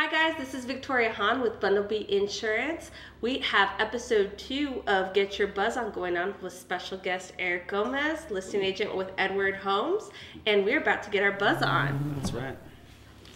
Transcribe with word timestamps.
Hi 0.00 0.10
guys, 0.10 0.34
this 0.38 0.54
is 0.54 0.64
Victoria 0.64 1.12
Hahn 1.12 1.42
with 1.42 1.60
Bundlebee 1.60 2.08
Insurance. 2.08 2.90
We 3.20 3.40
have 3.40 3.68
episode 3.78 4.38
two 4.38 4.82
of 4.86 5.12
Get 5.12 5.38
Your 5.38 5.48
Buzz 5.48 5.76
On 5.76 5.90
going 5.90 6.16
on 6.16 6.34
with 6.40 6.54
special 6.54 6.96
guest 6.96 7.34
Eric 7.38 7.68
Gomez, 7.68 8.20
listing 8.30 8.62
agent 8.62 8.96
with 8.96 9.10
Edwards 9.18 9.58
Homes, 9.58 10.08
and 10.46 10.64
we're 10.64 10.80
about 10.80 11.02
to 11.02 11.10
get 11.10 11.22
our 11.22 11.32
buzz 11.32 11.62
on. 11.62 12.14
That's 12.16 12.32
right. 12.32 12.56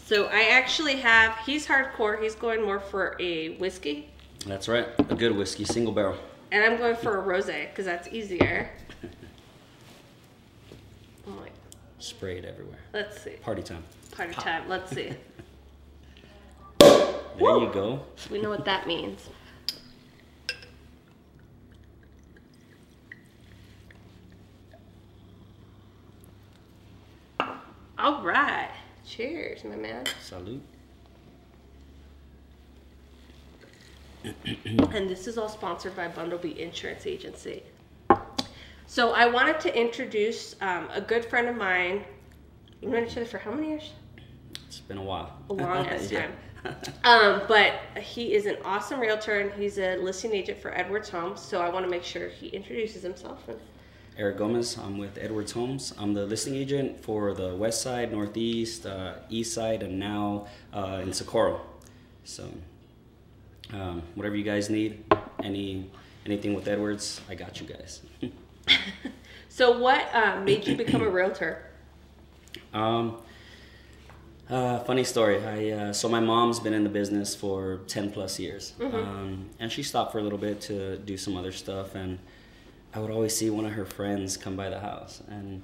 So 0.07 0.29
I 0.29 0.45
actually 0.53 0.97
have, 0.97 1.37
he's 1.45 1.67
hardcore, 1.67 2.23
he's 2.23 2.35
going 2.35 2.63
more 2.63 2.81
for 2.81 3.15
a 3.21 3.57
whiskey, 3.59 4.09
That's 4.47 4.67
right. 4.67 4.89
A 5.11 5.15
good 5.15 5.37
whiskey, 5.37 5.67
single 5.67 5.93
barrel. 5.93 6.17
and 6.51 6.65
I'm 6.65 6.79
going 6.79 6.97
for 6.97 7.21
a 7.21 7.23
rosé 7.23 7.69
because 7.69 7.85
that's 7.85 8.09
easier. 8.09 8.71
I'm 11.27 11.39
like, 11.41 11.53
Sprayed 11.99 12.47
everywhere. 12.47 12.79
let's 12.95 13.21
see. 13.21 13.33
Party 13.43 13.63
time. 13.63 13.85
Party 14.13 14.33
time, 14.33 14.67
let's 14.67 14.91
see. 14.95 15.11
There 17.39 17.59
you 17.59 17.71
go. 17.73 18.01
We 18.31 18.41
know 18.41 18.51
what 18.51 18.65
that 18.65 18.87
means. 18.87 19.29
All 27.99 28.23
right. 28.23 28.71
Cheers, 29.07 29.65
my 29.65 29.77
man. 29.77 30.05
Salute. 30.23 30.63
And 34.25 35.09
this 35.09 35.27
is 35.27 35.37
all 35.37 35.49
sponsored 35.49 35.95
by 35.95 36.09
Bundlebee 36.09 36.59
Insurance 36.59 37.07
Agency. 37.07 37.63
So 38.87 39.13
I 39.13 39.27
wanted 39.27 39.61
to 39.61 39.79
introduce 39.79 40.57
um, 40.61 40.89
a 40.93 41.01
good 41.01 41.25
friend 41.25 41.49
of 41.49 41.57
mine. 41.57 42.05
We've 42.81 42.91
known 42.91 43.05
each 43.05 43.13
other 43.17 43.27
for 43.27 43.39
how 43.39 43.51
many 43.51 43.69
years? 43.69 43.93
It's 44.67 44.81
been 44.81 44.99
a 44.99 45.03
while. 45.03 45.33
A 45.51 45.53
long 45.53 45.87
ass 45.87 46.11
Yeah. 46.11 46.23
time. 46.23 46.33
Um, 47.05 47.43
but 47.49 47.75
he 48.01 48.33
is 48.33 48.47
an 48.47 48.57
awesome 48.65 48.99
realtor 48.99 49.41
and 49.41 49.53
he's 49.53 49.79
a 49.79 49.97
listing 49.97 50.33
agent 50.33 50.59
for 50.59 50.75
Edwards 50.75 51.11
Homes. 51.11 51.39
So 51.39 51.61
I 51.61 51.69
want 51.69 51.85
to 51.85 51.91
make 51.91 52.03
sure 52.03 52.29
he 52.29 52.47
introduces 52.49 53.03
himself. 53.03 53.47
And 53.47 53.59
Eric 54.17 54.39
Gomez. 54.39 54.79
I'm 54.79 54.97
with 54.97 55.19
Edwards 55.21 55.53
Homes. 55.53 55.93
I'm 55.99 56.15
the 56.15 56.25
listing 56.25 56.55
agent 56.55 57.03
for 57.03 57.35
the 57.35 57.55
west 57.57 57.83
side, 57.83 58.13
northeast, 58.13 58.87
uh, 58.87 59.15
east 59.29 59.53
side, 59.53 59.83
and 59.83 59.99
now 59.99 60.47
uh, 60.73 61.01
in 61.03 61.13
Socorro. 61.13 61.61
So, 62.23 62.49
um, 63.73 64.03
whatever 64.15 64.37
you 64.37 64.45
guys 64.45 64.71
need, 64.71 65.05
any 65.43 65.91
anything 66.25 66.55
with 66.55 66.69
Edwards, 66.69 67.21
I 67.29 67.35
got 67.35 67.61
you 67.61 67.67
guys. 67.67 68.03
so, 69.49 69.79
what 69.79 70.09
uh, 70.15 70.41
made 70.41 70.67
you 70.67 70.77
become 70.77 71.03
a 71.03 71.09
realtor? 71.11 71.67
Um, 72.73 73.19
uh, 74.51 74.79
funny 74.81 75.05
story. 75.05 75.43
I 75.45 75.71
uh, 75.71 75.93
so 75.93 76.09
my 76.09 76.21
mom's 76.21 76.61
been 76.61 76.75
in 76.75 76.85
the 76.85 76.91
business 76.91 77.35
for 77.35 77.81
ten 77.87 78.11
plus 78.11 78.39
years, 78.39 78.73
um, 78.81 79.49
and 79.59 79.71
she 79.73 79.83
stopped 79.83 80.13
for 80.13 80.19
a 80.19 80.23
little 80.23 80.39
bit 80.39 80.61
to 80.63 80.99
do 80.99 81.17
some 81.17 81.37
other 81.37 81.53
stuff. 81.53 81.95
And 81.95 82.19
I 82.95 82.99
would 83.01 83.11
always 83.11 83.37
see 83.37 83.51
one 83.51 83.65
of 83.65 83.73
her 83.73 83.87
friends 83.87 84.37
come 84.37 84.57
by 84.57 84.69
the 84.69 84.81
house, 84.81 85.23
and 85.29 85.63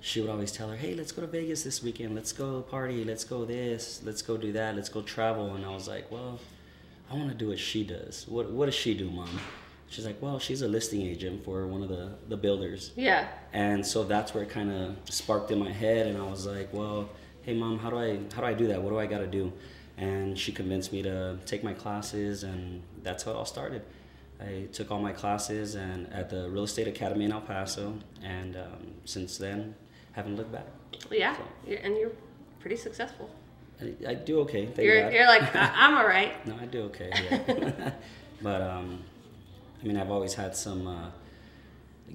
she 0.00 0.20
would 0.20 0.30
always 0.30 0.52
tell 0.52 0.68
her, 0.68 0.76
"Hey, 0.76 0.94
let's 0.94 1.12
go 1.12 1.22
to 1.22 1.28
Vegas 1.28 1.62
this 1.62 1.82
weekend. 1.82 2.14
Let's 2.14 2.32
go 2.32 2.62
party. 2.62 3.04
Let's 3.04 3.24
go 3.24 3.44
this. 3.44 4.00
Let's 4.04 4.22
go 4.22 4.36
do 4.36 4.52
that. 4.52 4.76
Let's 4.76 4.88
go 4.90 5.02
travel." 5.02 5.54
And 5.54 5.64
I 5.64 5.70
was 5.70 5.88
like, 5.88 6.10
"Well, 6.12 6.38
I 7.10 7.14
want 7.14 7.30
to 7.30 7.34
do 7.36 7.48
what 7.48 7.58
she 7.58 7.84
does. 7.84 8.26
What 8.28 8.50
What 8.50 8.66
does 8.66 8.74
she 8.74 8.94
do, 8.94 9.10
mom?" 9.10 9.40
She's 9.88 10.06
like, 10.06 10.20
"Well, 10.22 10.38
she's 10.38 10.62
a 10.62 10.68
listing 10.68 11.02
agent 11.02 11.44
for 11.44 11.66
one 11.66 11.82
of 11.82 11.88
the 11.88 12.10
the 12.28 12.36
builders." 12.36 12.92
Yeah. 12.96 13.26
and 13.52 13.84
so 13.84 14.04
that's 14.04 14.32
where 14.34 14.44
it 14.44 14.50
kind 14.50 14.70
of 14.70 14.96
sparked 15.12 15.50
in 15.50 15.58
my 15.58 15.72
head 15.72 16.06
and 16.06 16.16
i 16.16 16.22
was 16.22 16.46
like 16.46 16.68
well 16.72 17.08
hey 17.42 17.54
mom 17.54 17.78
how 17.78 17.90
do 17.90 17.98
i 17.98 18.18
how 18.34 18.40
do 18.40 18.46
i 18.46 18.52
do 18.54 18.66
that 18.68 18.82
what 18.82 18.90
do 18.90 18.98
i 18.98 19.06
got 19.06 19.18
to 19.18 19.26
do 19.26 19.52
and 19.96 20.38
she 20.38 20.52
convinced 20.52 20.92
me 20.92 21.02
to 21.02 21.38
take 21.46 21.62
my 21.62 21.72
classes 21.74 22.42
and 22.42 22.82
that's 23.02 23.22
how 23.24 23.30
it 23.32 23.36
all 23.36 23.44
started 23.44 23.82
i 24.40 24.66
took 24.72 24.90
all 24.90 25.00
my 25.00 25.12
classes 25.12 25.74
and 25.74 26.10
at 26.12 26.30
the 26.30 26.48
real 26.50 26.64
estate 26.64 26.88
academy 26.88 27.24
in 27.24 27.32
el 27.32 27.40
paso 27.40 27.94
and 28.22 28.56
um, 28.56 28.86
since 29.04 29.38
then 29.38 29.74
haven't 30.12 30.36
looked 30.36 30.52
back 30.52 30.66
Yeah. 31.10 31.36
You're, 31.66 31.78
and 31.78 31.96
you're 31.96 32.12
pretty 32.60 32.76
successful. 32.76 33.30
i, 33.80 33.94
I 34.08 34.14
do 34.14 34.40
okay 34.40 34.66
thank 34.66 34.86
You're, 34.86 35.10
you're 35.10 35.26
like, 35.26 35.54
I- 35.54 35.72
I'm 35.82 35.94
all 35.96 36.06
right. 36.06 36.32
no 36.46 36.56
i 36.60 36.66
do 36.66 36.82
okay 36.84 37.10
yeah. 37.30 37.92
but 38.42 38.60
um, 38.62 39.02
i 39.82 39.86
mean 39.86 39.96
i've 39.96 40.10
always 40.10 40.34
had 40.34 40.54
some 40.56 40.86
uh, 40.86 41.08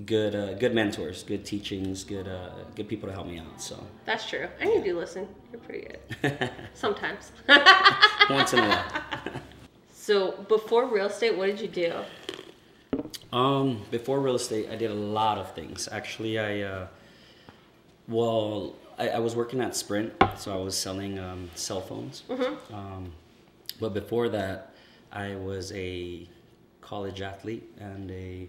good 0.05 0.35
uh, 0.35 0.53
good 0.55 0.75
mentors 0.75 1.23
good 1.23 1.45
teachings 1.45 2.03
good 2.03 2.27
uh, 2.27 2.49
good 2.75 2.87
people 2.87 3.07
to 3.07 3.13
help 3.13 3.27
me 3.27 3.37
out 3.39 3.61
so 3.61 3.81
That's 4.05 4.27
true. 4.27 4.47
And 4.59 4.69
you 4.71 4.83
do 4.83 4.99
listen. 4.99 5.27
You're 5.51 5.61
pretty 5.61 5.87
good. 6.21 6.49
Sometimes. 6.73 7.31
once 8.29 8.53
in 8.53 8.59
a 8.59 8.67
while. 8.67 8.85
so, 9.93 10.31
before 10.47 10.85
real 10.87 11.07
estate, 11.07 11.37
what 11.37 11.47
did 11.47 11.59
you 11.59 11.67
do? 11.67 11.93
Um, 13.35 13.81
before 13.91 14.19
real 14.19 14.35
estate, 14.35 14.69
I 14.71 14.75
did 14.75 14.91
a 14.91 14.95
lot 14.95 15.37
of 15.37 15.53
things. 15.53 15.89
Actually, 15.91 16.39
I, 16.39 16.61
uh, 16.61 16.87
well, 18.07 18.75
I, 18.97 19.09
I 19.09 19.19
was 19.19 19.35
working 19.35 19.61
at 19.61 19.75
Sprint, 19.75 20.13
so 20.37 20.53
I 20.53 20.63
was 20.63 20.77
selling 20.77 21.19
um, 21.19 21.49
cell 21.55 21.81
phones. 21.81 22.23
Um, 22.71 23.11
but 23.79 23.93
before 23.93 24.29
that, 24.29 24.73
I 25.11 25.35
was 25.35 25.71
a 25.73 26.27
college 26.81 27.21
athlete 27.21 27.69
and 27.79 28.11
a, 28.11 28.47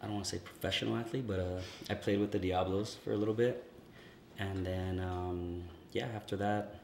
I 0.00 0.06
don't 0.06 0.14
want 0.14 0.24
to 0.26 0.30
say 0.32 0.38
professional 0.38 0.96
athlete, 0.96 1.26
but 1.26 1.40
uh, 1.40 1.60
I 1.90 1.94
played 1.94 2.20
with 2.20 2.30
the 2.32 2.38
Diablos 2.38 2.96
for 3.02 3.12
a 3.12 3.16
little 3.16 3.34
bit. 3.34 3.70
And 4.38 4.64
then, 4.66 5.00
um, 5.00 5.62
yeah, 5.92 6.06
after 6.14 6.36
that, 6.36 6.76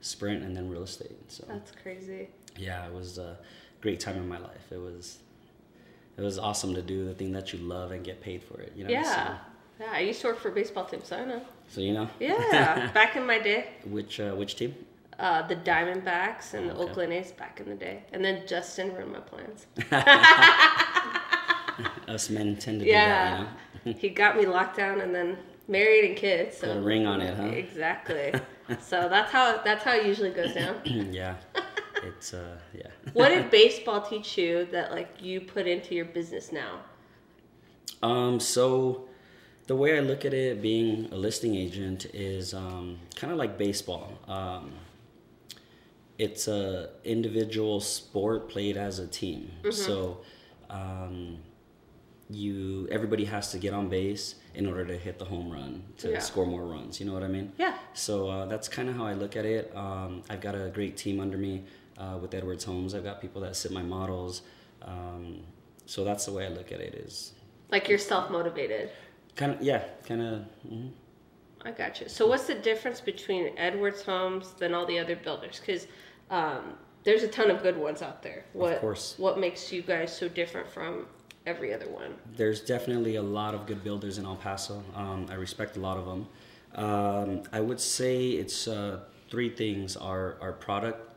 Sprint 0.00 0.42
and 0.42 0.56
then 0.56 0.68
real 0.68 0.82
estate. 0.82 1.16
So 1.32 1.44
That's 1.48 1.72
crazy. 1.82 2.28
yeah, 2.56 2.86
it 2.86 2.92
was 2.92 3.18
a 3.18 3.38
great 3.80 3.98
time 4.00 4.16
in 4.16 4.28
my 4.28 4.38
life. 4.38 4.70
It 4.70 4.80
was 4.80 5.18
it 6.16 6.22
was 6.22 6.38
awesome 6.38 6.74
to 6.74 6.82
do 6.82 7.04
the 7.04 7.14
thing 7.14 7.32
that 7.32 7.52
you 7.52 7.58
love 7.60 7.92
and 7.92 8.04
get 8.04 8.20
paid 8.20 8.42
for 8.42 8.60
it. 8.60 8.72
You 8.76 8.84
know. 8.84 8.90
Yeah. 8.90 9.38
Yeah, 9.80 9.86
I 9.92 10.00
used 10.00 10.20
to 10.22 10.26
work 10.28 10.40
for 10.40 10.48
a 10.48 10.52
baseball 10.52 10.84
team, 10.84 11.00
so 11.04 11.16
I 11.16 11.24
know. 11.24 11.38
So, 11.68 11.76
so 11.76 11.80
you 11.80 11.92
know. 11.94 12.08
Yeah, 12.18 12.90
back 12.94 13.14
in 13.16 13.24
my 13.24 13.38
day. 13.38 13.70
which 13.86 14.18
uh, 14.20 14.32
which 14.32 14.56
team? 14.56 14.74
Uh, 15.18 15.46
the 15.48 15.56
Diamondbacks 15.56 16.54
and 16.54 16.68
the 16.70 16.74
Okay. 16.74 16.82
Oakland 16.90 17.12
A's 17.12 17.32
back 17.32 17.58
in 17.60 17.68
the 17.68 17.74
day. 17.74 18.04
And 18.12 18.24
then 18.24 18.46
Justin 18.46 18.94
ruined 18.94 19.12
my 19.12 19.18
plans. 19.20 19.66
Us 22.08 22.30
men 22.30 22.56
tend 22.56 22.80
to 22.80 22.86
Yeah. 22.86 23.38
do 23.38 23.44
that. 23.44 23.50
You 23.84 23.92
know. 23.92 23.98
he 24.00 24.08
got 24.08 24.36
me 24.36 24.46
locked 24.46 24.76
down 24.76 25.00
and 25.00 25.14
then 25.14 25.36
married 25.68 26.04
and 26.04 26.16
kids. 26.16 26.56
So 26.58 26.68
Put 26.68 26.76
a 26.78 26.80
ring 26.80 27.06
on 27.06 27.20
it, 27.20 27.36
huh? 27.36 27.44
Exactly. 27.44 28.32
so 28.80 29.08
that's 29.08 29.30
how 29.30 29.60
that's 29.64 29.84
how 29.84 29.92
it 29.94 30.06
usually 30.06 30.30
goes 30.30 30.54
down. 30.54 30.80
yeah. 31.12 31.36
It's 32.02 32.32
uh 32.32 32.58
yeah. 32.74 32.88
what 33.12 33.28
did 33.30 33.50
baseball 33.62 34.00
teach 34.02 34.38
you 34.38 34.66
that 34.72 34.90
like 34.90 35.20
you 35.20 35.40
put 35.40 35.66
into 35.66 35.94
your 35.94 36.04
business 36.06 36.52
now? 36.52 36.80
Um, 38.02 38.38
so 38.40 39.08
the 39.66 39.76
way 39.76 39.96
I 39.96 40.00
look 40.00 40.24
at 40.24 40.32
it, 40.32 40.62
being 40.62 41.08
a 41.12 41.16
listing 41.16 41.54
agent, 41.54 42.06
is 42.14 42.54
um, 42.54 42.98
kind 43.16 43.32
of 43.32 43.38
like 43.38 43.58
baseball. 43.58 44.12
Um, 44.28 44.72
it's 46.18 46.48
a 46.48 46.90
individual 47.04 47.80
sport 47.80 48.48
played 48.48 48.76
as 48.76 48.98
a 48.98 49.06
team. 49.06 49.50
So 49.70 50.18
um, 50.70 51.38
you 52.30 52.86
everybody 52.90 53.24
has 53.24 53.50
to 53.52 53.58
get 53.58 53.72
on 53.72 53.88
base 53.88 54.34
in 54.54 54.66
order 54.66 54.84
to 54.84 54.96
hit 54.96 55.18
the 55.18 55.24
home 55.24 55.50
run 55.50 55.82
to 55.98 56.10
Yeah. 56.12 56.18
score 56.18 56.46
more 56.46 56.64
runs. 56.66 57.00
You 57.00 57.06
know 57.06 57.14
what 57.14 57.22
I 57.22 57.28
mean? 57.28 57.52
Yeah. 57.58 57.76
So 57.94 58.28
uh, 58.28 58.46
that's 58.46 58.68
kind 58.68 58.88
of 58.88 58.96
how 58.96 59.06
I 59.06 59.14
look 59.14 59.36
at 59.36 59.44
it. 59.46 59.72
Um, 59.74 60.22
I've 60.28 60.40
got 60.40 60.54
a 60.54 60.68
great 60.68 60.96
team 60.96 61.20
under 61.20 61.38
me 61.38 61.64
uh, 61.96 62.18
with 62.20 62.34
Edwards 62.34 62.64
Homes. 62.64 62.94
I've 62.94 63.04
got 63.04 63.20
people 63.20 63.40
that 63.42 63.56
sit 63.56 63.72
my 63.72 63.82
models. 63.82 64.42
Um, 64.82 65.42
so 65.86 66.04
that's 66.04 66.26
the 66.26 66.32
way 66.32 66.44
I 66.44 66.48
look 66.48 66.70
at 66.70 66.80
it. 66.80 66.94
Is 66.94 67.32
Like 67.70 67.88
you're 67.88 67.98
self 67.98 68.30
motivated. 68.30 68.90
kind 69.36 69.52
of 69.52 69.62
yeah, 69.62 69.84
kind 70.06 70.20
of. 70.22 70.44
mhm. 70.68 70.90
I 71.64 71.72
got 71.72 72.00
you. 72.00 72.08
So 72.08 72.26
what's 72.28 72.46
the 72.46 72.54
difference 72.54 73.00
between 73.00 73.50
Edwards 73.58 74.02
Homes 74.02 74.52
than 74.52 74.74
all 74.74 74.86
the 74.86 74.98
other 74.98 75.16
builders? 75.16 75.58
Because 75.60 75.88
um, 76.30 76.74
there's 77.04 77.24
a 77.24 77.28
ton 77.28 77.50
of 77.50 77.62
good 77.62 77.76
ones 77.76 78.00
out 78.00 78.22
there. 78.22 78.44
What, 78.52 78.80
course. 78.80 79.14
What 79.18 79.40
makes 79.40 79.72
you 79.72 79.82
guys 79.82 80.16
so 80.16 80.28
different 80.28 80.70
from 80.70 81.06
every 81.46 81.72
other 81.74 81.88
one? 81.88 82.14
There's 82.36 82.60
definitely 82.60 83.16
a 83.16 83.22
lot 83.22 83.54
of 83.54 83.66
good 83.66 83.82
builders 83.82 84.18
in 84.18 84.24
El 84.24 84.36
Paso. 84.36 84.82
Um, 84.94 85.26
I 85.30 85.34
respect 85.34 85.76
a 85.76 85.80
lot 85.80 85.96
of 85.96 86.06
them. 86.06 86.26
Um, 86.74 87.42
I 87.52 87.60
would 87.60 87.80
say 87.80 88.28
it's 88.30 88.68
uh, 88.68 89.00
three 89.30 89.50
things: 89.50 89.96
our 89.96 90.36
our 90.40 90.52
product, 90.52 91.14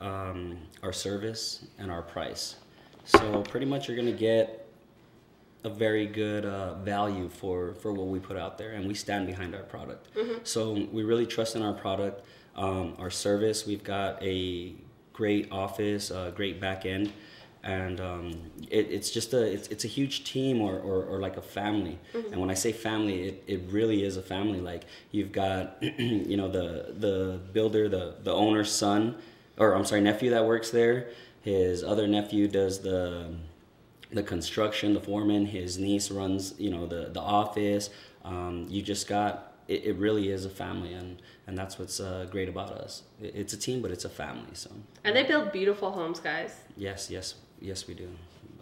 um, 0.00 0.58
our 0.82 0.92
service, 0.92 1.64
and 1.78 1.90
our 1.90 2.02
price. 2.02 2.56
So 3.04 3.42
pretty 3.42 3.66
much, 3.66 3.88
you're 3.88 3.96
gonna 3.96 4.12
get 4.12 4.58
a 5.64 5.68
very 5.70 6.06
good 6.06 6.44
uh, 6.44 6.74
value 6.74 7.28
for 7.28 7.74
for 7.74 7.92
what 7.92 8.06
we 8.06 8.18
put 8.18 8.36
out 8.36 8.58
there, 8.58 8.72
and 8.72 8.86
we 8.86 8.94
stand 8.94 9.26
behind 9.26 9.54
our 9.54 9.62
product. 9.62 10.08
So 10.44 10.72
we 10.92 11.02
really 11.02 11.26
trust 11.26 11.56
in 11.56 11.62
our 11.62 11.72
product, 11.74 12.24
um, 12.56 12.94
our 12.98 13.10
service. 13.10 13.66
We've 13.66 13.84
got 13.84 14.22
a 14.22 14.74
great 15.12 15.50
office, 15.52 16.10
a 16.10 16.32
great 16.34 16.60
back 16.60 16.86
end, 16.86 17.12
and 17.64 18.00
um, 18.00 18.50
it, 18.70 18.88
it's 18.90 19.10
just 19.10 19.32
a 19.34 19.42
it's, 19.42 19.68
it's 19.68 19.84
a 19.84 19.88
huge 19.88 20.24
team 20.24 20.60
or, 20.60 20.78
or, 20.78 21.04
or 21.04 21.20
like 21.20 21.36
a 21.36 21.42
family. 21.42 21.98
And 22.32 22.40
when 22.40 22.50
I 22.50 22.54
say 22.54 22.72
family, 22.72 23.28
it, 23.28 23.44
it 23.46 23.60
really 23.68 24.04
is 24.04 24.16
a 24.16 24.22
family. 24.22 24.60
Like 24.60 24.84
you've 25.12 25.32
got 25.32 25.76
you 25.98 26.36
know 26.36 26.48
the 26.48 26.94
the 26.98 27.40
builder, 27.52 27.88
the 27.88 28.16
the 28.22 28.32
owner's 28.32 28.72
son. 28.72 29.16
or 29.56 29.74
I'm 29.74 29.84
sorry, 29.84 30.00
nephew 30.00 30.30
that 30.30 30.44
works 30.46 30.70
there. 30.70 31.10
His 31.42 31.82
other 31.84 32.06
nephew 32.06 32.48
does 32.48 32.80
the 32.80 33.34
the 34.10 34.22
construction, 34.22 34.94
the 34.94 35.00
foreman. 35.00 35.46
His 35.46 35.78
niece 35.78 36.10
runs, 36.10 36.54
you 36.58 36.70
know, 36.70 36.86
the 36.86 37.10
the 37.12 37.20
office. 37.20 37.90
Um, 38.24 38.66
you 38.68 38.82
just 38.82 39.08
got 39.08 39.54
it, 39.68 39.84
it. 39.84 39.96
Really 39.96 40.28
is 40.30 40.44
a 40.44 40.50
family, 40.50 40.92
and 40.92 41.20
and 41.46 41.56
that's 41.56 41.78
what's 41.78 41.98
uh, 42.00 42.26
great 42.30 42.48
about 42.48 42.70
us. 42.70 43.02
It, 43.20 43.34
it's 43.34 43.52
a 43.52 43.56
team, 43.56 43.82
but 43.82 43.90
it's 43.90 44.04
a 44.04 44.08
family. 44.08 44.54
So. 44.54 44.70
And 45.04 45.16
they 45.16 45.24
build 45.24 45.50
beautiful 45.52 45.90
homes, 45.90 46.20
guys. 46.20 46.54
Yes, 46.76 47.10
yes, 47.10 47.34
yes, 47.62 47.86
we 47.86 47.94
do. 47.94 48.08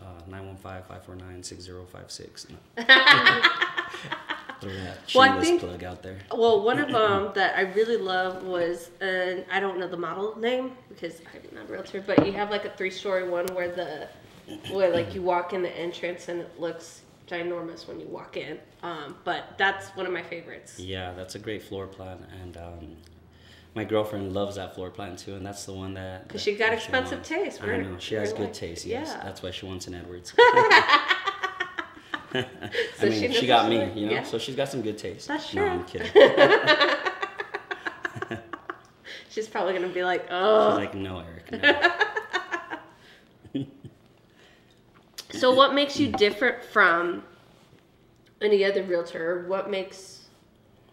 Uh, 0.01 0.05
915-549-6056. 0.31 2.47
Throw 4.61 4.73
that 4.75 4.99
Well, 5.15 5.39
I 5.39 5.41
think- 5.41 5.61
plug 5.61 5.85
out 5.85 6.03
there. 6.03 6.19
Well, 6.35 6.63
one 6.63 6.79
of 6.79 6.91
them 6.91 7.31
that 7.35 7.57
I 7.57 7.63
really 7.63 7.97
love 7.97 8.43
was, 8.45 8.91
and 9.01 9.45
I 9.51 9.59
don't 9.59 9.79
know 9.79 9.89
the 9.89 9.97
model 9.97 10.39
name 10.39 10.73
because 10.91 11.21
I'm 11.35 11.55
not 11.55 11.69
a 11.69 11.73
realtor, 11.73 12.03
but 12.07 12.27
you 12.27 12.33
have 12.33 12.51
like 12.51 12.67
a 12.67 12.71
three-story 12.71 13.27
one 13.29 13.47
where 13.55 13.71
the, 13.71 14.09
where 14.71 14.91
like 14.93 15.15
you 15.15 15.23
walk 15.23 15.55
in 15.55 15.63
the 15.63 15.75
entrance 15.77 16.29
and 16.29 16.41
it 16.41 16.61
looks 16.61 17.01
ginormous 17.27 17.89
when 17.89 18.01
you 18.01 18.07
walk 18.07 18.37
in. 18.37 18.59
Um, 18.83 19.17
but 19.25 19.55
that's 19.57 19.89
one 19.97 20.05
of 20.07 20.13
my 20.13 20.23
favorites. 20.23 20.79
Yeah, 20.79 21.13
that's 21.13 21.37
a 21.37 21.39
great 21.39 21.63
floor 21.63 21.87
plan, 21.87 22.19
and 22.43 22.57
um, 22.59 22.97
my 23.75 23.85
girlfriend 23.85 24.33
loves 24.33 24.57
that 24.57 24.75
floor 24.75 24.91
plan 24.91 25.17
too, 25.17 25.35
and 25.35 25.45
that's 25.47 25.65
the 25.65 25.73
one 25.73 25.95
that. 25.95 26.27
Because 26.29 26.43
she 26.43 26.55
got 26.55 26.73
expensive 26.73 27.19
wants. 27.19 27.29
taste. 27.29 27.63
I 27.63 27.67
We're- 27.67 27.83
know 27.85 27.99
she 27.99 28.15
has 28.17 28.33
good 28.33 28.43
like- 28.45 28.53
taste. 28.53 28.85
Yes, 28.85 29.15
yeah. 29.17 29.25
that's 29.25 29.43
why 29.43 29.51
she 29.51 29.67
wants 29.67 29.87
an 29.87 29.95
Edwards. 29.95 30.35
So 32.33 33.07
I 33.07 33.11
mean, 33.11 33.33
she 33.33 33.41
she, 33.41 33.47
got 33.49 33.69
me, 33.69 33.77
you 34.01 34.07
know, 34.07 34.13
Yeah. 34.13 34.23
so 34.23 34.39
she's 34.39 34.55
got 34.55 34.69
some 34.69 34.83
good 34.83 34.97
taste. 34.97 35.27
That's 35.27 35.53
No. 35.53 35.67
I'm 35.67 35.85
kidding. 35.85 36.07
She's 36.13 36.29
She's 39.31 39.49
probably 39.49 39.73
gonna 39.73 39.89
be 39.89 40.05
like, 40.05 40.27
oh. 40.31 40.75
like, 40.77 40.95
no, 40.95 41.21
Eric. 41.21 41.51
No. 43.55 43.67
So, 45.31 45.55
what 45.55 45.75
makes 45.75 45.99
you 45.99 46.09
different 46.13 46.63
from 46.65 47.23
any 48.43 48.65
other 48.65 48.83
realtor? 48.83 49.45
What 49.49 49.71
makes 49.71 50.20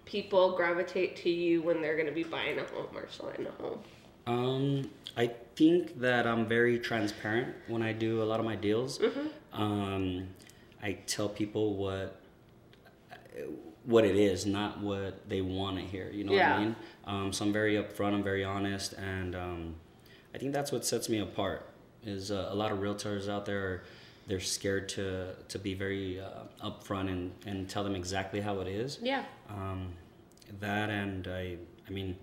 people 0.08 0.56
gravitate 0.56 1.16
to 1.18 1.30
you 1.30 1.62
when 1.62 1.82
they're 1.82 1.96
going 1.96 2.08
to 2.08 2.14
be 2.14 2.24
buying 2.24 2.58
a 2.58 2.64
home 2.64 2.88
or 2.96 3.08
selling 3.10 3.46
a 3.46 3.62
home? 3.62 3.80
Um, 4.26 4.90
I 5.16 5.28
think 5.56 6.00
that 6.00 6.26
I'm 6.26 6.48
very 6.48 6.80
transparent 6.80 7.56
when 7.68 7.82
I 7.82 7.94
do 7.94 8.24
a 8.24 8.26
lot 8.26 8.40
of 8.40 8.46
my 8.46 8.56
deals. 8.56 9.00
Mm-hmm. 9.00 9.62
Um, 9.62 10.28
I 10.82 10.94
tell 11.06 11.30
people 11.30 11.76
what 11.76 12.22
what 13.84 14.04
it 14.04 14.18
is, 14.18 14.46
not 14.46 14.82
what 14.82 15.30
they 15.30 15.42
want 15.42 15.78
to 15.78 15.84
hear. 15.84 16.10
You 16.12 16.26
know 16.26 16.34
what 16.34 16.42
I 16.42 16.60
mean? 16.60 16.76
Um, 17.06 17.32
so 17.32 17.46
I'm 17.46 17.54
very 17.54 17.76
upfront. 17.76 18.14
I'm 18.14 18.24
very 18.24 18.44
honest, 18.44 18.94
and 18.94 19.34
um, 19.36 19.76
I 20.36 20.38
think 20.38 20.54
that's 20.54 20.72
what 20.72 20.86
sets 20.86 21.08
me 21.08 21.20
apart. 21.20 21.70
Is 22.04 22.32
uh, 22.32 22.50
a 22.50 22.56
lot 22.56 22.72
of 22.72 22.80
realtors 22.80 23.30
out 23.30 23.46
there 23.46 23.84
they're 24.28 24.40
scared 24.40 24.90
to 24.90 25.34
to 25.48 25.58
be 25.60 25.74
very 25.74 26.20
uh, 26.20 26.44
upfront 26.70 27.10
and 27.10 27.32
and 27.46 27.70
tell 27.70 27.84
them 27.84 27.96
exactly 27.96 28.42
how 28.42 28.60
it 28.60 28.68
is. 28.68 29.00
Yeah. 29.02 29.24
Um, 29.50 29.94
that 30.60 30.90
and 30.90 31.28
I, 31.28 31.58
I 31.88 31.92
mean, 31.92 32.16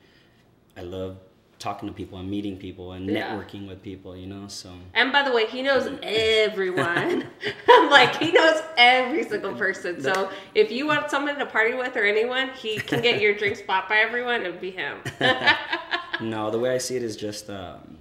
I 0.77 0.83
love 0.83 1.19
talking 1.59 1.89
to 1.89 1.95
people 1.95 2.19
and 2.19 2.29
meeting 2.31 2.59
people 2.59 2.93
and 2.93 3.09
Yeah. 3.09 3.31
networking 3.35 3.67
with 3.67 3.83
people. 3.83 4.17
You 4.17 4.27
know, 4.27 4.49
so 4.49 4.71
And 4.93 5.13
by 5.13 5.23
the 5.23 5.33
way, 5.33 5.47
he 5.47 5.63
knows 5.63 5.89
everyone. 6.03 7.27
I'm 7.69 7.91
like, 7.91 8.17
he 8.17 8.33
knows 8.33 8.63
every 8.77 9.25
single 9.25 9.55
person. 9.55 10.03
So 10.03 10.31
if 10.55 10.71
you 10.71 10.87
want 10.87 11.11
someone 11.11 11.39
to 11.39 11.47
party 11.47 11.75
with 11.75 11.97
or 11.97 12.05
anyone, 12.05 12.51
he 12.51 12.79
can 12.79 13.01
get 13.01 13.21
your 13.21 13.35
drink 13.35 13.57
spot 13.57 13.89
by 13.89 13.97
everyone. 13.97 14.43
It 14.43 14.51
would 14.53 14.61
be 14.61 14.71
him. 14.73 14.99
no, 16.21 16.51
the 16.51 16.59
way 16.59 16.75
I 16.75 16.79
see 16.79 16.97
it 16.97 17.03
is 17.03 17.17
just 17.17 17.49
um, 17.49 17.99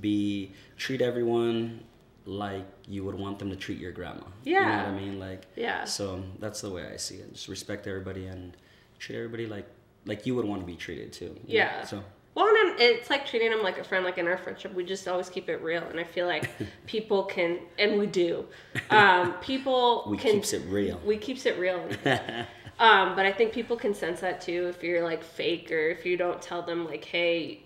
be 0.00 0.52
treat 0.76 1.00
everyone 1.00 1.80
like 2.28 2.66
you 2.86 3.04
would 3.04 3.14
want 3.14 3.38
them 3.38 3.48
to 3.48 3.56
treat 3.56 3.78
your 3.78 3.90
grandma. 3.92 4.22
Yeah. 4.44 4.58
You 4.60 4.60
know 4.66 4.70
Yeah. 4.70 4.82
what 4.92 4.94
I 4.94 5.00
mean? 5.04 5.18
Like 5.18 5.42
Yeah. 5.56 5.84
So 5.84 6.22
that's 6.38 6.60
the 6.60 6.68
way 6.70 6.86
I 6.92 6.96
see 6.96 7.16
it. 7.16 7.32
Just 7.32 7.48
respect 7.48 7.86
everybody 7.86 8.26
and 8.26 8.54
treat 8.98 9.16
everybody 9.16 9.46
like 9.46 9.66
like 10.04 10.26
you 10.26 10.34
would 10.36 10.44
want 10.44 10.60
to 10.60 10.66
be 10.66 10.76
treated 10.76 11.12
too. 11.12 11.24
you 11.46 11.58
know? 11.58 11.64
Yeah. 11.64 11.84
So 11.84 12.02
Well, 12.34 12.46
and 12.46 12.56
then 12.56 12.76
it's 12.78 13.08
like 13.10 13.26
treating 13.26 13.50
them 13.50 13.62
like 13.62 13.78
a 13.78 13.84
friend. 13.84 14.04
Like 14.04 14.18
in 14.18 14.26
our 14.26 14.36
friendship, 14.38 14.74
we 14.74 14.84
just 14.84 15.08
always 15.08 15.28
keep 15.30 15.48
it 15.48 15.60
real, 15.62 15.82
and 15.84 15.98
I 15.98 16.04
feel 16.04 16.26
like 16.26 16.50
people 16.86 17.24
can, 17.24 17.58
and 17.78 17.98
we 17.98 18.06
do. 18.06 18.44
Um, 18.90 19.32
people 19.40 20.04
we 20.06 20.16
can 20.18 20.32
keeps 20.32 20.52
it 20.52 20.62
real. 20.68 21.00
we 21.04 21.16
keeps 21.16 21.46
it 21.46 21.58
real. 21.58 21.80
um, 22.78 23.16
but 23.16 23.26
I 23.26 23.32
think 23.32 23.52
people 23.52 23.76
can 23.76 23.92
sense 23.94 24.20
that 24.20 24.40
too 24.40 24.68
if 24.68 24.82
you're 24.84 25.02
like 25.02 25.24
fake 25.24 25.72
or 25.72 25.88
if 25.88 26.04
you 26.06 26.16
don't 26.16 26.40
tell 26.40 26.62
them 26.62 26.84
like, 26.86 27.04
hey, 27.04 27.62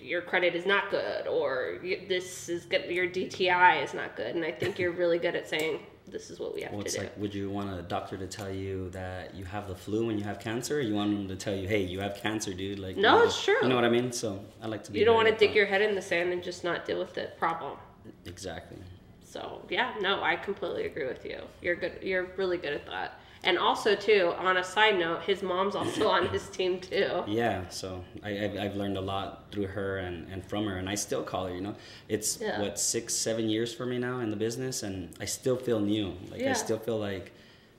your 0.00 0.22
credit 0.22 0.54
is 0.54 0.66
not 0.66 0.90
good 0.90 1.26
or 1.26 1.78
this 2.08 2.48
is 2.48 2.64
good, 2.64 2.84
your 2.90 3.06
DTI 3.06 3.82
is 3.82 3.94
not 3.94 4.16
good. 4.16 4.34
And 4.34 4.44
I 4.44 4.52
think 4.52 4.78
you're 4.78 4.92
really 4.92 5.18
good 5.18 5.34
at 5.34 5.48
saying 5.48 5.80
this 6.08 6.30
is 6.30 6.38
what 6.40 6.54
we 6.54 6.62
have 6.62 6.72
Well, 6.72 6.80
to 6.82 6.86
it's 6.86 6.94
do. 6.96 7.02
like, 7.02 7.16
would 7.18 7.34
you 7.34 7.48
want 7.50 7.78
a 7.78 7.82
doctor 7.82 8.16
to 8.16 8.26
tell 8.26 8.50
you 8.52 8.90
that 8.90 9.34
you 9.34 9.44
have 9.44 9.68
the 9.68 9.74
flu 9.76 10.06
when 10.06 10.18
you 10.18 10.24
have 10.24 10.40
cancer, 10.40 10.78
or 10.78 10.80
you 10.80 10.94
want 10.94 11.10
them 11.16 11.28
to 11.28 11.36
tell 11.36 11.54
you, 11.54 11.66
"Hey, 11.68 11.82
you 11.82 12.00
have 12.00 12.16
cancer, 12.16 12.52
dude"? 12.52 12.78
Like, 12.80 12.96
No, 12.96 13.12
you 13.14 13.18
know, 13.20 13.24
it's 13.26 13.42
true. 13.44 13.56
You 13.62 13.68
know 13.68 13.76
what 13.76 13.84
I 13.84 13.88
mean? 13.88 14.10
So 14.12 14.44
I 14.60 14.66
like 14.66 14.82
to 14.84 14.92
be. 14.92 14.98
you 14.98 15.04
don't 15.04 15.14
want 15.14 15.28
to 15.28 15.34
dig 15.36 15.50
upfront. 15.52 15.54
your 15.54 15.66
head 15.66 15.80
in 15.82 15.94
the 15.94 16.02
sand 16.02 16.32
and 16.32 16.42
just 16.42 16.64
not 16.64 16.84
deal 16.84 16.98
with 16.98 17.14
the 17.14 17.30
problem. 17.38 17.78
exactly. 18.26 18.78
So 19.24 19.62
yeah, 19.70 19.94
no, 20.00 20.22
I 20.22 20.36
completely 20.36 20.84
agree 20.86 21.06
with 21.06 21.24
you. 21.24 21.40
You're 21.62 21.76
good. 21.76 21.98
You're 22.02 22.26
really 22.36 22.58
good 22.58 22.74
at 22.74 22.84
that. 22.86 23.20
And 23.44 23.58
also 23.58 23.96
too, 23.96 24.32
on 24.38 24.56
a 24.56 24.62
side 24.64 24.98
note, 24.98 25.22
his 25.22 25.42
mom's 25.42 25.74
also 25.74 26.08
on 26.08 26.28
his 26.28 26.48
team 26.48 26.78
too. 26.80 27.24
Yeah, 27.26 27.68
so 27.70 28.04
I, 28.22 28.44
I've, 28.44 28.56
I've 28.56 28.76
learned 28.76 28.96
a 28.96 29.00
lot 29.00 29.46
through 29.50 29.66
her 29.66 29.98
and, 29.98 30.30
and 30.32 30.44
from 30.44 30.66
her, 30.66 30.76
and 30.76 30.88
I 30.88 30.94
still 30.94 31.22
call 31.24 31.46
her. 31.46 31.54
You 31.54 31.60
know, 31.60 31.74
it's 32.08 32.40
Yeah. 32.40 32.60
what 32.60 32.78
six, 32.78 33.14
seven 33.14 33.48
years 33.48 33.74
for 33.74 33.84
me 33.84 33.98
now 33.98 34.20
in 34.20 34.30
the 34.30 34.36
business, 34.36 34.82
and 34.84 35.08
I 35.20 35.24
still 35.24 35.56
feel 35.56 35.80
new. 35.80 36.14
Like 36.30 36.40
Yeah. 36.40 36.50
I 36.50 36.52
still 36.52 36.78
feel 36.78 36.98
like 36.98 37.32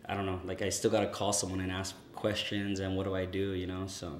I 0.06 0.16
don't 0.16 0.26
know, 0.26 0.42
like 0.44 0.62
I 0.62 0.70
still 0.70 0.92
gotta 0.92 1.08
call 1.08 1.32
someone 1.32 1.62
and 1.62 1.72
ask 1.72 1.96
questions 2.14 2.80
and 2.82 2.98
what 2.98 3.06
do 3.06 3.16
I 3.16 3.26
do? 3.26 3.54
You 3.54 3.68
know, 3.68 3.88
so 3.88 4.18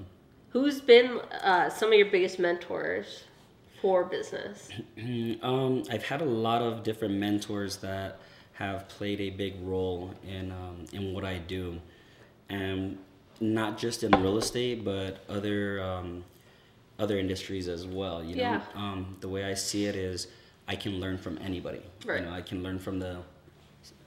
Who's 0.50 0.80
been 0.80 1.18
uh, 1.42 1.68
some 1.68 1.88
of 1.92 1.98
your 1.98 2.06
biggest 2.10 2.38
mentors 2.38 3.24
for 3.82 4.04
business? 4.04 4.68
um, 5.42 5.82
I've 5.90 6.04
had 6.04 6.22
a 6.22 6.24
lot 6.24 6.62
of 6.62 6.82
different 6.84 7.14
mentors 7.14 7.76
that 7.78 8.18
have 8.54 8.88
played 8.88 9.20
a 9.20 9.30
big 9.30 9.54
role 9.62 10.14
in 10.26 10.50
um, 10.52 10.84
in 10.92 11.12
what 11.12 11.24
I 11.24 11.38
do, 11.38 11.80
and 12.48 12.98
not 13.40 13.78
just 13.78 14.02
in 14.02 14.10
real 14.12 14.38
estate, 14.38 14.84
but 14.84 15.24
other 15.28 15.82
um, 15.82 16.24
other 16.98 17.18
industries 17.18 17.68
as 17.68 17.86
well. 17.86 18.22
You 18.22 18.36
know, 18.36 18.62
um, 18.74 19.16
the 19.20 19.28
way 19.28 19.44
I 19.44 19.54
see 19.54 19.86
it 19.86 19.96
is, 19.96 20.28
I 20.68 20.76
can 20.76 21.00
learn 21.00 21.18
from 21.18 21.38
anybody. 21.38 21.82
Right. 22.04 22.20
You 22.20 22.26
know, 22.26 22.32
I 22.32 22.42
can 22.42 22.62
learn 22.62 22.78
from 22.78 22.98
the 22.98 23.18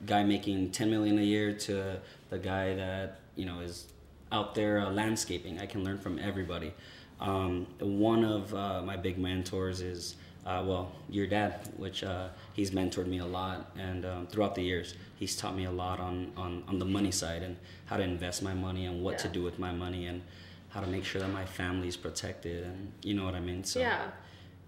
guy 0.05 0.23
making 0.23 0.71
10 0.71 0.89
million 0.89 1.19
a 1.19 1.23
year 1.23 1.53
to 1.53 1.99
the 2.29 2.39
guy 2.39 2.73
that 2.75 3.19
you 3.35 3.45
know 3.45 3.59
is 3.59 3.87
out 4.31 4.55
there 4.55 4.79
uh, 4.79 4.89
landscaping 4.89 5.59
i 5.59 5.65
can 5.65 5.83
learn 5.83 5.97
from 5.97 6.17
everybody 6.19 6.73
um, 7.19 7.65
one 7.79 8.23
of 8.23 8.53
uh, 8.53 8.81
my 8.83 8.95
big 8.95 9.17
mentors 9.17 9.81
is 9.81 10.15
uh, 10.47 10.63
well 10.65 10.85
your 11.09 11.27
dad 11.27 11.51
which 11.83 11.99
uh, 12.03 12.27
he's 12.53 12.71
mentored 12.71 13.07
me 13.07 13.19
a 13.19 13.25
lot 13.39 13.57
and 13.77 14.05
um, 14.05 14.25
throughout 14.31 14.55
the 14.55 14.63
years 14.71 14.87
he's 15.21 15.35
taught 15.35 15.55
me 15.61 15.65
a 15.65 15.71
lot 15.83 15.99
on, 15.99 16.31
on, 16.37 16.63
on 16.69 16.79
the 16.79 16.85
money 16.97 17.11
side 17.11 17.41
and 17.47 17.55
how 17.89 17.97
to 17.97 18.03
invest 18.03 18.41
my 18.41 18.53
money 18.67 18.85
and 18.85 19.03
what 19.03 19.17
to 19.19 19.27
do 19.27 19.41
with 19.43 19.57
my 19.59 19.71
money 19.71 20.05
and 20.07 20.21
how 20.69 20.79
to 20.79 20.87
make 20.87 21.03
sure 21.03 21.19
that 21.21 21.31
my 21.41 21.45
family 21.45 21.87
is 21.87 21.97
protected 21.97 22.63
and 22.63 22.91
you 23.07 23.13
know 23.17 23.25
what 23.25 23.35
i 23.35 23.39
mean 23.49 23.63
so 23.63 23.79
Yeah. 23.79 24.01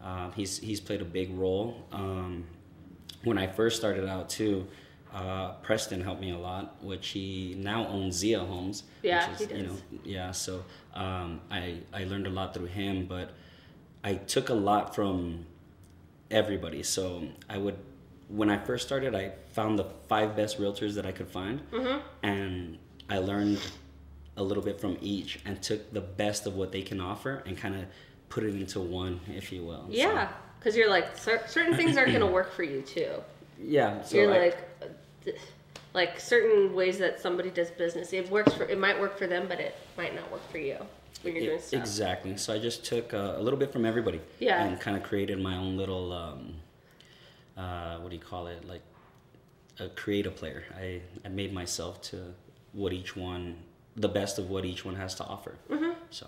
um, 0.02 0.32
he's 0.36 0.54
he's 0.60 0.80
played 0.88 1.02
a 1.02 1.06
big 1.20 1.30
role. 1.44 1.68
Um, 1.92 2.46
when 3.28 3.38
I 3.38 3.48
first 3.48 3.76
started 3.82 4.08
out 4.16 4.30
too, 4.30 4.66
uh, 5.14 5.48
Preston 5.66 6.02
helped 6.08 6.22
me 6.22 6.32
a 6.32 6.38
lot, 6.50 6.64
which 6.92 7.06
he 7.10 7.56
now 7.72 7.86
owns 7.88 8.16
Zia 8.16 8.40
Homes. 8.52 8.84
Yeah, 9.04 9.30
which 9.30 9.42
is, 9.42 9.48
he 9.50 9.56
You 9.58 9.64
does. 9.64 9.72
know, 9.74 9.80
yeah. 10.16 10.32
So 10.32 10.54
um, 10.94 11.42
I 11.52 11.80
I 11.94 12.02
learned 12.06 12.28
a 12.28 12.30
lot 12.40 12.54
through 12.54 12.68
him, 12.82 13.06
but 13.08 13.28
I 14.06 14.14
took 14.36 14.48
a 14.50 14.54
lot 14.70 14.96
from 14.96 15.46
everybody. 16.32 16.84
So 16.84 17.24
I 17.50 17.58
would. 17.58 17.76
When 18.28 18.50
I 18.52 18.60
first 18.60 18.86
started, 18.86 19.16
I 19.16 19.32
found 19.54 19.80
the 19.80 19.86
five 20.08 20.36
best 20.36 20.60
realtors 20.60 20.94
that 20.96 21.06
I 21.06 21.12
could 21.12 21.28
find, 21.28 21.62
Mm-hmm. 21.72 22.00
and 22.22 22.78
I 23.10 23.18
learned 23.18 23.60
a 24.38 24.44
little 24.44 24.62
bit 24.64 24.80
from 24.80 24.98
each 25.02 25.40
and 25.46 25.60
took 25.64 25.92
the 25.92 26.02
best 26.02 26.46
of 26.46 26.56
what 26.56 26.72
they 26.72 26.84
can 26.84 27.02
offer 27.02 27.42
and 27.48 27.58
kind 27.58 27.74
of 27.76 27.86
put 28.30 28.44
it 28.44 28.54
into 28.54 28.80
one, 28.80 29.20
if 29.36 29.52
you 29.52 29.66
will. 29.66 29.86
Yeah, 29.90 30.30
because 30.60 30.76
you're 30.76 30.90
like 30.92 31.18
certain 31.18 31.76
things 31.76 31.98
aren't 31.98 32.10
going 32.10 32.20
to 32.22 32.28
work 32.28 32.54
for 32.54 32.62
you 32.64 32.84
too. 32.84 33.14
yeah. 33.60 34.04
So 34.04 34.18
you're 34.18 34.34
I- 34.34 34.40
like, 35.26 35.38
like 35.96 36.20
certain 36.20 36.76
ways 36.76 37.00
that 37.00 37.20
somebody 37.20 37.50
does 37.50 37.72
business. 37.72 38.14
It 38.14 38.30
works 38.30 38.54
for. 38.54 38.64
It 38.66 38.78
might 38.78 39.00
work 39.00 39.18
for 39.18 39.26
them, 39.26 39.48
but 39.50 39.60
it 39.60 39.76
might 39.98 40.14
not 40.16 40.32
work 40.32 40.48
for 40.52 40.60
you 40.60 40.78
when 41.22 41.36
you're 41.36 41.44
E- 41.44 41.48
doing 41.48 41.60
stuff. 41.60 41.80
Exactly. 41.80 42.38
So 42.38 42.54
I 42.54 42.60
just 42.60 42.86
took 42.86 43.14
uh, 43.14 43.36
a 43.38 43.42
little 43.42 43.60
bit 43.60 43.72
from 43.72 43.86
everybody. 43.86 44.22
Yeah. 44.40 44.64
And 44.64 44.80
kind 44.80 44.96
of 44.98 45.04
created 45.04 45.40
my 45.42 45.56
own 45.56 45.78
little, 45.78 46.12
um, 46.14 46.56
uh, 47.58 47.98
what 47.98 48.10
do 48.10 48.16
you 48.16 48.22
call 48.22 48.48
it? 48.48 48.68
Like 48.68 48.82
a 49.80 49.90
creative 49.90 50.36
player. 50.36 50.64
I, 50.78 51.02
I 51.26 51.30
made 51.30 51.54
myself 51.54 52.02
to 52.04 52.34
what 52.74 52.94
each 52.94 53.16
one, 53.16 53.58
the 53.96 54.10
best 54.10 54.38
of 54.40 54.50
what 54.50 54.66
each 54.66 54.86
one 54.86 54.96
has 54.96 55.16
to 55.16 55.24
offer. 55.26 55.56
Mm-hmm. 55.70 55.92
So, 56.12 56.28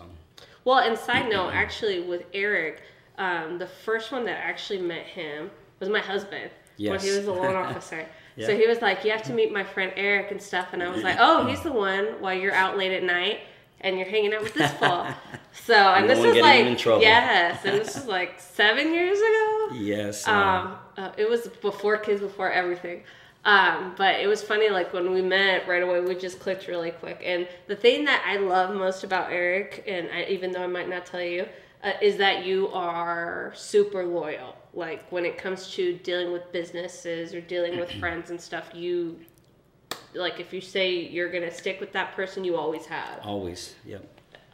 Well, 0.65 0.79
and 0.79 0.97
side 0.97 1.29
note, 1.29 1.51
actually, 1.53 2.01
with 2.01 2.23
Eric, 2.33 2.81
um, 3.17 3.57
the 3.59 3.67
first 3.67 4.11
one 4.11 4.25
that 4.25 4.37
actually 4.37 4.79
met 4.81 5.05
him 5.05 5.49
was 5.79 5.89
my 5.89 5.99
husband 5.99 6.49
when 6.77 6.99
he 6.99 7.11
was 7.11 7.27
a 7.27 7.31
loan 7.33 7.55
officer. 7.67 8.05
Yeah. 8.35 8.47
So 8.47 8.55
he 8.55 8.65
was 8.65 8.81
like, 8.81 9.03
"You 9.03 9.11
have 9.11 9.23
to 9.23 9.33
meet 9.33 9.51
my 9.51 9.63
friend 9.63 9.91
Eric 9.97 10.31
and 10.31 10.41
stuff," 10.41 10.69
and 10.71 10.81
I 10.81 10.89
was 10.89 11.03
like, 11.03 11.17
"Oh, 11.19 11.45
he's 11.45 11.61
the 11.61 11.71
one 11.71 12.05
while 12.21 12.33
you're 12.33 12.53
out 12.53 12.77
late 12.77 12.93
at 12.93 13.03
night 13.03 13.41
and 13.81 13.97
you're 13.97 14.07
hanging 14.07 14.33
out 14.33 14.41
with 14.43 14.53
this 14.53 14.71
fool." 14.79 15.07
So 15.53 15.73
and 15.75 16.07
No 16.07 16.15
this 16.15 16.25
was 16.25 16.35
like 16.37 17.01
yes, 17.01 17.65
and 17.65 17.77
this 17.77 17.95
was 17.95 18.05
like 18.07 18.39
seven 18.39 18.93
years 18.93 19.17
ago. 19.17 19.69
Yes. 19.73 20.27
uh, 20.27 20.31
Um, 20.31 20.77
uh, 20.97 21.11
it 21.17 21.29
was 21.29 21.47
before 21.61 21.97
kids, 21.97 22.21
before 22.21 22.51
everything. 22.51 23.03
Um, 23.43 23.95
but 23.97 24.19
it 24.19 24.27
was 24.27 24.43
funny, 24.43 24.69
like 24.69 24.93
when 24.93 25.11
we 25.11 25.21
met 25.21 25.67
right 25.67 25.81
away, 25.81 25.99
we 26.01 26.13
just 26.15 26.39
clicked 26.39 26.67
really 26.67 26.91
quick. 26.91 27.21
And 27.25 27.47
the 27.67 27.75
thing 27.75 28.05
that 28.05 28.23
I 28.25 28.37
love 28.37 28.75
most 28.75 29.03
about 29.03 29.31
Eric, 29.31 29.83
and 29.87 30.09
I, 30.11 30.25
even 30.25 30.51
though 30.51 30.63
I 30.63 30.67
might 30.67 30.87
not 30.87 31.07
tell 31.07 31.21
you, 31.23 31.47
uh, 31.83 31.93
is 32.01 32.17
that 32.17 32.45
you 32.45 32.67
are 32.69 33.51
super 33.55 34.05
loyal. 34.05 34.55
Like 34.73 35.11
when 35.11 35.25
it 35.25 35.37
comes 35.39 35.71
to 35.71 35.97
dealing 35.97 36.31
with 36.31 36.51
businesses 36.51 37.33
or 37.33 37.41
dealing 37.41 37.79
with 37.79 37.91
friends 37.99 38.29
and 38.29 38.39
stuff, 38.39 38.69
you 38.75 39.19
like 40.13 40.39
if 40.39 40.53
you 40.53 40.61
say 40.61 40.93
you're 41.07 41.31
gonna 41.31 41.51
stick 41.51 41.79
with 41.79 41.91
that 41.93 42.15
person, 42.15 42.43
you 42.43 42.55
always 42.55 42.85
have 42.85 43.19
always. 43.23 43.75
Yep. 43.85 44.05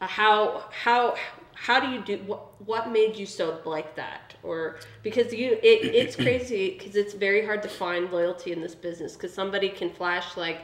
uh, 0.01 0.07
how 0.07 0.65
how 0.71 1.15
how 1.53 1.79
do 1.79 1.89
you 1.89 2.01
do 2.01 2.17
what 2.25 2.61
what 2.65 2.91
made 2.91 3.15
you 3.15 3.25
so 3.25 3.59
like 3.65 3.95
that 3.95 4.35
or 4.43 4.77
because 5.01 5.33
you 5.33 5.53
it, 5.63 5.85
it's 5.95 6.15
crazy 6.25 6.77
because 6.77 6.95
it's 6.95 7.13
very 7.13 7.43
hard 7.45 7.63
to 7.63 7.69
find 7.69 8.11
loyalty 8.11 8.51
in 8.51 8.61
this 8.61 8.75
business 8.75 9.13
because 9.13 9.33
somebody 9.33 9.69
can 9.69 9.89
flash 9.89 10.37
like 10.37 10.59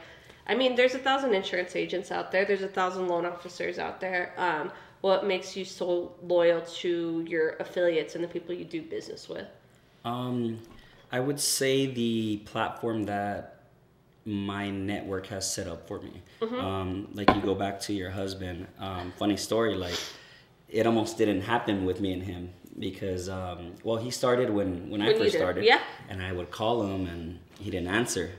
i 0.46 0.54
mean 0.54 0.76
there's 0.76 0.94
a 0.94 0.98
thousand 0.98 1.34
insurance 1.34 1.74
agents 1.74 2.12
out 2.12 2.30
there 2.30 2.44
there's 2.44 2.62
a 2.62 2.68
thousand 2.68 3.08
loan 3.08 3.26
officers 3.26 3.78
out 3.78 4.00
there 4.00 4.32
um, 4.36 4.70
what 5.00 5.26
makes 5.26 5.56
you 5.56 5.64
so 5.64 6.14
loyal 6.22 6.60
to 6.60 7.24
your 7.28 7.56
affiliates 7.56 8.14
and 8.14 8.22
the 8.22 8.28
people 8.28 8.54
you 8.54 8.64
do 8.64 8.80
business 8.80 9.28
with 9.28 9.48
Um, 10.04 10.60
I 11.10 11.20
would 11.20 11.40
say 11.40 11.86
the 11.86 12.38
platform 12.44 13.04
that 13.04 13.53
my 14.26 14.70
network 14.70 15.26
has 15.26 15.50
set 15.50 15.66
up 15.66 15.86
for 15.86 16.00
me. 16.00 16.22
Mm-hmm. 16.40 16.58
Um, 16.60 17.08
like 17.14 17.32
you 17.34 17.40
go 17.42 17.54
back 17.54 17.80
to 17.80 17.92
your 17.92 18.10
husband. 18.10 18.66
Um, 18.78 19.12
funny 19.18 19.36
story. 19.36 19.74
Like 19.74 19.98
it 20.68 20.86
almost 20.86 21.18
didn't 21.18 21.42
happen 21.42 21.84
with 21.84 22.00
me 22.00 22.12
and 22.12 22.22
him 22.22 22.50
because 22.78 23.28
um, 23.28 23.74
well, 23.84 23.96
he 23.96 24.10
started 24.10 24.50
when 24.50 24.90
when 24.90 25.02
I 25.02 25.06
When 25.06 25.16
you 25.16 25.22
first 25.24 25.36
started. 25.36 25.64
yeah. 25.64 25.80
And 26.08 26.22
I 26.22 26.32
would 26.32 26.50
call 26.50 26.82
him 26.82 27.06
and 27.06 27.38
he 27.58 27.70
didn't 27.70 27.88
answer. 27.88 28.30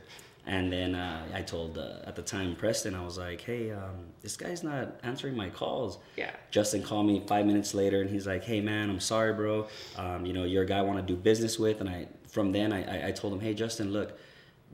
And 0.47 0.71
then 0.71 0.93
uh, 0.93 1.25
I 1.33 1.41
told 1.41 1.77
uh, 1.79 2.05
at 2.05 2.15
the 2.15 2.21
time 2.21 2.55
Preston, 2.55 2.93
I 2.93 3.03
was 3.03 3.17
like, 3.17 3.41
"Hey, 3.41 3.71
um, 3.71 4.05
this 4.21 4.37
guy's 4.37 4.61
not 4.63 4.99
answering 5.01 5.35
my 5.35 5.49
calls." 5.49 5.97
Yeah. 6.17 6.29
Justin 6.51 6.83
called 6.83 7.07
me 7.07 7.23
five 7.25 7.47
minutes 7.47 7.73
later, 7.73 7.99
and 8.01 8.09
he's 8.11 8.27
like, 8.27 8.43
"Hey, 8.43 8.61
man, 8.61 8.91
I'm 8.91 8.99
sorry, 8.99 9.33
bro. 9.33 9.65
Um, 9.97 10.23
you 10.23 10.33
know, 10.33 10.43
you're 10.43 10.61
a 10.61 10.67
guy 10.67 10.77
I 10.77 10.81
want 10.83 10.99
to 10.99 11.13
do 11.13 11.19
business 11.19 11.57
with." 11.57 11.79
And 11.81 11.89
I, 11.89 12.07
from 12.27 12.51
then, 12.51 12.71
I, 12.71 13.05
I, 13.05 13.07
I 13.07 13.11
told 13.11 13.33
him, 13.33 13.39
"Hey, 13.39 13.55
Justin, 13.55 13.91
look, 13.91 14.19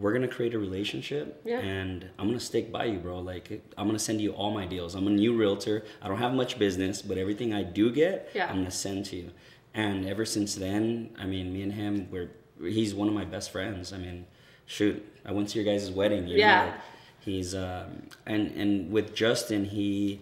we're 0.01 0.13
gonna 0.13 0.27
create 0.27 0.53
a 0.53 0.59
relationship, 0.59 1.41
Yeah. 1.45 1.59
and 1.59 2.05
I'm 2.17 2.27
gonna 2.27 2.39
stick 2.39 2.71
by 2.71 2.85
you, 2.85 2.97
bro. 2.97 3.19
Like, 3.19 3.61
I'm 3.77 3.85
gonna 3.87 3.99
send 3.99 4.19
you 4.19 4.31
all 4.31 4.51
my 4.51 4.65
deals. 4.65 4.95
I'm 4.95 5.07
a 5.07 5.11
new 5.11 5.33
realtor. 5.37 5.83
I 6.01 6.07
don't 6.07 6.17
have 6.17 6.33
much 6.33 6.57
business, 6.57 7.01
but 7.01 7.17
everything 7.17 7.53
I 7.53 7.63
do 7.63 7.91
get, 7.91 8.29
Yeah. 8.33 8.47
I'm 8.49 8.57
gonna 8.57 8.71
send 8.71 9.05
to 9.05 9.15
you." 9.15 9.29
And 9.73 10.05
ever 10.07 10.25
since 10.25 10.55
then, 10.55 11.11
I 11.17 11.25
mean, 11.25 11.53
me 11.53 11.61
and 11.61 11.73
him, 11.73 12.07
we're 12.11 12.31
he's 12.77 12.93
one 12.93 13.07
of 13.07 13.13
my 13.13 13.25
best 13.25 13.51
friends. 13.51 13.93
I 13.93 13.97
mean, 13.97 14.25
shoot, 14.65 15.03
I 15.25 15.31
went 15.31 15.49
to 15.49 15.59
your 15.59 15.65
guys' 15.71 15.89
wedding. 15.91 16.27
You 16.27 16.37
Yeah. 16.37 16.65
Know, 16.65 16.71
like, 16.71 16.79
he's 17.21 17.53
um, 17.55 18.07
and 18.25 18.51
and 18.57 18.91
with 18.91 19.13
Justin, 19.15 19.65
he 19.65 20.19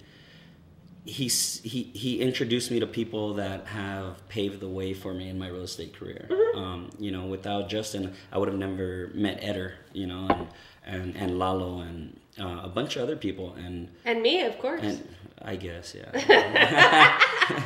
he's 1.06 1.62
he 1.62 1.84
he 1.94 2.20
introduced 2.20 2.72
me 2.72 2.80
to 2.80 2.88
people 2.88 3.36
that 3.36 3.68
have 3.68 4.28
paved 4.30 4.60
the 4.60 4.70
way 4.70 4.94
for 4.94 5.14
me 5.14 5.30
in 5.30 5.40
my 5.40 5.48
real 5.48 5.64
estate 5.64 5.94
career. 5.98 6.30
Um, 6.56 6.90
you 7.00 7.12
know, 7.12 7.26
without 7.26 7.70
Justin, 7.70 8.14
I 8.32 8.38
would 8.38 8.48
have 8.48 8.58
never 8.58 9.12
met 9.14 9.40
Eder. 9.42 9.76
You 9.94 10.08
know, 10.08 10.28
and 10.30 10.48
and, 10.86 11.16
and 11.16 11.40
Lalo 11.40 11.80
and 11.80 12.20
uh, 12.40 12.62
a 12.64 12.70
bunch 12.70 12.96
of 12.96 13.04
other 13.04 13.16
people, 13.16 13.54
and 13.54 13.90
and 14.06 14.22
me 14.22 14.42
of 14.42 14.58
course 14.60 14.82
and 14.84 15.08
I 15.42 15.56
guess 15.56 15.96
yeah. 15.96 17.20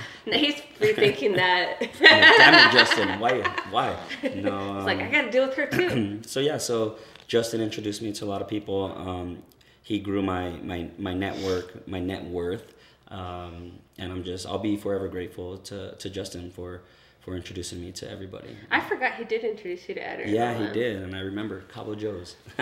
Now 0.26 0.38
he's 0.38 0.56
rethinking 0.80 1.36
that 1.36 1.78
it's 1.82 2.00
Damn 2.00 2.70
it, 2.70 2.72
Justin! 2.72 3.20
Why 3.20 3.42
why? 3.72 3.98
No. 4.36 4.78
It's 4.78 4.86
like 4.86 5.00
i 5.00 5.10
gotta 5.10 5.32
deal 5.32 5.48
with 5.48 5.56
her 5.56 5.68
too 5.68 6.22
so 6.26 6.40
yeah, 6.40 6.58
so 6.58 6.98
Justin 7.28 7.62
introduced 7.62 8.02
me 8.02 8.12
to 8.14 8.26
a 8.26 8.28
lot 8.28 8.42
of 8.42 8.48
people. 8.48 8.94
Um, 8.96 9.44
he 9.82 10.00
grew 10.00 10.22
my, 10.22 10.52
my 10.64 10.90
my 10.98 11.14
network, 11.14 11.88
my 11.88 12.00
net 12.00 12.24
worth, 12.24 12.73
um, 13.14 13.74
and 13.98 14.12
I'm 14.12 14.24
just 14.24 14.46
I'll 14.46 14.58
be 14.60 14.76
forever 14.76 15.08
grateful 15.08 15.58
to, 15.60 15.96
to 15.96 16.10
Justin 16.10 16.50
for 16.52 16.82
for 17.22 17.38
introducing 17.38 17.80
me 17.80 17.90
to 17.90 18.12
everybody. 18.12 18.54
i 18.70 18.82
forgot 18.82 19.16
he 19.16 19.24
did 19.24 19.46
introduce 19.46 19.88
you 19.88 19.96
to 19.96 20.02
Eder 20.06 20.28
Yeah, 20.28 20.54
he 20.56 20.74
did, 20.74 21.02
and 21.02 21.16
I 21.16 21.20
remember 21.20 21.62
Cabo 21.74 21.96
Joe's. 21.96 22.36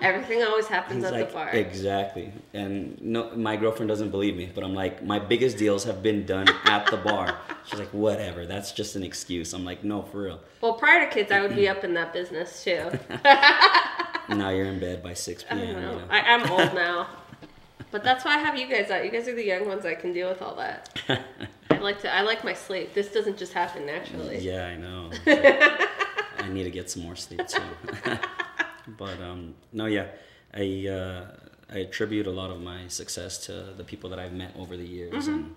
everything 0.00 0.42
always 0.42 0.66
happens 0.66 1.04
at 1.04 1.12
like, 1.12 1.28
the 1.28 1.34
bar 1.34 1.50
exactly, 1.50 2.32
and 2.54 2.98
no, 3.02 3.36
my 3.36 3.56
girlfriend 3.56 3.88
doesn't 3.90 4.10
believe 4.10 4.34
me, 4.34 4.50
but 4.54 4.64
I'm 4.64 4.74
like, 4.74 5.04
my 5.04 5.18
biggest 5.18 5.58
deals 5.58 5.84
have 5.84 6.02
been 6.02 6.24
done 6.24 6.48
at 6.64 6.86
the 6.90 6.96
bar. 6.96 7.36
She's 7.66 7.78
like, 7.78 7.92
whatever, 7.92 8.46
that's 8.46 8.72
just 8.72 8.96
an 8.96 9.02
excuse. 9.02 9.52
I'm 9.52 9.66
like, 9.66 9.84
no, 9.84 10.00
for 10.02 10.22
real. 10.22 10.40
Well, 10.62 10.74
prior 10.74 11.04
to 11.06 11.12
kids, 11.12 11.30
I 11.30 11.42
would 11.42 11.54
be 11.54 11.68
up 11.68 11.84
in 11.84 11.92
that 11.94 12.14
business 12.14 12.64
too. 12.64 12.90
Now 14.36 14.50
you're 14.50 14.66
in 14.66 14.78
bed 14.78 15.02
by 15.02 15.14
6 15.14 15.44
I 15.50 15.54
p.m. 15.54 15.58
don't 15.58 15.68
you 15.68 15.80
know. 15.88 15.98
know? 15.98 16.04
I, 16.08 16.20
I'm 16.20 16.50
old 16.50 16.72
now, 16.74 17.08
but 17.90 18.04
that's 18.04 18.24
why 18.24 18.34
I 18.34 18.38
have 18.38 18.56
you 18.56 18.68
guys 18.68 18.90
out. 18.90 19.04
You 19.04 19.10
guys 19.10 19.26
are 19.28 19.34
the 19.34 19.44
young 19.44 19.66
ones 19.66 19.82
that 19.82 20.00
can 20.00 20.12
deal 20.12 20.28
with 20.28 20.42
all 20.42 20.54
that. 20.56 21.00
I 21.70 21.78
like 21.78 22.00
to. 22.02 22.14
I 22.14 22.22
like 22.22 22.44
my 22.44 22.52
sleep. 22.54 22.94
This 22.94 23.12
doesn't 23.12 23.38
just 23.38 23.52
happen 23.52 23.86
naturally. 23.86 24.38
Yeah, 24.38 24.66
I 24.66 24.76
know. 24.76 25.10
I 25.26 26.48
need 26.48 26.64
to 26.64 26.70
get 26.70 26.90
some 26.90 27.02
more 27.02 27.16
sleep 27.16 27.46
too. 27.46 27.62
but 28.98 29.20
um, 29.20 29.54
no, 29.72 29.86
yeah, 29.86 30.06
I 30.54 30.88
uh, 30.88 31.26
I 31.72 31.78
attribute 31.78 32.26
a 32.26 32.30
lot 32.30 32.50
of 32.50 32.60
my 32.60 32.86
success 32.88 33.38
to 33.46 33.52
the 33.76 33.84
people 33.84 34.10
that 34.10 34.18
I've 34.18 34.32
met 34.32 34.54
over 34.58 34.76
the 34.76 34.86
years, 34.86 35.26
and 35.26 35.56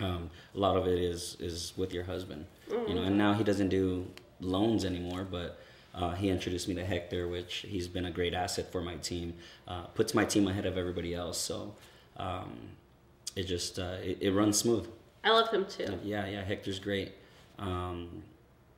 um, 0.00 0.30
a 0.54 0.58
lot 0.58 0.76
of 0.76 0.86
it 0.86 0.98
is 0.98 1.36
is 1.40 1.72
with 1.76 1.92
your 1.92 2.04
husband. 2.04 2.46
You 2.70 2.94
know, 2.94 3.02
and 3.02 3.18
now 3.18 3.34
he 3.34 3.42
doesn't 3.44 3.68
do 3.68 4.06
loans 4.40 4.84
anymore, 4.84 5.26
but. 5.30 5.58
Uh, 5.94 6.14
he 6.14 6.28
introduced 6.28 6.68
me 6.68 6.74
to 6.74 6.84
Hector, 6.84 7.26
which 7.28 7.66
he's 7.68 7.88
been 7.88 8.04
a 8.04 8.10
great 8.10 8.32
asset 8.34 8.70
for 8.70 8.80
my 8.80 8.96
team. 8.96 9.34
Uh, 9.66 9.82
puts 9.94 10.14
my 10.14 10.24
team 10.24 10.46
ahead 10.46 10.66
of 10.66 10.78
everybody 10.78 11.14
else, 11.14 11.38
so 11.38 11.74
um, 12.16 12.56
it 13.34 13.44
just 13.44 13.78
uh, 13.78 13.96
it, 14.02 14.18
it 14.20 14.32
runs 14.32 14.58
smooth. 14.58 14.88
I 15.24 15.30
love 15.30 15.50
him 15.50 15.66
too. 15.66 15.98
Yeah, 16.04 16.26
yeah, 16.26 16.44
Hector's 16.44 16.78
great. 16.78 17.12
Um, 17.58 18.22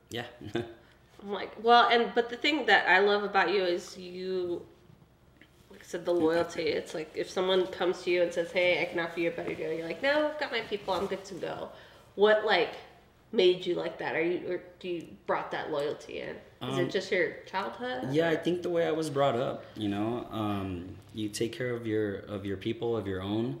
yeah. 0.09 0.25
I'm 0.55 1.31
like, 1.31 1.51
well, 1.63 1.87
and 1.89 2.11
but 2.13 2.29
the 2.29 2.35
thing 2.35 2.65
that 2.65 2.87
I 2.87 2.99
love 2.99 3.23
about 3.23 3.53
you 3.53 3.63
is 3.63 3.97
you, 3.97 4.65
like 5.71 5.81
I 5.81 5.85
said, 5.85 6.05
the 6.05 6.13
loyalty. 6.13 6.63
It's 6.63 6.93
like 6.93 7.11
if 7.15 7.29
someone 7.29 7.67
comes 7.67 8.01
to 8.03 8.09
you 8.09 8.23
and 8.23 8.33
says, 8.33 8.51
"Hey, 8.51 8.81
I 8.81 8.85
can 8.85 8.99
offer 8.99 9.19
you 9.19 9.29
a 9.29 9.31
better 9.31 9.53
deal," 9.53 9.71
you're 9.71 9.87
like, 9.87 10.03
"No, 10.03 10.29
I've 10.29 10.39
got 10.39 10.51
my 10.51 10.61
people. 10.61 10.93
I'm 10.93 11.05
good 11.07 11.23
to 11.25 11.35
go." 11.35 11.69
What 12.15 12.45
like 12.45 12.75
made 13.31 13.65
you 13.65 13.75
like 13.75 13.97
that? 13.99 14.15
Are 14.15 14.21
you 14.21 14.51
or 14.51 14.61
do 14.79 14.89
you 14.89 15.07
brought 15.25 15.51
that 15.51 15.71
loyalty 15.71 16.19
in? 16.19 16.35
Is 16.69 16.77
Um, 16.77 16.79
it 16.85 16.91
just 16.91 17.11
your 17.11 17.33
childhood? 17.45 18.13
yeah, 18.13 18.29
I 18.29 18.35
think 18.35 18.61
the 18.61 18.69
way 18.69 18.85
I 18.87 18.91
was 18.91 19.09
brought 19.09 19.35
up, 19.35 19.65
you 19.75 19.89
know, 19.89 20.27
um, 20.31 20.95
you 21.13 21.29
take 21.29 21.51
care 21.51 21.71
of 21.71 21.85
your 21.85 22.19
of 22.35 22.45
your 22.45 22.57
people, 22.57 22.95
of 22.95 23.05
your 23.07 23.21
own. 23.21 23.59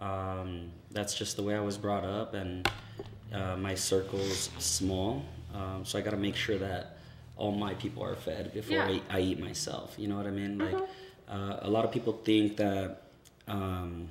Um, 0.00 0.70
that's 0.90 1.14
just 1.14 1.36
the 1.36 1.42
way 1.42 1.54
I 1.54 1.60
was 1.60 1.78
brought 1.78 2.04
up, 2.04 2.34
and 2.34 2.68
uh, 3.32 3.56
my 3.56 3.74
circle's 3.74 4.50
small, 4.58 5.24
um, 5.54 5.84
so 5.84 5.98
I 5.98 6.02
got 6.02 6.10
to 6.10 6.16
make 6.16 6.36
sure 6.36 6.58
that 6.58 6.96
all 7.36 7.52
my 7.52 7.74
people 7.74 8.02
are 8.02 8.16
fed 8.16 8.52
before 8.52 8.76
Yeah. 8.76 8.98
I, 9.10 9.18
I 9.18 9.20
eat 9.20 9.38
myself. 9.40 9.94
You 9.96 10.08
know 10.08 10.16
what 10.16 10.26
I 10.26 10.30
mean? 10.30 10.58
Like, 10.58 10.76
Mhm. 10.76 10.86
uh, 11.28 11.56
a 11.62 11.70
lot 11.70 11.84
of 11.84 11.92
people 11.92 12.12
think 12.24 12.56
that. 12.56 13.02
Um, 13.48 14.08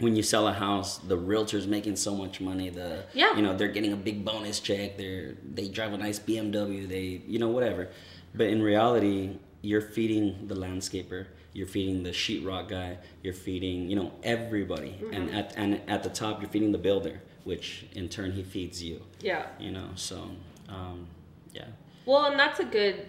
when 0.00 0.16
you 0.16 0.22
sell 0.22 0.48
a 0.48 0.52
house, 0.52 0.98
the 0.98 1.16
realtor's 1.16 1.66
making 1.66 1.96
so 1.96 2.14
much 2.14 2.40
money. 2.40 2.68
The 2.68 3.04
Yeah. 3.14 3.36
you 3.36 3.42
know 3.42 3.56
they're 3.56 3.68
getting 3.68 3.92
a 3.92 3.96
big 3.96 4.24
bonus 4.24 4.60
check. 4.60 4.96
They're 4.98 5.34
they 5.54 5.68
drive 5.68 5.92
a 5.92 5.98
nice 5.98 6.18
BMW. 6.18 6.88
They 6.88 7.22
you 7.26 7.38
know 7.38 7.48
whatever. 7.48 7.88
But 8.34 8.48
in 8.48 8.62
reality, 8.62 9.38
you're 9.62 9.80
feeding 9.80 10.48
the 10.48 10.54
landscaper. 10.56 11.26
You're 11.52 11.68
feeding 11.68 12.02
the 12.02 12.10
sheetrock 12.10 12.68
guy. 12.68 12.98
You're 13.22 13.34
feeding 13.34 13.88
you 13.88 13.96
know 13.96 14.12
everybody. 14.22 14.98
And 15.12 15.30
at 15.30 15.54
and 15.56 15.80
at 15.88 16.02
the 16.02 16.10
top, 16.10 16.40
you're 16.40 16.50
feeding 16.50 16.72
the 16.72 16.78
builder, 16.78 17.22
which 17.44 17.86
in 17.92 18.08
turn 18.08 18.32
he 18.32 18.42
feeds 18.42 18.82
you. 18.82 19.00
Yeah. 19.20 19.46
You 19.60 19.70
know 19.70 19.90
so 19.94 20.30
um, 20.68 21.06
yeah. 21.52 21.66
Well, 22.06 22.24
and 22.26 22.38
that's 22.38 22.58
a 22.60 22.64
good 22.64 23.06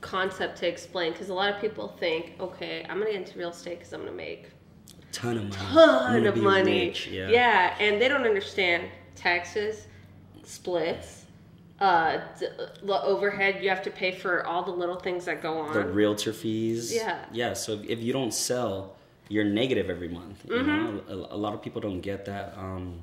concept 0.00 0.58
to 0.58 0.66
explain 0.66 1.12
because 1.12 1.28
a 1.28 1.34
lot 1.34 1.54
of 1.54 1.60
people 1.60 1.88
think, 2.00 2.32
okay, 2.40 2.84
I'm 2.88 2.98
gonna 2.98 3.12
get 3.12 3.20
into 3.20 3.38
real 3.38 3.50
estate 3.50 3.78
because 3.78 3.92
I'm 3.92 4.00
gonna 4.00 4.12
make 4.12 4.48
Ton 5.14 5.36
of 5.38 5.44
money. 5.44 5.56
Ton 5.56 6.26
of 6.26 6.36
money. 6.36 6.86
rich, 6.88 7.06
Yeah. 7.06 7.28
yeah, 7.28 7.76
and 7.78 8.00
they 8.00 8.08
don't 8.08 8.24
understand 8.26 8.88
taxes, 9.14 9.86
splits, 10.44 11.24
uh, 11.80 12.18
the 12.38 13.02
overhead. 13.02 13.62
You 13.62 13.68
have 13.68 13.82
to 13.82 13.90
pay 13.90 14.12
for 14.12 14.46
all 14.46 14.62
the 14.64 14.70
little 14.72 14.96
things 14.96 15.24
that 15.26 15.42
go 15.42 15.58
on. 15.58 15.72
the 15.72 15.84
realtor 15.84 16.32
fees. 16.32 16.92
Yeah. 16.94 17.24
Yeah. 17.32 17.52
So 17.54 17.80
if, 17.86 18.00
you 18.00 18.12
don't 18.12 18.32
sell, 18.34 18.96
you're 19.28 19.44
negative 19.44 19.90
every 19.90 20.08
month. 20.08 20.44
You 20.48 20.56
Mm-hmm. 20.56 20.66
know, 20.96 21.02
a, 21.30 21.34
a 21.34 21.38
lot 21.38 21.54
of 21.54 21.62
people 21.62 21.80
don't 21.80 22.00
get 22.00 22.24
that. 22.26 22.54
Um, 22.56 23.00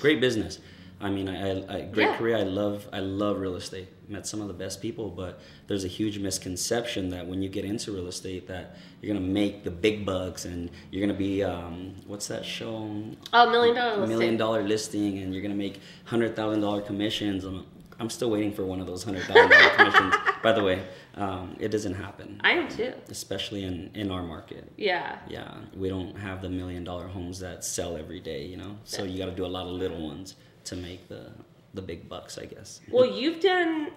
great 0.00 0.20
business. 0.20 0.58
I 1.02 1.10
mean, 1.10 1.28
I, 1.28 1.50
I, 1.78 1.80
great 1.82 2.04
Yeah. 2.06 2.16
career. 2.16 2.36
I 2.36 2.44
love 2.44 2.86
I 2.92 3.00
love 3.00 3.38
real 3.38 3.56
estate. 3.56 3.88
Met 4.08 4.26
some 4.26 4.40
of 4.40 4.46
the 4.48 4.54
best 4.54 4.80
people, 4.80 5.08
but 5.10 5.40
there's 5.66 5.84
a 5.84 5.88
huge 5.88 6.18
misconception 6.18 7.08
that 7.10 7.26
when 7.26 7.42
you 7.42 7.48
get 7.48 7.64
into 7.64 7.90
real 7.92 8.06
estate, 8.06 8.46
that 8.48 8.76
you're 9.00 9.12
gonna 9.14 9.26
make 9.26 9.64
the 9.64 9.70
big 9.70 10.06
bucks 10.06 10.44
and 10.44 10.70
you're 10.90 11.04
gonna 11.04 11.18
be 11.18 11.42
um, 11.42 11.94
what's 12.06 12.28
that 12.28 12.44
show? 12.44 13.02
Oh, 13.32 13.50
million 13.50 13.74
dollar 13.74 13.96
listing. 13.96 14.08
Million 14.18 14.36
dollar 14.36 14.62
listing, 14.62 15.18
and 15.18 15.32
you're 15.34 15.42
gonna 15.42 15.54
make 15.56 15.80
hundred 16.04 16.36
thousand 16.36 16.60
dollar 16.60 16.80
commissions. 16.82 17.44
I'm, 17.44 17.66
I'm 17.98 18.10
still 18.10 18.30
waiting 18.30 18.52
for 18.52 18.64
one 18.64 18.80
of 18.80 18.86
those 18.86 19.02
hundred 19.02 19.24
thousand 19.24 19.50
dollar 19.50 19.70
commissions. 19.76 20.14
By 20.42 20.52
the 20.52 20.62
way, 20.62 20.82
um, 21.16 21.56
it 21.58 21.68
doesn't 21.68 21.94
happen, 21.94 22.40
I 22.44 22.52
am 22.52 22.68
too. 22.68 22.92
especially 23.08 23.64
in 23.64 23.90
in 23.94 24.10
our 24.12 24.22
market. 24.22 24.70
Yeah. 24.76 25.18
Yeah, 25.28 25.52
we 25.74 25.88
don't 25.88 26.16
have 26.16 26.42
the 26.42 26.48
million 26.48 26.84
dollar 26.84 27.08
homes 27.08 27.40
that 27.40 27.64
sell 27.64 27.96
every 27.96 28.20
day, 28.20 28.44
you 28.46 28.56
know. 28.56 28.76
So 28.84 29.02
you 29.04 29.18
got 29.18 29.26
to 29.26 29.34
do 29.42 29.44
a 29.46 29.52
lot 29.58 29.66
of 29.66 29.72
little 29.72 30.00
ones 30.06 30.36
to 30.64 30.76
make 30.76 31.08
the 31.08 31.30
the 31.74 31.82
big 31.82 32.08
bucks, 32.08 32.38
I 32.38 32.44
guess. 32.46 32.80
Well, 32.90 33.06
you've 33.06 33.40
done 33.40 33.88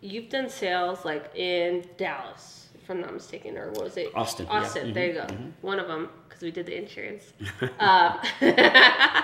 you've 0.00 0.28
done 0.28 0.48
sales 0.48 1.04
like 1.04 1.30
in 1.36 1.84
Dallas, 1.96 2.68
if 2.74 2.90
I'm 2.90 3.00
not 3.00 3.12
mistaken, 3.14 3.56
or 3.56 3.70
what 3.70 3.84
was 3.84 3.96
it? 3.96 4.10
Austin, 4.14 4.46
yeah. 4.46 4.52
Austin. 4.52 4.92
There 4.92 5.06
you 5.06 5.12
go. 5.14 5.26
Mhm, 5.26 5.52
One 5.62 5.78
of 5.78 5.86
them 5.88 6.08
because 6.28 6.42
we 6.42 6.50
did 6.50 6.66
the 6.66 6.76
insurance. 6.76 7.32
um, 7.78 8.18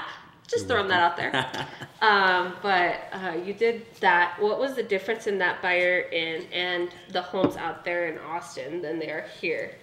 just 0.48 0.68
throwing 0.68 0.88
that 0.88 1.00
out 1.00 1.16
there. 1.16 1.66
Um, 2.00 2.54
but 2.62 3.00
uh, 3.12 3.36
you 3.44 3.52
did 3.52 3.86
that. 4.00 4.36
What 4.40 4.60
was 4.60 4.74
the 4.74 4.82
difference 4.82 5.26
in 5.26 5.38
that 5.38 5.60
buyer 5.62 6.00
in 6.00 6.44
and 6.52 6.90
the 7.10 7.22
homes 7.22 7.56
out 7.56 7.84
there 7.84 8.06
in 8.06 8.18
Austin 8.18 8.80
than 8.82 8.98
they 8.98 9.10
are 9.10 9.26
here? 9.40 9.74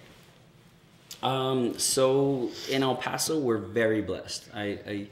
Um, 1.22 1.78
so 1.78 2.50
in 2.70 2.82
El 2.82 2.96
Paso, 2.96 3.38
we're 3.38 3.58
very 3.58 4.00
blessed. 4.02 4.48
I, 4.54 4.62
I 4.86 5.06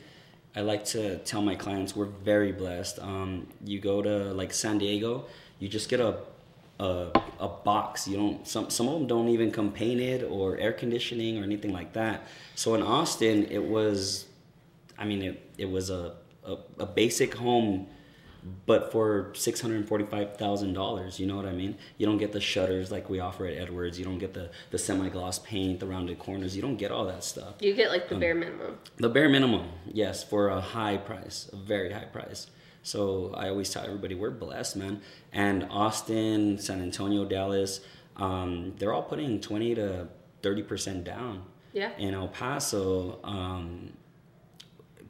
I 0.54 0.60
like 0.60 0.84
to 0.86 1.18
tell 1.18 1.42
my 1.42 1.54
clients 1.54 1.96
we're 1.96 2.04
very 2.06 2.52
blessed. 2.52 2.98
Um, 2.98 3.46
you 3.64 3.80
go 3.80 4.02
to 4.02 4.34
like 4.34 4.52
San 4.52 4.78
Diego, 4.78 5.24
you 5.58 5.68
just 5.68 5.88
get 5.88 6.00
a 6.00 6.18
a, 6.80 7.10
a 7.38 7.48
box. 7.48 8.08
You 8.08 8.16
don't 8.16 8.46
some 8.46 8.68
some 8.70 8.88
of 8.88 8.94
them 8.94 9.06
don't 9.06 9.28
even 9.28 9.50
come 9.50 9.70
painted 9.72 10.24
or 10.24 10.58
air 10.58 10.72
conditioning 10.72 11.38
or 11.38 11.42
anything 11.44 11.72
like 11.72 11.92
that. 11.94 12.26
So 12.54 12.74
in 12.74 12.82
Austin, 12.82 13.46
it 13.50 13.64
was, 13.64 14.26
I 14.98 15.04
mean, 15.04 15.22
it 15.22 15.50
it 15.58 15.70
was 15.70 15.90
a 15.90 16.14
a, 16.44 16.56
a 16.78 16.86
basic 16.86 17.34
home. 17.34 17.86
But 18.66 18.90
for 18.90 19.32
six 19.34 19.60
hundred 19.60 19.76
and 19.76 19.88
forty-five 19.88 20.36
thousand 20.36 20.72
dollars, 20.72 21.20
you 21.20 21.26
know 21.26 21.36
what 21.36 21.46
I 21.46 21.52
mean. 21.52 21.76
You 21.96 22.06
don't 22.06 22.18
get 22.18 22.32
the 22.32 22.40
shutters 22.40 22.90
like 22.90 23.08
we 23.08 23.20
offer 23.20 23.46
at 23.46 23.56
Edwards. 23.56 23.98
You 23.98 24.04
don't 24.04 24.18
get 24.18 24.34
the 24.34 24.50
the 24.70 24.78
semi-gloss 24.78 25.38
paint, 25.40 25.78
the 25.78 25.86
rounded 25.86 26.18
corners. 26.18 26.56
You 26.56 26.62
don't 26.62 26.76
get 26.76 26.90
all 26.90 27.04
that 27.04 27.22
stuff. 27.22 27.54
You 27.60 27.72
get 27.74 27.90
like 27.90 28.02
Um, 28.02 28.08
the 28.10 28.16
bare 28.16 28.34
minimum. 28.34 28.78
The 28.96 29.08
bare 29.08 29.28
minimum, 29.28 29.68
yes, 29.92 30.24
for 30.24 30.48
a 30.48 30.60
high 30.60 30.96
price, 30.96 31.48
a 31.52 31.56
very 31.56 31.92
high 31.92 32.06
price. 32.06 32.48
So 32.82 33.32
I 33.36 33.48
always 33.48 33.70
tell 33.70 33.84
everybody 33.84 34.16
we're 34.16 34.30
blessed, 34.30 34.74
man. 34.74 35.02
And 35.32 35.68
Austin, 35.70 36.58
San 36.58 36.82
Antonio, 36.82 37.24
Dallas, 37.24 37.80
um, 38.16 38.74
they're 38.78 38.92
all 38.92 39.04
putting 39.04 39.40
twenty 39.40 39.74
to 39.76 40.08
thirty 40.42 40.62
percent 40.64 41.04
down. 41.04 41.44
Yeah. 41.72 41.92
In 41.96 42.12
El 42.12 42.26
Paso, 42.28 43.20
um, 43.22 43.92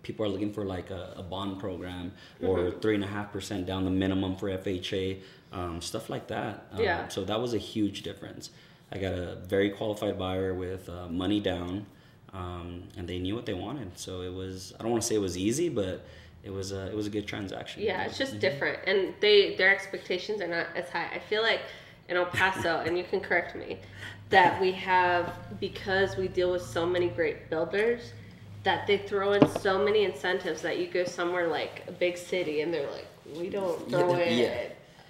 people 0.03 0.25
are 0.27 0.29
looking 0.29 0.53
for 0.53 0.65
like 0.65 0.91
a, 0.91 1.15
a 1.17 1.23
bond 1.23 1.59
program 1.61 2.13
or 2.43 2.59
Mm-hmm. 2.59 2.81
three 2.81 2.95
and 2.95 3.05
a 3.05 3.07
half 3.07 3.33
percent 3.33 3.67
down 3.67 3.85
the 3.85 3.91
minimum 3.91 4.37
for 4.37 4.49
FHA, 4.49 5.21
um, 5.53 5.81
stuff 5.81 6.11
like 6.11 6.27
that. 6.29 6.67
Um, 6.73 6.81
Yeah. 6.83 7.09
So 7.09 7.25
that 7.25 7.41
was 7.41 7.55
a 7.55 7.59
huge 7.59 8.03
difference. 8.03 8.51
I 8.91 8.99
got 8.99 9.15
a 9.15 9.37
very 9.47 9.71
qualified 9.71 10.19
buyer 10.19 10.53
with 10.55 10.89
uh, 10.89 11.09
money 11.09 11.41
down, 11.41 11.87
um, 12.35 12.85
and 12.97 13.09
they 13.09 13.19
knew 13.19 13.35
what 13.35 13.47
they 13.47 13.55
wanted. 13.55 13.97
So 13.99 14.23
it 14.23 14.33
was 14.33 14.75
I 14.79 14.83
don't 14.83 14.91
want 14.93 15.03
to 15.03 15.09
say 15.09 15.15
it 15.15 15.21
was 15.21 15.37
easy, 15.39 15.69
but 15.69 16.05
it 16.43 16.51
was 16.51 16.73
a 16.73 16.87
it 16.91 16.95
was 16.95 17.07
a 17.07 17.11
good 17.11 17.27
transaction. 17.27 17.83
Yeah, 17.83 18.03
it's 18.05 18.19
just 18.19 18.39
different, 18.41 18.81
and 18.87 19.15
they 19.21 19.55
their 19.57 19.71
expectations 19.75 20.41
are 20.43 20.49
not 20.49 20.67
as 20.75 20.89
high. 20.91 21.09
I 21.15 21.21
feel 21.21 21.43
like 21.43 21.61
in 22.09 22.17
El 22.17 22.27
Paso, 22.27 22.79
and 22.87 22.99
you 22.99 23.05
can 23.05 23.21
correct 23.21 23.55
me, 23.57 23.79
that 24.31 24.61
we 24.61 24.73
have 24.73 25.33
because 25.61 26.17
we 26.17 26.29
deal 26.29 26.51
with 26.53 26.63
so 26.63 26.85
many 26.85 27.09
great 27.09 27.49
builders, 27.49 28.13
that 28.65 28.87
they 28.87 28.99
throw 28.99 29.33
in 29.33 29.49
so 29.61 29.85
many 29.85 30.05
incentives 30.05 30.63
that 30.63 30.79
you 30.79 30.87
go 30.87 31.05
somewhere 31.05 31.49
like 31.49 31.83
a 31.89 31.93
big 31.93 32.17
city, 32.17 32.61
and 32.61 32.73
they're 32.73 32.91
like, 32.91 33.07
we 33.37 33.49
don't 33.51 33.89
throw 33.91 34.17
Yeah, 34.17 34.25
in. 34.25 34.39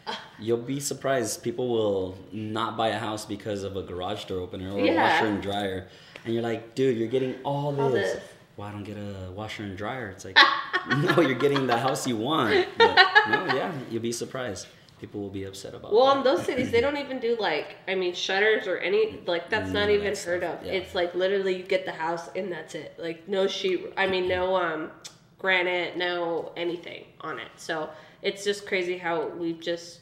yeah. 0.06 0.14
You'll 0.38 0.56
be 0.58 0.80
surprised. 0.80 1.42
People 1.42 1.68
will 1.68 2.18
not 2.32 2.76
buy 2.76 2.88
a 2.88 2.98
house 2.98 3.24
because 3.24 3.62
of 3.62 3.76
a 3.76 3.82
garage 3.82 4.24
door 4.24 4.40
opener 4.40 4.72
or 4.72 4.78
a 4.80 4.94
washer 4.96 5.26
and 5.26 5.42
dryer. 5.42 5.86
And 6.24 6.34
you're 6.34 6.42
like, 6.42 6.74
dude, 6.74 6.96
you're 6.96 7.08
getting 7.08 7.36
all 7.44 7.72
this. 7.72 7.80
All 7.80 7.90
this. 7.90 8.20
Why 8.56 8.70
don't 8.72 8.84
get 8.84 8.96
a 8.96 9.30
washer 9.32 9.62
and 9.62 9.76
dryer? 9.76 10.08
It's 10.10 10.24
like, 10.24 10.36
no, 10.88 11.20
you're 11.20 11.34
getting 11.38 11.66
the 11.66 11.78
house 11.78 12.06
you 12.06 12.16
want. 12.16 12.66
But 12.78 12.94
no, 13.28 13.46
yeah, 13.54 13.72
you'll 13.90 14.02
be 14.02 14.12
surprised. 14.12 14.66
People 15.02 15.20
will 15.20 15.30
be 15.30 15.42
upset 15.42 15.74
about 15.74 15.92
Well, 15.92 16.06
that. 16.06 16.18
in 16.18 16.22
those 16.22 16.46
cities, 16.50 16.70
they 16.70 16.80
don't 16.80 16.96
even 16.96 17.18
do 17.18 17.36
like, 17.40 17.74
I 17.88 17.96
mean, 17.96 18.14
shutters 18.14 18.68
or 18.68 18.78
any, 18.78 19.18
like, 19.26 19.50
that's 19.50 19.64
None 19.72 19.74
not 19.74 19.82
of 19.88 19.90
even 19.96 20.14
that 20.14 20.18
heard 20.22 20.42
stuff, 20.42 20.60
of. 20.60 20.66
yeah. 20.66 20.74
It's 20.74 20.94
like 20.94 21.12
literally 21.16 21.56
you 21.56 21.64
get 21.64 21.84
the 21.84 21.90
house 21.90 22.30
and 22.36 22.52
that's 22.52 22.76
it. 22.76 22.94
Like, 22.98 23.26
no 23.28 23.48
sheet, 23.48 23.92
I 23.96 24.06
mean, 24.06 24.28
no 24.28 24.54
um, 24.54 24.92
granite, 25.40 25.96
no 25.96 26.52
anything 26.56 27.04
on 27.20 27.40
it. 27.40 27.48
So 27.56 27.90
it's 28.22 28.44
just 28.44 28.64
crazy 28.64 28.96
how 28.96 29.26
we've 29.26 29.58
just 29.60 29.98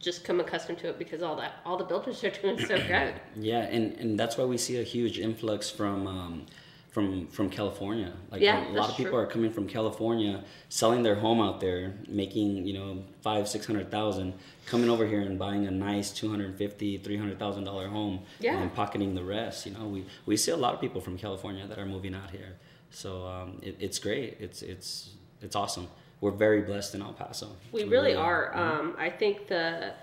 just 0.00 0.24
come 0.24 0.40
accustomed 0.40 0.78
to 0.78 0.88
it 0.88 0.98
because 0.98 1.22
all 1.22 1.36
that 1.36 1.56
all 1.66 1.76
the 1.76 1.84
builders 1.84 2.24
are 2.24 2.30
doing 2.30 2.58
so 2.58 2.76
good. 2.88 3.14
Yeah, 3.36 3.60
and, 3.60 3.92
and 4.00 4.18
that's 4.18 4.36
why 4.36 4.44
we 4.46 4.58
see 4.58 4.80
a 4.80 4.82
huge 4.82 5.18
influx 5.20 5.70
from 5.70 6.08
um, 6.08 6.46
from 6.90 7.26
from 7.28 7.48
California. 7.50 8.12
Like 8.30 8.40
Yeah, 8.42 8.68
a 8.68 8.72
lot 8.72 8.90
of 8.90 8.96
people 8.96 9.12
true. 9.12 9.20
are 9.20 9.26
coming 9.26 9.52
from 9.52 9.66
California, 9.68 10.42
selling 10.68 11.02
their 11.02 11.14
home 11.14 11.40
out 11.40 11.60
there, 11.60 11.94
making 12.08 12.66
you 12.66 12.74
know 12.74 13.04
five 13.22 13.48
six 13.48 13.66
hundred 13.66 13.90
thousand, 13.90 14.34
coming 14.66 14.90
over 14.90 15.06
here 15.06 15.20
and 15.20 15.38
buying 15.38 15.66
a 15.66 15.70
nice 15.70 16.10
two 16.12 16.28
hundred 16.30 16.56
fifty 16.58 16.98
three 16.98 17.16
hundred 17.16 17.38
thousand 17.38 17.64
dollar 17.64 17.88
home, 17.88 18.20
Yeah. 18.40 18.58
and 18.60 18.74
pocketing 18.74 19.14
the 19.14 19.22
rest. 19.24 19.66
You 19.66 19.72
know, 19.72 19.86
we 19.86 20.04
we 20.26 20.36
see 20.36 20.50
a 20.50 20.56
lot 20.56 20.74
of 20.74 20.80
people 20.80 21.00
from 21.00 21.16
California 21.16 21.66
that 21.66 21.78
are 21.78 21.86
moving 21.86 22.14
out 22.14 22.30
here, 22.30 22.56
so 22.90 23.24
um, 23.26 23.60
it, 23.62 23.76
it's 23.78 23.98
great. 23.98 24.36
It's 24.40 24.62
it's 24.62 25.10
it's 25.40 25.54
awesome. 25.56 25.86
We're 26.20 26.32
very 26.32 26.60
blessed 26.62 26.94
in 26.96 27.00
El 27.02 27.14
Paso. 27.14 27.48
We 27.72 27.84
really 27.84 28.14
are. 28.14 28.54
Um, 28.54 28.94
I 28.98 29.08
think 29.08 29.46
the 29.46 29.94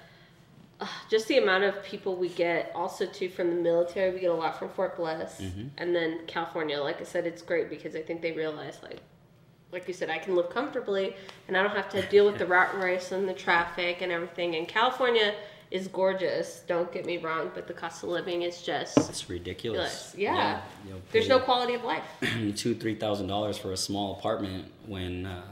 uh, 0.79 0.87
just 1.09 1.27
the 1.27 1.37
amount 1.37 1.63
of 1.63 1.83
people 1.83 2.15
we 2.15 2.29
get, 2.29 2.71
also 2.75 3.05
too 3.05 3.29
from 3.29 3.49
the 3.49 3.61
military, 3.61 4.13
we 4.13 4.19
get 4.19 4.31
a 4.31 4.33
lot 4.33 4.57
from 4.57 4.69
Fort 4.69 4.95
Bliss, 4.97 5.41
and 5.77 5.95
then 5.95 6.21
California. 6.27 6.79
Like 6.79 7.01
I 7.01 7.03
said, 7.03 7.25
it's 7.25 7.41
great 7.41 7.69
because 7.69 7.95
I 7.95 8.01
think 8.01 8.21
they 8.21 8.31
realize, 8.31 8.79
like, 8.83 8.99
like 9.71 9.87
you 9.87 9.93
said, 9.93 10.09
I 10.09 10.17
can 10.17 10.35
live 10.35 10.49
comfortably, 10.49 11.15
and 11.47 11.57
I 11.57 11.63
don't 11.63 11.75
have 11.75 11.89
to 11.89 12.01
deal 12.07 12.25
with 12.25 12.37
the 12.37 12.45
rat 12.45 12.75
race 12.75 13.11
and 13.11 13.27
the 13.27 13.33
traffic 13.33 14.01
and 14.01 14.11
everything. 14.11 14.55
And 14.55 14.67
California 14.67 15.33
is 15.69 15.89
gorgeous. 15.89 16.61
Don't 16.67 16.89
get 16.93 17.05
me 17.05 17.17
wrong, 17.17 17.51
but 17.53 17.67
the 17.67 17.73
cost 17.73 18.01
of 18.03 18.09
living 18.09 18.43
is 18.43 18.61
just 18.61 18.97
It's 18.97 19.29
ridiculous. 19.29 20.15
Yeah. 20.17 20.61
you 20.85 20.93
know, 20.93 21.01
there's 21.11 21.27
no 21.27 21.39
quality 21.39 21.73
of 21.73 21.83
life. 21.83 22.05
two 22.55 22.73
three 22.75 22.95
thousand 22.95 23.27
dollars 23.27 23.57
for 23.57 23.73
a 23.73 23.77
small 23.77 24.17
apartment 24.17 24.71
when 24.85 25.25
uh, 25.25 25.43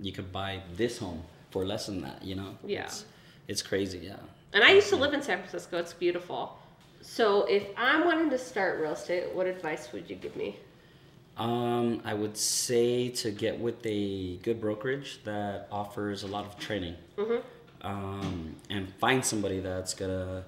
you 0.00 0.12
could 0.12 0.30
buy 0.30 0.60
this 0.76 0.98
home 0.98 1.22
for 1.50 1.64
less 1.64 1.86
than 1.86 2.02
that 2.02 2.22
you 2.22 2.34
know 2.34 2.56
Yeah. 2.62 2.84
it's, 2.84 3.04
it's 3.48 3.62
crazy 3.62 3.98
yeah 3.98 4.16
And 4.52 4.64
I 4.64 4.72
used 4.72 4.88
to 4.90 4.96
live 4.96 5.12
in 5.14 5.22
San 5.22 5.38
Francisco. 5.38 5.78
It's 5.78 5.92
beautiful. 5.92 6.58
So 7.02 7.44
if 7.44 7.64
I'm 7.76 8.04
wanting 8.04 8.30
to 8.30 8.38
start 8.38 8.80
real 8.80 8.92
estate, 8.92 9.32
what 9.34 9.46
advice 9.46 9.92
would 9.92 10.08
you 10.10 10.16
give 10.16 10.36
me? 10.36 10.56
um, 11.36 12.00
i 12.04 12.12
would 12.12 12.36
say 12.36 13.08
to 13.10 13.30
get 13.30 13.56
with 13.60 13.78
a 13.86 14.36
good 14.38 14.60
brokerage 14.60 15.20
that 15.22 15.68
offers 15.70 16.24
a 16.24 16.26
lot 16.26 16.44
of 16.44 16.58
training 16.58 16.96
um, 17.82 18.56
and 18.70 18.92
find 18.94 19.24
somebody 19.24 19.60
that's 19.60 19.94
gonna 19.94 20.42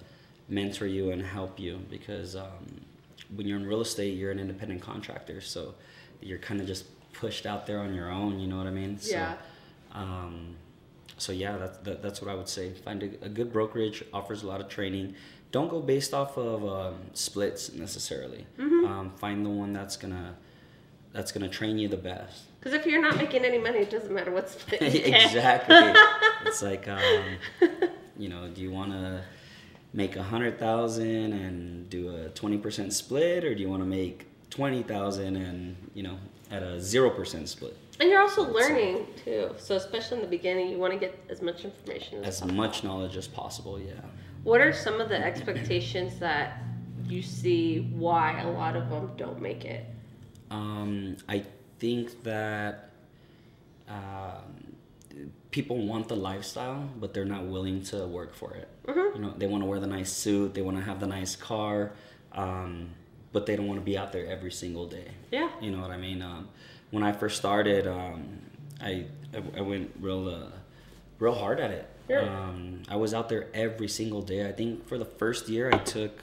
mentor 0.48 0.86
you 0.86 1.12
and 1.12 1.22
help 1.22 1.60
you 1.60 1.78
because 1.88 2.34
um, 2.34 2.46
when 3.36 3.46
you're 3.46 3.58
in 3.58 3.66
real 3.66 3.80
estate 3.82 4.16
you're 4.16 4.32
an 4.32 4.40
independent 4.40 4.80
contractor 4.80 5.40
so 5.40 5.74
you're 6.20 6.38
kind 6.38 6.60
of 6.60 6.66
just 6.66 6.86
pushed 7.12 7.46
out 7.46 7.68
there 7.68 7.78
on 7.78 7.94
your 7.94 8.10
own 8.10 8.40
you 8.40 8.48
know 8.48 8.56
what 8.56 8.66
i 8.66 8.70
mean 8.70 8.98
Yeah. 9.02 9.34
so 9.92 9.98
um, 10.00 10.56
so 11.20 11.32
yeah 11.32 11.56
that's 11.56 11.78
that, 11.78 12.02
that's 12.02 12.20
what 12.20 12.30
i 12.30 12.34
would 12.34 12.48
say. 12.48 12.72
Find 12.72 13.02
a, 13.02 13.26
a 13.26 13.28
good 13.28 13.52
brokerage 13.52 14.04
offers 14.12 14.42
a 14.42 14.46
lot 14.46 14.60
of 14.60 14.68
training. 14.68 15.14
Don't 15.52 15.68
go 15.68 15.80
based 15.80 16.14
off 16.14 16.36
of 16.38 16.64
um, 16.64 16.94
splits 17.12 17.72
necessarily. 17.72 18.46
Um, 18.86 19.12
find 19.16 19.44
the 19.44 19.50
one 19.50 19.72
that's 19.72 19.96
gonna 19.96 20.34
that's 21.12 21.32
gonna 21.32 21.48
train 21.48 21.78
you 21.78 21.88
the 21.88 21.96
best. 21.96 22.44
Because 22.58 22.72
if 22.74 22.86
you're 22.86 23.00
not 23.02 23.16
making 23.16 23.44
any 23.44 23.58
money, 23.58 23.78
it 23.80 23.90
doesn't 23.90 24.12
matter 24.12 24.30
what 24.30 24.48
split 24.48 24.82
exactly. 24.82 25.76
it's 26.46 26.62
like, 26.62 26.86
um, 26.88 27.24
you 28.18 28.28
know, 28.28 28.48
do 28.48 28.60
you 28.60 28.70
want 28.70 28.92
to 28.92 29.22
make 29.92 30.16
a 30.16 30.22
hundred 30.22 30.58
thousand 30.58 31.32
and 31.32 31.90
do 31.90 32.14
a 32.14 32.28
twenty 32.30 32.58
percent 32.58 32.92
split, 32.92 33.44
or 33.44 33.54
do 33.54 33.60
you 33.60 33.68
want 33.68 33.82
to 33.82 33.88
make 33.88 34.26
twenty 34.50 34.82
thousand 34.82 35.36
and 35.36 35.76
you 35.94 36.02
know 36.02 36.18
at 36.50 36.62
a 36.62 36.80
zero 36.80 37.10
percent 37.10 37.48
split? 37.48 37.76
And 38.00 38.08
you're 38.08 38.20
also 38.20 38.50
learning 38.50 39.06
too. 39.24 39.50
So 39.58 39.76
especially 39.76 40.16
in 40.18 40.22
the 40.22 40.28
beginning, 40.30 40.70
you 40.70 40.78
want 40.78 40.92
to 40.94 40.98
get 40.98 41.22
as 41.28 41.42
much 41.42 41.64
information 41.64 42.20
as, 42.20 42.26
As 42.28 42.40
possible. 42.40 42.54
much 42.56 42.84
knowledge 42.84 43.16
as 43.16 43.28
possible. 43.28 43.78
Yeah. 43.78 43.92
What 44.42 44.62
are 44.62 44.72
some 44.72 45.00
of 45.02 45.10
the 45.10 45.18
expectations 45.22 46.18
that 46.18 46.62
you 47.06 47.20
see 47.22 47.80
why 47.92 48.40
a 48.40 48.48
lot 48.50 48.74
of 48.74 48.88
them 48.88 49.12
don't 49.18 49.42
make 49.42 49.64
it? 49.66 49.84
Um, 50.50 51.18
I 51.28 51.44
think 51.78 52.22
that 52.22 52.90
um, 53.86 54.74
people 55.50 55.86
want 55.86 56.08
the 56.08 56.16
lifestyle, 56.16 56.88
but 56.98 57.12
they're 57.12 57.24
not 57.24 57.44
willing 57.44 57.82
to 57.84 58.06
work 58.06 58.34
for 58.34 58.54
it. 58.54 58.68
Mm-hmm. 58.86 59.16
You 59.16 59.22
know, 59.26 59.34
they 59.36 59.46
want 59.46 59.62
to 59.62 59.66
wear 59.66 59.78
the 59.78 59.86
nice 59.86 60.10
suit, 60.12 60.54
they 60.54 60.62
want 60.62 60.78
to 60.78 60.82
have 60.82 61.00
the 61.00 61.06
nice 61.06 61.36
car, 61.36 61.92
um, 62.32 62.90
but 63.32 63.46
they 63.46 63.56
don't 63.56 63.66
want 63.66 63.78
to 63.78 63.84
be 63.84 63.98
out 63.98 64.12
there 64.12 64.26
every 64.26 64.52
single 64.52 64.86
day. 64.86 65.08
Yeah. 65.30 65.50
You 65.60 65.70
know 65.70 65.80
what 65.82 65.90
I 65.90 65.96
mean? 65.96 66.22
Um, 66.22 66.48
when 66.90 67.02
I 67.02 67.12
first 67.12 67.36
started, 67.36 67.86
um, 67.86 68.40
I, 68.80 69.06
I 69.34 69.42
I 69.58 69.60
went 69.60 69.92
real 70.00 70.28
uh, 70.28 70.56
real 71.18 71.34
hard 71.34 71.60
at 71.60 71.70
it. 71.70 71.88
Yeah. 72.08 72.22
Um, 72.22 72.82
I 72.88 72.96
was 72.96 73.14
out 73.14 73.28
there 73.28 73.48
every 73.54 73.88
single 73.88 74.22
day. 74.22 74.48
I 74.48 74.52
think 74.52 74.86
for 74.88 74.98
the 74.98 75.04
first 75.04 75.48
year, 75.48 75.70
I 75.72 75.78
took 75.78 76.20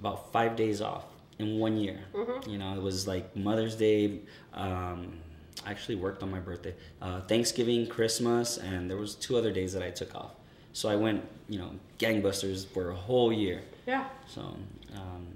about 0.00 0.32
five 0.32 0.56
days 0.56 0.80
off 0.80 1.04
in 1.38 1.58
one 1.58 1.76
year. 1.76 2.00
Mm-hmm. 2.12 2.50
You 2.50 2.58
know, 2.58 2.74
it 2.74 2.82
was 2.82 3.06
like 3.06 3.36
Mother's 3.36 3.76
Day. 3.76 4.20
Um, 4.52 5.18
I 5.64 5.70
actually 5.70 5.94
worked 5.94 6.22
on 6.22 6.30
my 6.30 6.40
birthday, 6.40 6.74
uh, 7.00 7.20
Thanksgiving, 7.22 7.86
Christmas, 7.86 8.58
and 8.58 8.90
there 8.90 8.96
was 8.96 9.14
two 9.14 9.36
other 9.36 9.52
days 9.52 9.72
that 9.72 9.82
I 9.82 9.90
took 9.90 10.14
off. 10.14 10.32
So 10.72 10.88
I 10.88 10.96
went, 10.96 11.22
you 11.48 11.58
know, 11.58 11.70
gangbusters 11.98 12.66
for 12.66 12.90
a 12.90 12.94
whole 12.94 13.32
year. 13.32 13.62
Yeah. 13.86 14.08
So 14.26 14.40
um, 14.96 15.28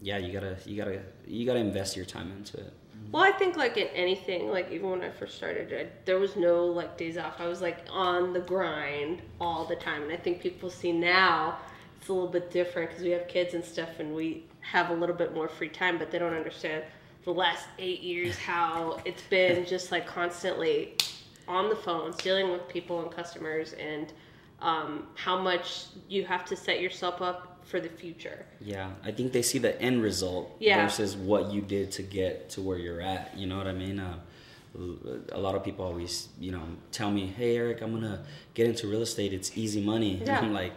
yeah, 0.00 0.16
you 0.18 0.32
gotta 0.32 0.56
you 0.64 0.76
gotta 0.76 1.02
you 1.26 1.44
gotta 1.44 1.60
invest 1.60 1.96
your 1.96 2.06
time 2.06 2.32
into 2.32 2.58
it. 2.58 2.72
Well, 3.10 3.22
I 3.22 3.32
think 3.32 3.56
like 3.56 3.76
in 3.78 3.88
anything, 3.88 4.48
like 4.50 4.70
even 4.70 4.90
when 4.90 5.02
I 5.02 5.10
first 5.10 5.36
started, 5.36 5.72
I, 5.72 5.86
there 6.04 6.18
was 6.18 6.36
no 6.36 6.66
like 6.66 6.98
days 6.98 7.16
off. 7.16 7.40
I 7.40 7.46
was 7.46 7.62
like 7.62 7.78
on 7.90 8.32
the 8.34 8.40
grind 8.40 9.22
all 9.40 9.64
the 9.64 9.76
time, 9.76 10.02
and 10.02 10.12
I 10.12 10.16
think 10.16 10.40
people 10.40 10.68
see 10.68 10.92
now 10.92 11.58
it's 11.98 12.08
a 12.08 12.12
little 12.12 12.28
bit 12.28 12.50
different 12.50 12.90
because 12.90 13.04
we 13.04 13.10
have 13.10 13.26
kids 13.26 13.54
and 13.54 13.64
stuff, 13.64 13.98
and 13.98 14.14
we 14.14 14.44
have 14.60 14.90
a 14.90 14.94
little 14.94 15.16
bit 15.16 15.34
more 15.34 15.48
free 15.48 15.70
time, 15.70 15.98
but 15.98 16.10
they 16.10 16.18
don't 16.18 16.34
understand 16.34 16.84
the 17.24 17.30
last 17.32 17.66
eight 17.78 18.00
years 18.00 18.36
how 18.36 19.00
it's 19.06 19.22
been 19.22 19.64
just 19.66 19.90
like 19.90 20.06
constantly 20.06 20.94
on 21.46 21.70
the 21.70 21.76
phones, 21.76 22.16
dealing 22.16 22.52
with 22.52 22.68
people 22.68 23.00
and 23.02 23.10
customers, 23.10 23.72
and 23.74 24.12
um, 24.60 25.06
how 25.14 25.40
much 25.40 25.86
you 26.10 26.24
have 26.24 26.44
to 26.44 26.56
set 26.56 26.80
yourself 26.80 27.22
up 27.22 27.57
for 27.68 27.80
the 27.80 27.88
future. 27.88 28.46
Yeah, 28.60 28.90
I 29.04 29.10
think 29.12 29.32
they 29.32 29.42
see 29.42 29.58
the 29.58 29.80
end 29.80 30.02
result 30.02 30.56
Yeah. 30.58 30.82
versus 30.84 31.16
what 31.16 31.52
you 31.52 31.60
did 31.60 31.92
to 31.92 32.02
get 32.02 32.50
to 32.50 32.62
where 32.62 32.78
you're 32.78 33.00
at. 33.02 33.36
You 33.36 33.46
know 33.46 33.58
what 33.58 33.66
I 33.66 33.72
mean? 33.72 33.98
Uh, 34.00 34.14
a 35.32 35.40
lot 35.40 35.54
of 35.54 35.64
people 35.64 35.84
always, 35.84 36.28
you 36.40 36.52
know, 36.52 36.62
tell 36.92 37.10
me, 37.10 37.26
"Hey, 37.26 37.56
Eric, 37.56 37.80
I'm 37.82 37.92
gonna 37.92 38.24
get 38.54 38.66
into 38.66 38.86
real 38.86 39.02
estate. 39.02 39.32
It's 39.32 39.56
easy 39.56 39.80
money." 39.80 40.20
Yeah. 40.24 40.38
And 40.38 40.46
I'm 40.46 40.52
like, 40.52 40.72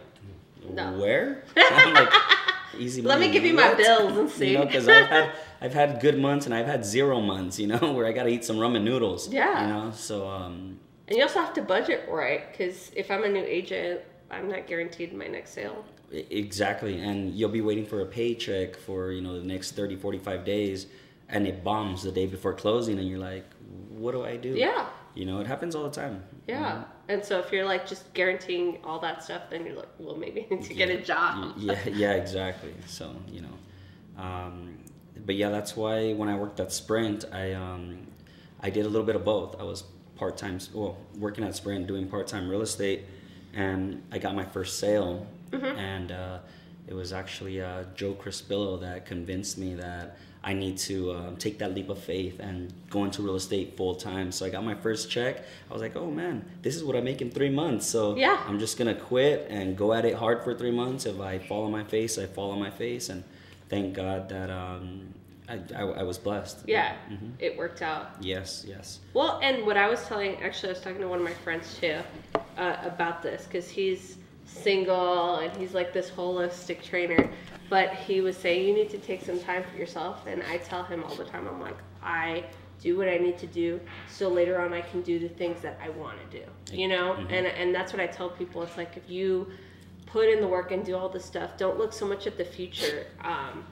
No. 0.70 0.92
"Where?" 0.98 1.44
I'm 1.56 1.94
like, 1.94 2.12
"Easy 2.78 3.00
Let 3.02 3.14
money." 3.18 3.26
me 3.28 3.32
give 3.32 3.44
you 3.44 3.54
my 3.54 3.74
bills 3.74 4.16
and 4.16 4.30
see. 4.38 4.52
You 4.52 4.58
know, 4.58 4.66
because 4.66 4.88
I've 4.88 5.06
had 5.08 5.30
I've 5.60 5.74
had 5.74 6.00
good 6.00 6.18
months 6.18 6.46
and 6.46 6.54
I've 6.54 6.66
had 6.66 6.84
zero 6.84 7.20
months. 7.20 7.58
You 7.58 7.68
know, 7.68 7.92
where 7.96 8.06
I 8.06 8.12
gotta 8.12 8.30
eat 8.30 8.44
some 8.44 8.56
ramen 8.56 8.82
noodles. 8.82 9.28
Yeah. 9.32 9.66
You 9.66 9.72
know, 9.72 9.90
so 9.92 10.26
um, 10.28 10.78
And 11.08 11.16
you 11.16 11.22
also 11.22 11.40
have 11.40 11.54
to 11.54 11.62
budget 11.62 12.00
right 12.08 12.50
because 12.50 12.90
if 12.96 13.10
I'm 13.10 13.24
a 13.24 13.28
new 13.28 13.44
agent, 13.44 14.00
I'm 14.30 14.48
not 14.48 14.66
guaranteed 14.66 15.12
my 15.12 15.26
next 15.26 15.50
sale. 15.52 15.84
Exactly. 16.12 17.00
And 17.00 17.34
you'll 17.34 17.48
be 17.48 17.60
waiting 17.60 17.86
for 17.86 18.00
a 18.00 18.06
paycheck 18.06 18.76
for, 18.76 19.12
you 19.12 19.22
know, 19.22 19.38
the 19.38 19.46
next 19.46 19.72
30, 19.72 19.96
45 19.96 20.44
days 20.44 20.86
and 21.28 21.46
it 21.46 21.64
bombs 21.64 22.02
the 22.02 22.12
day 22.12 22.26
before 22.26 22.52
closing 22.52 22.98
and 22.98 23.08
you're 23.08 23.18
like, 23.18 23.46
what 23.90 24.12
do 24.12 24.24
I 24.24 24.36
do? 24.36 24.50
Yeah. 24.50 24.86
You 25.14 25.24
know, 25.26 25.40
it 25.40 25.46
happens 25.46 25.74
all 25.74 25.84
the 25.84 25.90
time. 25.90 26.22
Yeah. 26.46 26.84
And 27.08 27.24
so 27.24 27.38
if 27.38 27.52
you're 27.52 27.64
like 27.64 27.86
just 27.86 28.12
guaranteeing 28.14 28.78
all 28.84 28.98
that 29.00 29.22
stuff, 29.24 29.42
then 29.50 29.64
you're 29.64 29.76
like, 29.76 29.88
well, 29.98 30.16
maybe 30.16 30.46
I 30.50 30.54
need 30.54 30.64
to 30.64 30.74
get 30.74 30.90
a 30.90 31.00
job. 31.00 31.54
Yeah, 31.56 31.78
yeah, 31.88 32.12
exactly. 32.12 32.74
So, 32.86 33.14
you 33.30 33.42
know, 33.42 34.22
um, 34.22 34.78
but 35.24 35.34
yeah, 35.34 35.50
that's 35.50 35.76
why 35.76 36.12
when 36.12 36.28
I 36.28 36.36
worked 36.36 36.60
at 36.60 36.72
Sprint, 36.72 37.24
I, 37.32 37.52
um, 37.52 38.06
I 38.60 38.70
did 38.70 38.84
a 38.84 38.88
little 38.88 39.06
bit 39.06 39.16
of 39.16 39.24
both. 39.24 39.58
I 39.60 39.64
was 39.64 39.84
part-time, 40.16 40.58
well, 40.74 40.98
working 41.18 41.44
at 41.44 41.56
Sprint, 41.56 41.86
doing 41.86 42.08
part-time 42.08 42.48
real 42.48 42.62
estate 42.62 43.04
and 43.54 44.02
I 44.10 44.18
got 44.18 44.34
my 44.34 44.44
first 44.44 44.78
sale 44.78 45.26
and, 45.52 46.12
uh, 46.12 46.38
it 46.88 46.94
was 46.94 47.12
actually 47.12 47.60
uh, 47.62 47.84
Joe 47.94 48.12
Crispillo 48.12 48.80
that 48.80 49.06
convinced 49.06 49.56
me 49.56 49.74
that 49.76 50.16
I 50.42 50.52
need 50.52 50.76
to 50.78 51.12
um, 51.12 51.36
take 51.36 51.58
that 51.60 51.72
leap 51.74 51.88
of 51.88 51.98
faith 52.00 52.40
and 52.40 52.72
go 52.90 53.04
into 53.04 53.22
real 53.22 53.36
estate 53.36 53.76
full 53.76 53.94
time. 53.94 54.32
So 54.32 54.44
I 54.44 54.48
got 54.50 54.64
my 54.64 54.74
first 54.74 55.08
check. 55.08 55.44
I 55.70 55.72
was 55.72 55.80
like, 55.80 55.94
oh 55.94 56.10
man, 56.10 56.44
this 56.62 56.74
is 56.74 56.82
what 56.82 56.96
I 56.96 57.00
make 57.00 57.22
in 57.22 57.30
three 57.30 57.50
months. 57.50 57.86
So 57.86 58.16
Yeah. 58.16 58.42
I'm 58.48 58.58
just 58.58 58.76
gonna 58.78 58.96
quit 58.96 59.46
and 59.48 59.76
go 59.76 59.92
at 59.92 60.04
it 60.04 60.16
hard 60.16 60.42
for 60.42 60.54
three 60.54 60.72
months. 60.72 61.06
If 61.06 61.20
I 61.20 61.38
fall 61.38 61.64
on 61.66 61.70
my 61.70 61.84
face, 61.84 62.18
I 62.18 62.26
fall 62.26 62.50
on 62.50 62.58
my 62.58 62.70
face. 62.70 63.08
And 63.10 63.22
thank 63.68 63.94
God 63.94 64.28
that 64.30 64.50
um, 64.50 65.14
I, 65.48 65.60
I, 65.76 65.82
I 65.82 66.02
was 66.02 66.18
blessed. 66.18 66.64
Yeah. 66.66 66.96
hmm 67.08 67.30
It 67.38 67.56
worked 67.56 67.80
out. 67.80 68.16
Yes, 68.20 68.64
yes. 68.66 68.98
Well, 69.14 69.38
and 69.40 69.64
what 69.64 69.76
I 69.76 69.88
was 69.88 70.04
telling, 70.08 70.42
actually, 70.42 70.70
I 70.70 70.72
was 70.72 70.80
talking 70.82 71.00
to 71.00 71.06
one 71.08 71.20
of 71.20 71.24
my 71.24 71.34
friends 71.44 71.78
too 71.78 71.98
uh, 72.58 72.76
about 72.82 73.22
this 73.22 73.44
because 73.44 73.68
he's 73.70 74.16
single 74.52 75.36
and 75.36 75.56
he's 75.56 75.74
like 75.74 75.92
this 75.92 76.10
holistic 76.10 76.82
trainer. 76.82 77.30
But 77.68 77.94
he 77.94 78.20
was 78.20 78.36
saying 78.36 78.68
you 78.68 78.74
need 78.74 78.90
to 78.90 78.98
take 78.98 79.24
some 79.24 79.40
time 79.40 79.64
for 79.64 79.78
yourself, 79.78 80.26
and 80.26 80.42
I 80.42 80.58
tell 80.58 80.84
him 80.84 81.02
all 81.04 81.14
the 81.14 81.24
time, 81.24 81.48
I'm 81.48 81.58
like, 81.58 81.78
I 82.02 82.44
do 82.82 82.98
what 82.98 83.08
I 83.08 83.16
need 83.16 83.38
to 83.38 83.46
do 83.46 83.80
so 84.08 84.28
later 84.28 84.60
on 84.60 84.74
I 84.74 84.82
can 84.82 85.02
do 85.02 85.18
the 85.18 85.28
things 85.28 85.62
that 85.62 85.78
I 85.82 85.88
want 85.90 86.18
to 86.30 86.40
do. 86.40 86.76
You 86.76 86.88
know, 86.88 87.14
and 87.14 87.46
and 87.46 87.74
that's 87.74 87.92
what 87.92 88.00
I 88.02 88.06
tell 88.06 88.28
people. 88.28 88.62
It's 88.62 88.76
like 88.76 88.96
if 88.96 89.08
you 89.08 89.50
put 90.06 90.28
in 90.28 90.40
the 90.40 90.48
work 90.48 90.72
and 90.72 90.84
do 90.84 90.96
all 90.96 91.08
the 91.08 91.20
stuff, 91.20 91.56
don't 91.56 91.78
look 91.78 91.92
so 91.92 92.06
much 92.06 92.26
at 92.26 92.36
the 92.36 92.44
future. 92.44 93.06
Um, 93.22 93.64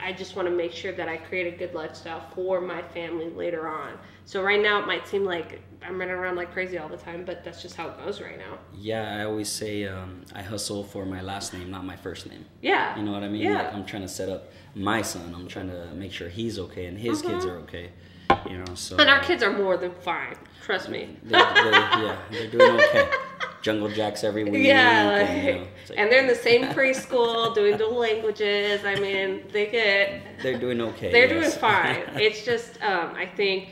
I 0.00 0.12
just 0.12 0.36
want 0.36 0.48
to 0.48 0.54
make 0.54 0.72
sure 0.72 0.92
that 0.92 1.08
I 1.08 1.16
create 1.16 1.52
a 1.52 1.56
good 1.56 1.74
lifestyle 1.74 2.20
for 2.34 2.60
my 2.60 2.82
family 2.82 3.30
later 3.30 3.68
on. 3.68 3.94
So 4.24 4.42
right 4.42 4.60
now 4.60 4.80
it 4.80 4.86
might 4.86 5.06
seem 5.06 5.24
like 5.24 5.60
I'm 5.82 5.98
running 5.98 6.14
around 6.14 6.36
like 6.36 6.52
crazy 6.52 6.78
all 6.78 6.88
the 6.88 6.96
time, 6.96 7.24
but 7.24 7.44
that's 7.44 7.62
just 7.62 7.76
how 7.76 7.88
it 7.88 7.98
goes 7.98 8.20
right 8.20 8.38
now. 8.38 8.58
Yeah, 8.74 9.16
I 9.20 9.24
always 9.24 9.48
say 9.48 9.86
um, 9.86 10.24
I 10.34 10.42
hustle 10.42 10.82
for 10.84 11.06
my 11.06 11.20
last 11.22 11.52
name, 11.52 11.70
not 11.70 11.84
my 11.84 11.96
first 11.96 12.28
name. 12.28 12.44
Yeah. 12.60 12.96
You 12.96 13.04
know 13.04 13.12
what 13.12 13.22
I 13.22 13.28
mean? 13.28 13.42
Yeah. 13.42 13.62
Like 13.62 13.74
I'm 13.74 13.84
trying 13.86 14.02
to 14.02 14.08
set 14.08 14.28
up 14.28 14.52
my 14.74 15.02
son. 15.02 15.32
I'm 15.34 15.46
trying 15.48 15.68
to 15.70 15.92
make 15.94 16.12
sure 16.12 16.28
he's 16.28 16.58
okay 16.58 16.86
and 16.86 16.98
his 16.98 17.22
kids 17.22 17.44
are 17.44 17.58
okay. 17.58 17.90
You 18.50 18.58
know, 18.58 18.74
so 18.74 18.96
Mm-hmm. 18.96 19.00
and 19.00 19.10
our 19.10 19.20
kids 19.20 19.42
are 19.42 19.52
more 19.52 19.76
than 19.76 19.92
fine. 19.92 20.36
Trust 20.66 20.88
me. 20.88 21.16
They, 21.22 21.28
they, 21.30 21.38
yeah, 21.38 22.18
they're 22.30 22.50
doing 22.50 22.80
okay. 22.80 23.08
Jungle 23.62 23.88
jacks 23.88 24.24
every 24.24 24.42
week. 24.44 24.64
Yeah, 24.64 25.06
like, 25.06 25.28
and, 25.28 25.46
you 25.46 25.52
know, 25.54 25.58
like, 25.60 25.98
and 25.98 26.10
they're 26.10 26.20
in 26.20 26.26
the 26.26 26.34
same 26.34 26.62
preschool 26.76 27.54
doing 27.54 27.76
dual 27.76 27.94
languages. 27.94 28.84
I 28.84 28.96
mean, 28.96 29.44
they 29.52 29.66
get 29.66 30.22
they're 30.42 30.58
doing 30.58 30.80
okay. 30.80 31.12
they're 31.12 31.32
yes. 31.32 31.50
doing 31.50 31.60
fine. 31.60 32.02
It's 32.20 32.44
just 32.44 32.82
um, 32.82 33.14
I 33.14 33.26
think 33.26 33.68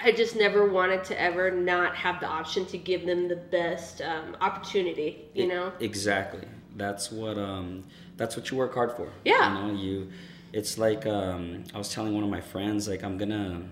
I 0.00 0.10
just 0.10 0.34
never 0.34 0.68
wanted 0.68 1.04
to 1.04 1.20
ever 1.20 1.52
not 1.52 1.94
have 1.94 2.18
the 2.18 2.26
option 2.26 2.66
to 2.66 2.78
give 2.78 3.06
them 3.06 3.28
the 3.28 3.36
best 3.36 4.02
um, 4.02 4.36
opportunity. 4.40 5.24
You 5.34 5.44
E- 5.44 5.46
know? 5.46 5.72
exactly 5.78 6.46
that's 6.76 7.12
what 7.12 7.36
um 7.38 7.84
that's 8.16 8.36
what 8.36 8.50
you 8.50 8.56
work 8.56 8.74
hard 8.74 8.92
for 8.92 9.08
Yeah. 9.24 9.48
you 9.48 9.74
know 9.74 9.80
you 9.80 10.10
it's 10.54 10.78
like 10.78 11.06
um 11.06 11.64
i 11.74 11.78
was 11.78 11.92
telling 11.92 12.14
one 12.14 12.24
of 12.24 12.30
my 12.30 12.40
friends 12.40 12.88
like 12.88 13.02
i'm 13.04 13.18
gonna 13.18 13.62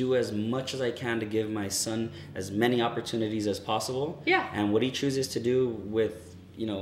do 0.00 0.14
as 0.22 0.28
much 0.54 0.68
as 0.74 0.80
i 0.88 0.90
can 1.02 1.16
to 1.24 1.26
give 1.36 1.46
my 1.62 1.68
son 1.84 2.00
as 2.40 2.46
many 2.64 2.78
opportunities 2.88 3.46
as 3.52 3.58
possible 3.72 4.08
Yeah. 4.34 4.44
and 4.58 4.64
what 4.72 4.82
he 4.86 4.90
chooses 5.00 5.26
to 5.34 5.40
do 5.50 5.56
with 5.96 6.16
you 6.60 6.66
know 6.70 6.80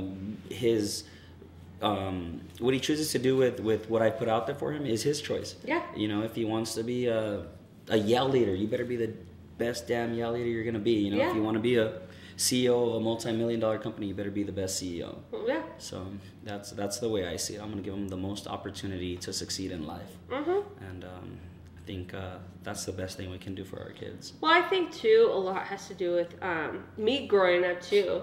his 0.65 1.03
um, 1.81 2.41
what 2.59 2.73
he 2.73 2.79
chooses 2.79 3.11
to 3.11 3.19
do 3.19 3.37
with, 3.37 3.59
with 3.59 3.87
what 3.89 4.01
I 4.01 4.09
put 4.09 4.27
out 4.27 4.47
there 4.47 4.55
for 4.55 4.71
him 4.71 4.83
is 4.87 5.03
his 5.03 5.21
choice. 5.21 5.55
Yeah. 5.63 5.83
You 5.95 6.07
know, 6.07 6.23
if 6.23 6.33
he 6.33 6.43
wants 6.43 6.73
to 6.73 6.81
be 6.83 7.05
a, 7.05 7.45
a 7.89 7.97
yell 7.97 8.27
leader, 8.27 8.55
you 8.55 8.65
better 8.67 8.83
be 8.93 8.95
the 8.95 9.11
best 9.59 9.87
damn 9.87 10.15
yell 10.15 10.31
leader 10.31 10.49
you're 10.49 10.63
gonna 10.63 10.79
be. 10.79 10.93
You 11.05 11.11
know, 11.11 11.17
Yeah. 11.17 11.29
if 11.29 11.35
you 11.35 11.43
want 11.43 11.53
to 11.53 11.59
be 11.71 11.75
a 11.77 11.99
CEO 12.35 12.75
of 12.87 12.95
a 12.95 12.99
multi-million 12.99 13.59
dollar 13.59 13.77
company, 13.77 14.07
you 14.07 14.15
better 14.15 14.31
be 14.31 14.41
the 14.41 14.51
best 14.51 14.81
CEO. 14.81 15.17
Yeah. 15.45 15.61
So 15.77 16.07
that's 16.43 16.71
that's 16.71 16.97
the 16.97 17.09
way 17.09 17.27
I 17.27 17.35
see 17.35 17.53
it. 17.55 17.61
I'm 17.61 17.69
gonna 17.69 17.83
give 17.83 17.93
him 17.93 18.07
the 18.07 18.17
most 18.29 18.47
opportunity 18.47 19.15
to 19.17 19.31
succeed 19.31 19.69
in 19.71 19.85
life, 19.85 20.11
hmm 20.31 20.61
and 20.89 21.03
um, 21.03 21.37
think 21.87 22.13
uh, 22.13 22.37
that's 22.63 22.85
the 22.85 22.91
best 22.91 23.17
thing 23.17 23.31
we 23.31 23.39
can 23.39 23.55
do 23.55 23.63
for 23.63 23.79
our 23.81 23.91
kids. 23.91 24.33
Well, 24.41 24.51
I 24.51 24.61
think 24.61 24.93
too, 24.93 25.29
a 25.31 25.39
lot 25.39 25.65
has 25.65 25.87
to 25.87 25.93
do 25.95 26.13
with 26.13 26.35
um, 26.43 26.83
me 26.97 27.25
growing 27.25 27.63
up 27.63 27.81
too. 27.81 28.21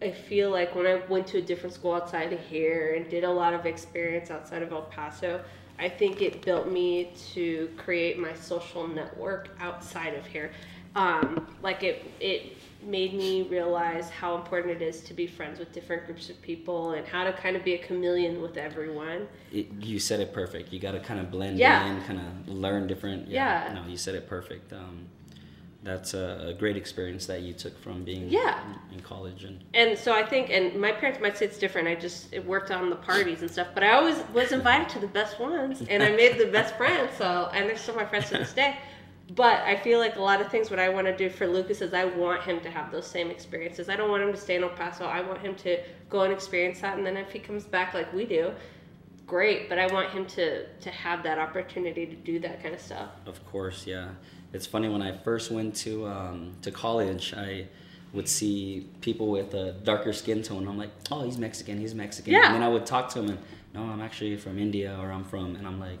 I 0.00 0.12
feel 0.12 0.50
like 0.50 0.74
when 0.74 0.86
I 0.86 1.02
went 1.08 1.26
to 1.28 1.38
a 1.38 1.42
different 1.42 1.74
school 1.74 1.92
outside 1.92 2.32
of 2.32 2.40
here 2.40 2.94
and 2.96 3.10
did 3.10 3.24
a 3.24 3.30
lot 3.30 3.52
of 3.52 3.66
experience 3.66 4.30
outside 4.30 4.62
of 4.62 4.72
El 4.72 4.82
Paso, 4.82 5.42
I 5.78 5.88
think 5.88 6.22
it 6.22 6.42
built 6.42 6.70
me 6.70 7.12
to 7.34 7.68
create 7.76 8.18
my 8.18 8.34
social 8.34 8.86
network 8.86 9.50
outside 9.60 10.14
of 10.14 10.24
here. 10.24 10.52
Um, 10.94 11.54
like 11.62 11.82
it, 11.82 12.10
it 12.20 12.56
made 12.82 13.14
me 13.14 13.42
realize 13.42 14.10
how 14.10 14.34
important 14.36 14.80
it 14.80 14.82
is 14.82 15.02
to 15.02 15.14
be 15.14 15.26
friends 15.26 15.58
with 15.58 15.72
different 15.72 16.06
groups 16.06 16.30
of 16.30 16.40
people 16.42 16.92
and 16.92 17.06
how 17.06 17.24
to 17.24 17.32
kind 17.32 17.56
of 17.56 17.64
be 17.64 17.74
a 17.74 17.78
chameleon 17.78 18.40
with 18.40 18.56
everyone. 18.56 19.28
It, 19.52 19.68
you 19.80 19.98
said 19.98 20.20
it 20.20 20.32
perfect. 20.32 20.72
You 20.72 20.80
got 20.80 20.92
to 20.92 21.00
kind 21.00 21.20
of 21.20 21.30
blend 21.30 21.58
Yeah. 21.58 21.86
in, 21.86 22.02
kind 22.02 22.20
of 22.20 22.48
learn 22.48 22.86
different. 22.86 23.28
Yeah. 23.28 23.72
No, 23.74 23.88
you 23.90 23.96
said 23.96 24.14
it 24.14 24.26
perfect. 24.28 24.72
Um, 24.72 25.06
that's 25.82 26.12
a, 26.12 26.48
a 26.48 26.52
great 26.54 26.76
experience 26.76 27.24
that 27.26 27.40
you 27.40 27.54
took 27.54 27.78
from 27.82 28.04
being 28.04 28.28
Yeah. 28.28 28.60
in, 28.90 28.96
in 28.98 29.00
college 29.02 29.44
and 29.44 29.62
And 29.72 29.98
so 29.98 30.12
I 30.12 30.22
think, 30.24 30.50
and 30.50 30.78
my 30.78 30.92
parents 30.92 31.20
might 31.20 31.38
say 31.38 31.46
it's 31.46 31.58
different. 31.58 31.88
I 31.88 31.94
just 31.94 32.32
it 32.32 32.44
worked 32.46 32.70
on 32.70 32.90
the 32.90 32.96
parties 32.96 33.40
and 33.40 33.50
stuff, 33.50 33.68
but 33.74 33.82
I 33.82 33.92
always 33.92 34.16
was 34.34 34.52
invited 34.52 34.88
to 34.90 34.98
the 34.98 35.06
best 35.06 35.40
ones, 35.40 35.82
and 35.88 36.02
I 36.02 36.10
made 36.10 36.38
the 36.38 36.46
best 36.46 36.74
friends. 36.76 37.10
So, 37.16 37.50
and 37.54 37.68
they're 37.68 37.78
still 37.78 37.96
my 37.96 38.04
friends 38.04 38.28
to 38.28 38.38
this 38.38 38.52
day. 38.52 38.76
But 39.34 39.60
I 39.62 39.76
feel 39.76 39.98
like 39.98 40.16
a 40.16 40.20
lot 40.22 40.40
of 40.40 40.50
things 40.50 40.70
what 40.70 40.78
I 40.78 40.88
want 40.88 41.06
to 41.06 41.16
do 41.16 41.30
for 41.30 41.46
Lucas 41.46 41.80
is 41.80 41.94
I 41.94 42.04
want 42.04 42.42
him 42.42 42.60
to 42.60 42.70
have 42.70 42.90
those 42.90 43.06
same 43.06 43.30
experiences. 43.30 43.88
I 43.88 43.96
don't 43.96 44.10
want 44.10 44.22
him 44.22 44.32
to 44.32 44.38
stay 44.38 44.56
in 44.56 44.62
El 44.62 44.70
Paso. 44.70 45.04
I 45.04 45.20
want 45.20 45.40
him 45.40 45.54
to 45.56 45.78
go 46.08 46.22
and 46.22 46.32
experience 46.32 46.80
that, 46.80 46.96
and 46.96 47.06
then 47.06 47.16
if 47.16 47.30
he 47.30 47.38
comes 47.38 47.64
back 47.64 47.94
like 47.94 48.12
we 48.12 48.24
do, 48.24 48.52
great. 49.26 49.68
But 49.68 49.78
I 49.78 49.86
want 49.92 50.10
him 50.10 50.26
to 50.26 50.66
to 50.66 50.90
have 50.90 51.22
that 51.22 51.38
opportunity 51.38 52.06
to 52.06 52.16
do 52.16 52.38
that 52.40 52.62
kind 52.62 52.74
of 52.74 52.80
stuff. 52.80 53.10
Of 53.26 53.44
course, 53.46 53.86
yeah. 53.86 54.08
It's 54.52 54.66
funny 54.66 54.88
when 54.88 55.02
I 55.02 55.16
first 55.16 55.50
went 55.50 55.76
to 55.76 56.06
um, 56.06 56.52
to 56.62 56.70
college, 56.70 57.34
I 57.34 57.68
would 58.12 58.28
see 58.28 58.88
people 59.00 59.30
with 59.30 59.54
a 59.54 59.72
darker 59.84 60.12
skin 60.12 60.42
tone. 60.42 60.66
I'm 60.66 60.76
like, 60.76 60.90
oh, 61.12 61.22
he's 61.24 61.38
Mexican. 61.38 61.78
He's 61.78 61.94
Mexican. 61.94 62.32
Yeah. 62.32 62.46
And 62.46 62.56
then 62.56 62.62
I 62.62 62.68
would 62.68 62.84
talk 62.84 63.08
to 63.10 63.20
him 63.20 63.28
and, 63.30 63.38
no, 63.72 63.82
I'm 63.82 64.00
actually 64.00 64.36
from 64.36 64.58
India 64.58 64.98
or 65.00 65.12
I'm 65.12 65.22
from, 65.22 65.54
and 65.54 65.64
I'm 65.64 65.78
like, 65.78 66.00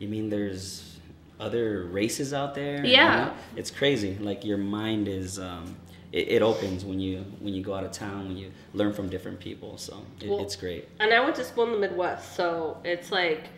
you 0.00 0.08
mean 0.08 0.28
there's 0.30 0.98
other 1.40 1.84
races 1.84 2.32
out 2.32 2.54
there? 2.54 2.84
Yeah. 2.84 3.18
You 3.18 3.26
know? 3.26 3.36
It's 3.56 3.70
crazy. 3.70 4.16
Like 4.18 4.44
your 4.44 4.58
mind 4.58 5.08
is. 5.08 5.38
Um, 5.38 5.76
it, 6.12 6.28
it 6.28 6.42
opens 6.42 6.84
when 6.84 7.00
you 7.00 7.24
when 7.40 7.54
you 7.54 7.62
go 7.64 7.74
out 7.74 7.82
of 7.82 7.90
town 7.90 8.28
when 8.28 8.36
you 8.36 8.52
learn 8.72 8.92
from 8.92 9.08
different 9.08 9.40
people 9.40 9.76
so 9.76 10.00
it, 10.20 10.28
Well, 10.28 10.44
it's 10.44 10.54
great 10.54 10.88
And 11.00 11.12
I 11.12 11.18
went 11.18 11.34
to 11.34 11.44
school 11.44 11.64
in 11.64 11.72
the 11.72 11.78
Midwest, 11.78 12.36
so 12.36 12.80
it's 12.84 13.10
like 13.10 13.48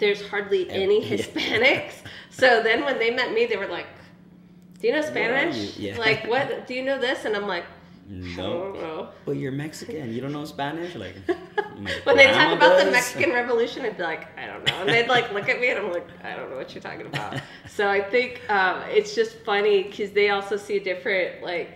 there's 0.00 0.26
hardly 0.26 0.68
any. 0.70 1.00
Hispanics. 1.04 1.92
so 2.30 2.62
then 2.62 2.84
when 2.84 2.98
they 2.98 3.10
met 3.10 3.32
me, 3.32 3.46
they 3.46 3.56
were 3.56 3.68
like, 3.68 3.86
"Do 4.80 4.88
you 4.88 4.94
know 4.94 5.02
Spanish? 5.02 5.76
you?" 5.76 5.90
Yeah. 5.90 5.98
Like 5.98 6.26
what? 6.26 6.66
Do 6.66 6.74
you 6.74 6.82
know 6.82 6.98
this?" 6.98 7.24
And 7.24 7.36
I'm 7.36 7.46
like, 7.46 7.64
"I 7.64 7.79
no 8.10 8.72
don't 8.74 9.10
but 9.24 9.36
you're 9.36 9.52
mexican 9.52 10.12
you 10.12 10.20
don't 10.20 10.32
know 10.32 10.44
spanish 10.44 10.94
like 10.96 11.14
When 12.04 12.16
they 12.16 12.26
talk 12.26 12.34
grandma 12.34 12.56
about 12.56 12.84
the. 12.84 12.90
Mexican 12.90 13.32
Revolution, 13.32 13.84
I'd 13.84 13.96
be 13.96 14.02
like, 14.02 14.26
I 14.38 14.46
don't 14.46 14.66
know. 14.66 14.80
And 14.80 14.88
they'd 14.88 15.08
like 15.08 15.32
look 15.32 15.48
at 15.48 15.60
me 15.60 15.70
and 15.70 15.78
I'm 15.78 15.92
like, 15.92 16.06
I 16.22 16.34
don't 16.34 16.50
know 16.50 16.56
what 16.56 16.74
you're 16.74 16.82
talking 16.82 17.06
about. 17.06 17.40
So 17.66 17.88
I 17.88 18.02
think 18.02 18.42
um, 18.50 18.82
it's 18.88 19.14
just 19.14 19.38
funny 19.38 19.84
because 19.84 20.10
they 20.10 20.30
also 20.30 20.56
see 20.56 20.76
a 20.76 20.84
different 20.84 21.42
like 21.42 21.70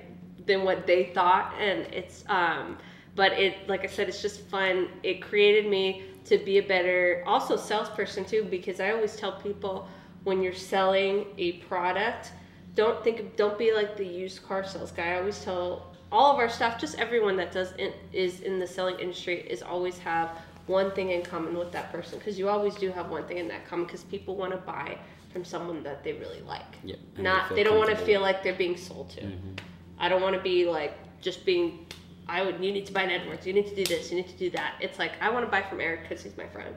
than 0.44 0.64
what 0.64 0.86
they 0.86 1.04
thought, 1.14 1.54
and 1.58 1.82
it's 1.94 2.24
um, 2.28 2.76
but 3.14 3.32
it 3.32 3.66
like 3.68 3.84
I 3.84 3.86
said, 3.86 4.08
it's 4.08 4.20
just 4.20 4.40
fun. 4.48 4.88
It 5.02 5.22
created 5.22 5.70
me 5.70 6.02
to 6.26 6.36
be 6.36 6.58
a 6.58 6.62
better 6.62 7.22
also 7.26 7.56
salesperson 7.56 8.24
too 8.24 8.42
because 8.50 8.80
I 8.80 8.90
always 8.90 9.16
tell 9.16 9.32
people 9.40 9.88
when 10.24 10.42
you're 10.42 10.52
selling 10.52 11.26
a 11.38 11.52
product, 11.68 12.32
don't 12.74 13.02
think 13.04 13.36
don't 13.36 13.56
be 13.56 13.72
like 13.72 13.96
the 13.96 14.04
used 14.06 14.42
car 14.42 14.64
sales 14.64 14.90
guy. 14.90 15.12
I 15.12 15.18
always 15.20 15.42
tell 15.42 15.93
all 16.14 16.32
of 16.32 16.38
our 16.38 16.48
staff, 16.48 16.80
just 16.80 16.96
everyone 16.98 17.36
that 17.36 17.50
does 17.50 17.72
in, 17.72 17.92
is 18.12 18.40
in 18.40 18.60
the 18.60 18.66
selling 18.66 18.98
industry, 19.00 19.40
is 19.50 19.62
always 19.62 19.98
have 19.98 20.30
one 20.66 20.92
thing 20.92 21.10
in 21.10 21.22
common 21.22 21.58
with 21.58 21.72
that 21.72 21.90
person 21.90 22.18
because 22.18 22.38
you 22.38 22.48
always 22.48 22.74
do 22.76 22.90
have 22.92 23.10
one 23.10 23.24
thing 23.26 23.38
in 23.38 23.48
that 23.48 23.66
common 23.68 23.84
because 23.84 24.04
people 24.04 24.36
want 24.36 24.52
to 24.52 24.58
buy 24.58 24.96
from 25.32 25.44
someone 25.44 25.82
that 25.82 26.04
they 26.04 26.12
really 26.12 26.40
like. 26.42 26.62
Yep, 26.84 26.98
and 27.16 27.18
they 27.18 27.22
Not 27.22 27.48
feel 27.48 27.56
they, 27.56 27.64
don't 27.64 27.78
want 27.78 27.90
to 27.90 27.96
feel 27.96 28.20
like 28.20 28.44
they're 28.44 28.54
being 28.54 28.76
sold 28.76 29.10
to. 29.10 29.22
Mhm. 29.22 29.58
I 29.98 30.08
don't 30.08 30.22
want 30.22 30.36
to 30.36 30.40
be 30.40 30.64
like 30.66 30.94
just 31.20 31.44
being. 31.44 31.84
I 32.28 32.42
would. 32.42 32.64
You 32.64 32.72
need 32.72 32.86
to 32.86 32.92
buy 32.92 33.02
an 33.02 33.10
Edwards. 33.10 33.44
You 33.44 33.52
need 33.52 33.66
to 33.66 33.74
do 33.74 33.84
this. 33.84 34.10
You 34.10 34.16
need 34.16 34.28
to 34.28 34.38
do 34.38 34.50
that. 34.50 34.76
It's 34.80 35.00
like 35.00 35.12
I 35.20 35.30
want 35.30 35.44
to 35.44 35.50
buy 35.50 35.62
from 35.62 35.80
Eric 35.80 36.02
because 36.08 36.22
he's 36.22 36.36
my 36.36 36.46
friend. 36.46 36.74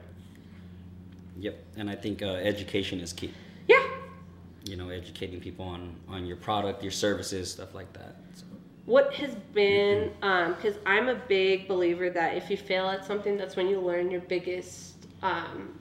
Yep, 1.38 1.64
and 1.76 1.88
I 1.88 1.94
think 1.94 2.22
uh, 2.22 2.26
education 2.26 2.98
is 2.98 3.12
key. 3.12 3.32
Yeah. 3.68 3.86
You 4.64 4.76
know, 4.76 4.88
educating 4.88 5.40
people 5.40 5.64
on 5.64 5.94
on 6.08 6.26
your 6.26 6.36
product, 6.36 6.82
your 6.82 6.92
services, 6.92 7.52
stuff 7.52 7.72
like 7.72 7.92
that. 7.92 8.16
So, 8.34 8.44
What 8.88 9.12
has 9.16 9.34
been, 9.52 10.12
because 10.20 10.76
I'm 10.86 11.08
a 11.10 11.14
big 11.14 11.68
believer 11.68 12.08
that 12.08 12.34
if 12.38 12.48
you 12.48 12.56
fail 12.56 12.88
at 12.88 13.04
something, 13.04 13.36
that's 13.36 13.54
when 13.54 13.68
you 13.68 13.80
learn 13.80 14.10
your 14.10 14.22
biggest. 14.22 15.06
Um, 15.22 15.78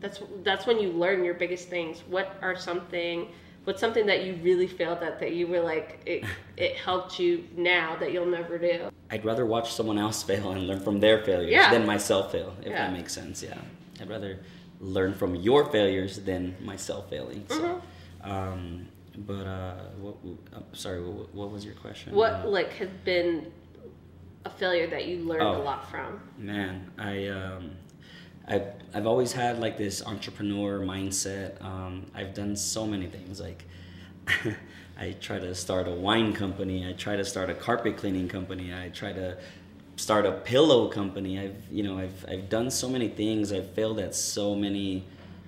that's 0.00 0.20
that's 0.42 0.66
when 0.66 0.80
you 0.80 0.88
learn 0.90 1.22
your 1.22 1.34
biggest 1.34 1.68
things. 1.68 2.00
What 2.08 2.34
are 2.42 2.56
something? 2.56 3.28
What's 3.62 3.78
something 3.80 4.06
that 4.06 4.24
you 4.24 4.34
really 4.42 4.66
failed 4.66 5.04
at 5.04 5.20
that 5.20 5.34
you 5.34 5.46
were 5.46 5.60
like 5.60 6.00
it? 6.04 6.24
It 6.56 6.76
helped 6.76 7.20
you 7.20 7.44
now 7.56 7.94
that 8.00 8.12
you'll 8.12 8.26
never 8.26 8.58
do. 8.58 8.88
I'd 9.10 9.24
rather 9.24 9.46
watch 9.46 9.72
someone 9.72 9.98
else 9.98 10.24
fail 10.24 10.50
and 10.50 10.66
learn 10.66 10.80
from 10.80 10.98
their 10.98 11.22
failures 11.24 11.52
Yeah. 11.52 11.70
than 11.70 11.86
myself 11.86 12.32
fail, 12.32 12.54
if 12.62 12.72
Yeah. 12.72 12.86
that 12.86 12.92
makes 12.92 13.12
sense. 13.12 13.40
Yeah, 13.40 13.58
I'd 14.00 14.10
rather 14.10 14.40
learn 14.80 15.14
from 15.14 15.36
your 15.36 15.64
failures 15.66 16.18
than 16.18 16.56
myself 16.60 17.08
failing. 17.08 17.44
So, 17.48 17.60
Mm-hmm. 17.60 18.30
um, 18.30 18.88
but 19.18 19.46
uh, 19.46 19.74
what? 20.00 20.16
I'm 20.54 20.64
sorry, 20.72 21.02
what, 21.02 21.34
what 21.34 21.50
was 21.50 21.64
your 21.64 21.74
question? 21.74 22.14
What 22.14 22.32
Uh, 22.32 22.48
like 22.48 22.72
has 22.74 22.88
been 23.04 23.52
a 24.44 24.50
failure 24.50 24.86
that 24.88 25.06
you 25.06 25.18
learned 25.18 25.42
a 25.42 25.58
Oh. 25.58 25.62
lot 25.62 25.90
from? 25.90 26.20
Man, 26.38 26.90
I 26.98 27.28
um, 27.28 27.70
I've 28.48 28.66
I've 28.94 29.06
always 29.06 29.32
had 29.32 29.58
like 29.60 29.76
this 29.78 30.02
entrepreneur 30.04 30.80
mindset. 30.80 31.62
Um, 31.64 32.06
I've 32.14 32.34
done 32.34 32.56
so 32.56 32.86
many 32.86 33.06
things. 33.06 33.40
Like 33.40 33.64
I 34.98 35.12
try 35.20 35.38
to 35.38 35.54
start 35.54 35.86
a 35.88 35.92
wine 35.92 36.32
company. 36.32 36.88
I 36.88 36.92
try 36.92 37.16
to 37.16 37.24
start 37.24 37.50
a 37.50 37.54
carpet 37.54 37.96
cleaning 37.96 38.28
company. 38.28 38.72
I 38.74 38.88
try 38.88 39.12
to 39.12 39.36
start 39.96 40.26
a 40.26 40.32
pillow 40.32 40.88
company. 40.88 41.38
I've 41.38 41.56
you 41.70 41.82
know 41.82 41.98
I've 41.98 42.24
I've 42.28 42.48
done 42.48 42.70
so 42.70 42.88
many 42.88 43.08
things. 43.08 43.52
I've 43.52 43.70
failed 43.70 43.98
at 44.00 44.14
so 44.14 44.54
many 44.54 45.04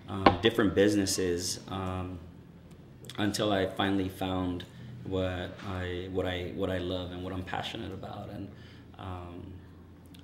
um, 0.08 0.38
different 0.42 0.74
businesses 0.74 1.60
um, 1.68 2.18
until 3.18 3.52
I 3.52 3.66
finally 3.66 4.08
found 4.08 4.64
what 5.04 5.50
I 5.68 6.08
what 6.12 6.26
I 6.26 6.52
what 6.54 6.70
I 6.70 6.78
love 6.78 7.12
and 7.12 7.22
what 7.22 7.32
I'm 7.32 7.44
passionate 7.44 7.92
about 7.92 8.30
and. 8.30 8.48
Um, 8.98 9.52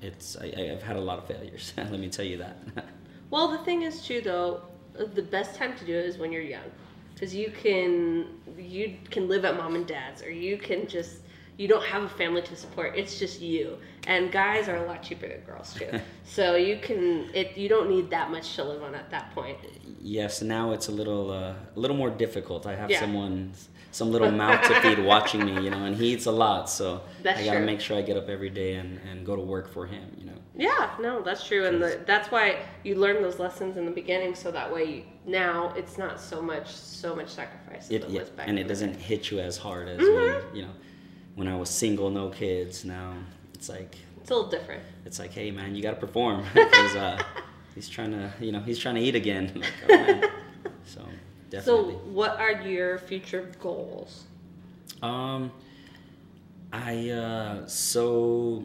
it's 0.02 0.36
I, 0.40 0.46
I've 0.72 0.82
had 0.82 0.96
a 0.96 1.00
lot 1.00 1.18
of 1.18 1.26
failures. 1.26 1.72
Let 1.76 1.98
me 1.98 2.08
tell 2.08 2.24
you 2.24 2.38
that. 2.38 2.56
Well, 3.30 3.46
the 3.46 3.58
thing 3.58 3.82
is 3.82 4.04
too, 4.04 4.20
though, 4.20 4.62
the 4.92 5.22
best 5.22 5.54
time 5.54 5.76
to 5.76 5.84
do 5.84 5.94
it 5.94 6.04
is 6.04 6.18
when 6.18 6.32
you're 6.32 6.42
young, 6.42 6.68
because 7.14 7.32
you 7.32 7.52
can 7.52 8.26
you 8.58 8.96
can 9.08 9.28
live 9.28 9.44
at 9.44 9.56
mom 9.56 9.76
and 9.76 9.86
dad's, 9.86 10.20
or 10.20 10.30
you 10.30 10.58
can 10.58 10.88
just 10.88 11.18
you 11.60 11.68
don't 11.68 11.84
have 11.84 12.02
a 12.04 12.08
family 12.08 12.40
to 12.40 12.56
support. 12.56 12.96
It's 12.96 13.18
just 13.18 13.42
you, 13.42 13.76
and 14.06 14.32
guys 14.32 14.66
are 14.66 14.76
a 14.76 14.86
lot 14.86 15.02
cheaper 15.02 15.28
than 15.28 15.40
girls 15.40 15.74
too. 15.74 15.90
so 16.24 16.56
you 16.56 16.78
can 16.86 17.28
it 17.34 17.48
you 17.62 17.68
don't 17.68 17.90
need 17.90 18.08
that 18.16 18.30
much 18.30 18.46
to 18.56 18.64
live 18.64 18.82
on 18.82 18.94
at 18.94 19.10
that 19.10 19.26
point. 19.34 19.58
yes, 20.00 20.40
now 20.40 20.72
it's 20.72 20.88
a 20.88 20.92
little 21.00 21.30
uh, 21.30 21.52
a 21.76 21.80
little 21.82 21.96
more 22.02 22.08
difficult. 22.24 22.66
I 22.66 22.74
have 22.76 22.90
Yeah. 22.90 23.00
someone 23.00 23.52
some 23.92 24.10
little 24.14 24.30
mouth 24.30 24.62
to 24.68 24.74
feed 24.80 25.00
watching 25.04 25.44
me, 25.44 25.54
you 25.64 25.68
know, 25.74 25.84
and 25.84 25.94
he 25.96 26.06
eats 26.14 26.26
a 26.26 26.30
lot, 26.30 26.70
so 26.70 27.02
That's 27.24 27.40
I 27.40 27.44
gotta 27.44 27.58
true. 27.58 27.66
make 27.66 27.80
sure 27.80 27.98
I 27.98 28.02
get 28.02 28.16
up 28.16 28.28
every 28.36 28.48
day 28.62 28.74
and, 28.80 29.00
and 29.10 29.26
go 29.26 29.34
to 29.34 29.42
work 29.42 29.66
for 29.68 29.84
him, 29.84 30.04
you 30.18 30.26
know. 30.26 30.38
Yeah, 30.56 30.94
no, 31.00 31.20
that's 31.22 31.44
true, 31.48 31.66
and 31.66 31.82
the, 31.82 32.00
that's 32.06 32.30
why 32.30 32.44
you 32.84 32.94
learn 32.94 33.20
those 33.20 33.38
lessons 33.40 33.76
in 33.76 33.84
the 33.86 33.90
beginning, 34.02 34.36
so 34.36 34.52
that 34.52 34.72
way 34.72 34.84
you, 34.94 35.02
now 35.26 35.74
it's 35.76 35.98
not 35.98 36.20
so 36.20 36.40
much 36.40 36.68
so 36.72 37.16
much 37.16 37.30
sacrifice. 37.40 37.90
It, 37.90 38.08
yeah, 38.08 38.20
was 38.20 38.30
back 38.30 38.46
and 38.48 38.56
it 38.62 38.68
doesn't 38.68 38.94
hit 39.10 39.30
you 39.30 39.40
as 39.40 39.56
hard 39.66 39.88
as 39.88 40.00
Mhm. 40.00 40.14
when 40.16 40.56
you 40.56 40.62
know 40.66 40.74
when 41.40 41.48
I 41.48 41.56
was 41.56 41.70
single, 41.70 42.10
no 42.10 42.28
kids. 42.28 42.84
Now 42.84 43.14
it's 43.54 43.70
like 43.70 43.96
It's 44.20 44.30
a 44.30 44.34
little 44.34 44.50
different. 44.50 44.82
it's 45.06 45.18
like, 45.18 45.32
hey 45.32 45.50
man, 45.50 45.74
you 45.74 45.82
gotta 45.82 45.96
perform 45.96 46.44
because 46.54 46.94
uh, 46.94 47.20
he's 47.74 47.88
trying 47.88 48.10
to 48.12 48.30
you 48.40 48.52
know 48.52 48.60
he's 48.60 48.78
trying 48.78 48.96
to 48.96 49.00
eat 49.00 49.14
again. 49.14 49.50
Like, 49.88 49.90
oh. 49.90 50.30
So 50.84 51.00
definitely. 51.48 51.94
So, 51.94 51.98
what 52.18 52.38
are 52.38 52.52
your 52.60 52.98
future 52.98 53.50
goals? 53.58 54.24
Um, 55.02 55.50
I 56.72 57.08
uh, 57.08 57.66
so 57.66 58.64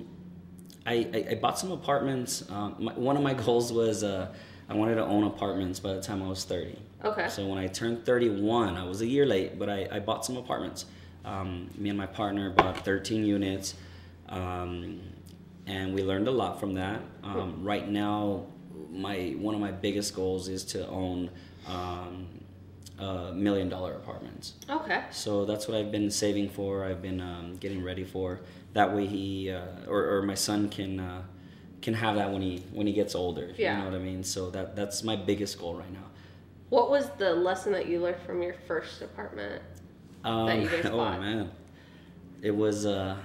I, 0.86 1.08
I 1.14 1.26
I 1.32 1.36
bought 1.36 1.58
some 1.58 1.72
apartments. 1.72 2.44
Um, 2.50 2.76
my, 2.80 2.94
one 2.94 3.16
of 3.16 3.24
my 3.24 3.34
goals 3.46 3.72
was 3.72 4.04
uh, 4.04 4.34
I 4.68 4.74
wanted 4.74 4.96
to 4.96 5.06
own 5.06 5.24
apartments 5.24 5.80
by 5.80 5.94
the 5.94 6.02
time 6.02 6.22
I 6.22 6.28
was 6.28 6.44
thirty. 6.44 6.78
Okay. 7.06 7.30
So 7.30 7.48
when 7.48 7.58
I 7.58 7.68
turned 7.68 8.06
thirty-one, 8.06 8.76
I 8.76 8.84
was 8.84 9.00
a 9.02 9.08
year 9.08 9.26
late, 9.26 9.58
but 9.58 9.70
I, 9.70 9.88
I 9.94 10.00
bought 10.00 10.26
some 10.26 10.36
apartments. 10.36 10.86
Um, 11.26 11.70
me 11.78 11.90
and 11.90 11.98
my 11.98 12.06
partner 12.06 12.52
bought 12.52 12.86
thirteen 12.86 13.26
units, 13.26 13.76
um, 14.30 15.02
and 15.66 15.94
we 15.94 16.04
learned 16.04 16.28
a 16.28 16.32
lot 16.32 16.60
from 16.60 16.76
that. 16.76 17.02
Um, 17.24 17.64
right 17.64 17.90
now, 17.90 18.46
my 18.92 19.36
one 19.38 19.56
of 19.56 19.62
my 19.62 19.72
biggest 19.72 20.16
goals 20.16 20.48
is 20.48 20.64
to 20.66 20.88
own 20.88 21.30
um, 21.68 22.28
uh, 23.00 23.32
million 23.34 23.70
dollar 23.70 23.94
apartments. 23.94 24.54
Okay. 24.70 25.04
So 25.12 25.46
that's 25.46 25.68
what 25.68 25.78
I've 25.78 25.92
been 25.92 26.12
saving 26.12 26.50
for. 26.50 26.86
I've 26.86 27.02
been 27.02 27.22
um, 27.22 27.58
getting 27.58 27.84
ready 27.84 28.04
for. 28.04 28.42
That 28.74 28.94
way, 28.96 29.08
he 29.08 29.50
uh, 29.50 29.66
or, 29.88 30.18
or 30.18 30.22
my 30.22 30.36
son 30.36 30.70
can 30.70 31.00
uh, 31.00 31.24
can 31.82 31.94
have 31.94 32.16
that 32.16 32.32
when 32.32 32.42
he 32.42 32.64
when 32.72 32.88
he 32.88 32.94
gets 32.94 33.16
older. 33.16 33.52
Yeah. 33.58 33.78
You 33.78 33.84
know 33.84 33.90
what 33.92 34.00
I 34.00 34.04
mean. 34.04 34.24
So 34.24 34.50
that 34.52 34.76
that's 34.76 35.04
my 35.04 35.16
biggest 35.16 35.60
goal 35.60 35.76
right 35.76 35.92
now. 35.92 36.06
What 36.70 36.90
was 36.90 37.10
the 37.18 37.34
lesson 37.34 37.72
that 37.74 37.88
you 37.88 38.00
learned 38.00 38.22
from 38.26 38.42
your 38.42 38.56
first 38.68 39.02
apartment? 39.02 39.62
Um, 40.26 40.62
you 40.62 40.70
guys 40.70 40.86
oh 40.92 40.98
bought. 40.98 41.20
man, 41.22 41.52
it 42.42 42.52
was 42.56 42.86
uh, 42.86 43.16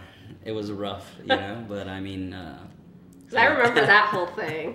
it 0.44 0.52
was 0.52 0.70
rough, 0.70 1.10
you 1.20 1.26
know. 1.28 1.64
but 1.68 1.88
I 1.88 2.00
mean, 2.00 2.32
uh, 2.32 2.58
I 3.36 3.46
remember 3.46 3.80
that 3.80 4.06
whole 4.08 4.26
thing. 4.36 4.74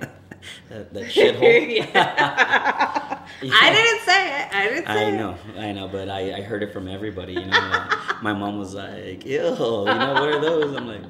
that, 0.69 0.93
that 0.93 1.05
shithole. 1.05 1.75
Yeah. 1.93 3.19
I 3.43 3.73
didn't 3.73 4.01
say 4.01 4.41
it. 4.41 4.55
I 4.55 4.69
didn't 4.69 4.85
say 4.87 5.05
I 5.05 5.09
it. 5.09 5.17
know, 5.17 5.37
I 5.57 5.71
know, 5.71 5.87
but 5.87 6.09
I, 6.09 6.37
I 6.37 6.41
heard 6.41 6.63
it 6.63 6.73
from 6.73 6.87
everybody. 6.87 7.33
You 7.33 7.45
know, 7.45 7.87
my 8.21 8.33
mom 8.33 8.57
was 8.59 8.73
like, 8.73 9.25
"Ew, 9.25 9.31
you 9.33 9.45
know 9.45 10.13
what 10.13 10.29
are 10.29 10.39
those?" 10.49 10.75
I'm 10.75 10.87
like, 10.87 11.01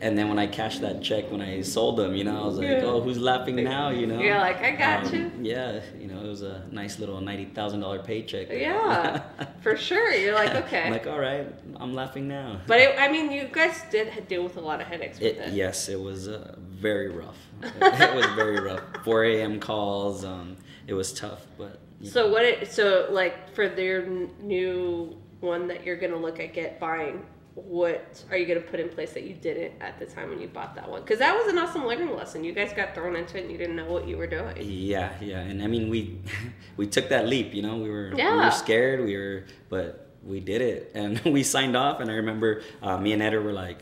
and 0.00 0.16
then 0.16 0.28
when 0.28 0.38
I 0.38 0.46
cashed 0.46 0.80
that 0.82 1.02
check 1.02 1.30
when 1.32 1.42
I 1.42 1.60
sold 1.62 1.96
them, 1.96 2.14
you 2.14 2.22
know, 2.24 2.42
I 2.42 2.46
was 2.46 2.58
like, 2.58 2.68
Yeah. 2.68 2.82
"Oh, 2.84 3.00
who's 3.00 3.18
laughing 3.18 3.56
now?" 3.56 3.88
You 3.90 4.06
know. 4.06 4.16
Um, 4.16 4.20
You're 4.20 4.38
like, 4.38 4.58
"I 4.62 4.70
got 4.72 5.12
you." 5.12 5.30
Yeah, 5.40 5.80
you 5.98 6.06
know, 6.06 6.20
it 6.20 6.28
was 6.28 6.42
a 6.42 6.62
nice 6.70 6.98
little 6.98 7.20
ninety 7.20 7.46
thousand 7.46 7.80
dollar 7.80 7.98
paycheck. 8.00 8.48
Yeah, 8.50 9.22
for 9.60 9.76
sure. 9.76 10.12
You're 10.14 10.34
like, 10.34 10.54
okay. 10.54 10.84
I'm 10.84 10.92
like, 10.92 11.06
all 11.06 11.18
right, 11.18 11.46
I'm 11.76 11.94
laughing 11.94 12.28
now. 12.28 12.60
but 12.66 12.78
it, 12.80 12.94
I 12.98 13.08
mean, 13.10 13.30
you 13.32 13.48
guys 13.50 13.82
did 13.90 14.28
deal 14.28 14.42
with 14.44 14.56
a 14.56 14.60
lot 14.60 14.80
of 14.80 14.86
headaches 14.86 15.18
with 15.18 15.36
It, 15.36 15.38
it. 15.38 15.52
yes, 15.52 15.88
it 15.88 16.00
was 16.00 16.28
uh, 16.28 16.54
very 16.58 17.08
rough. 17.08 17.38
it 17.62 18.14
was 18.14 18.26
very 18.36 18.60
rough. 18.60 18.82
4 19.04 19.24
a.m. 19.24 19.58
calls. 19.58 20.24
Um, 20.24 20.56
it 20.86 20.94
was 20.94 21.12
tough, 21.12 21.44
but 21.58 21.80
So 22.04 22.30
what? 22.30 22.44
It, 22.44 22.70
so 22.72 23.08
like 23.10 23.52
for 23.54 23.68
their 23.68 24.02
n- 24.06 24.30
new 24.40 25.16
one 25.40 25.68
that 25.68 25.84
you're 25.84 25.96
gonna 25.96 26.16
look 26.16 26.40
at 26.40 26.52
get 26.52 26.80
buying, 26.80 27.24
what 27.54 28.24
are 28.30 28.36
you 28.36 28.46
gonna 28.46 28.60
put 28.60 28.80
in 28.80 28.88
place 28.88 29.12
that 29.12 29.24
you 29.24 29.34
didn't 29.34 29.72
at 29.80 29.98
the 29.98 30.06
time 30.06 30.30
when 30.30 30.40
you 30.40 30.48
bought 30.48 30.74
that 30.74 30.88
one? 30.88 31.00
Because 31.02 31.18
that 31.18 31.36
was 31.36 31.50
an 31.52 31.58
awesome 31.58 31.86
learning 31.86 32.14
lesson. 32.14 32.44
You 32.44 32.52
guys 32.52 32.72
got 32.72 32.94
thrown 32.94 33.16
into 33.16 33.38
it 33.38 33.42
and 33.42 33.52
you 33.52 33.58
didn't 33.58 33.76
know 33.76 33.86
what 33.86 34.06
you 34.06 34.16
were 34.16 34.26
doing. 34.26 34.56
Yeah, 34.60 35.12
yeah, 35.20 35.40
and 35.40 35.62
I 35.62 35.66
mean 35.66 35.88
we 35.88 36.20
we 36.76 36.86
took 36.86 37.08
that 37.08 37.26
leap. 37.26 37.54
You 37.54 37.62
know, 37.62 37.76
we 37.76 37.90
were 37.90 38.12
we 38.14 38.22
were 38.22 38.50
scared. 38.50 39.04
We 39.04 39.16
were, 39.16 39.44
but 39.68 40.10
we 40.22 40.40
did 40.40 40.60
it, 40.60 40.92
and 40.94 41.20
we 41.20 41.42
signed 41.42 41.76
off. 41.76 42.00
And 42.00 42.10
I 42.10 42.14
remember 42.14 42.62
uh, 42.82 42.98
me 42.98 43.12
and 43.12 43.22
Eder 43.22 43.40
were 43.40 43.52
like, 43.52 43.78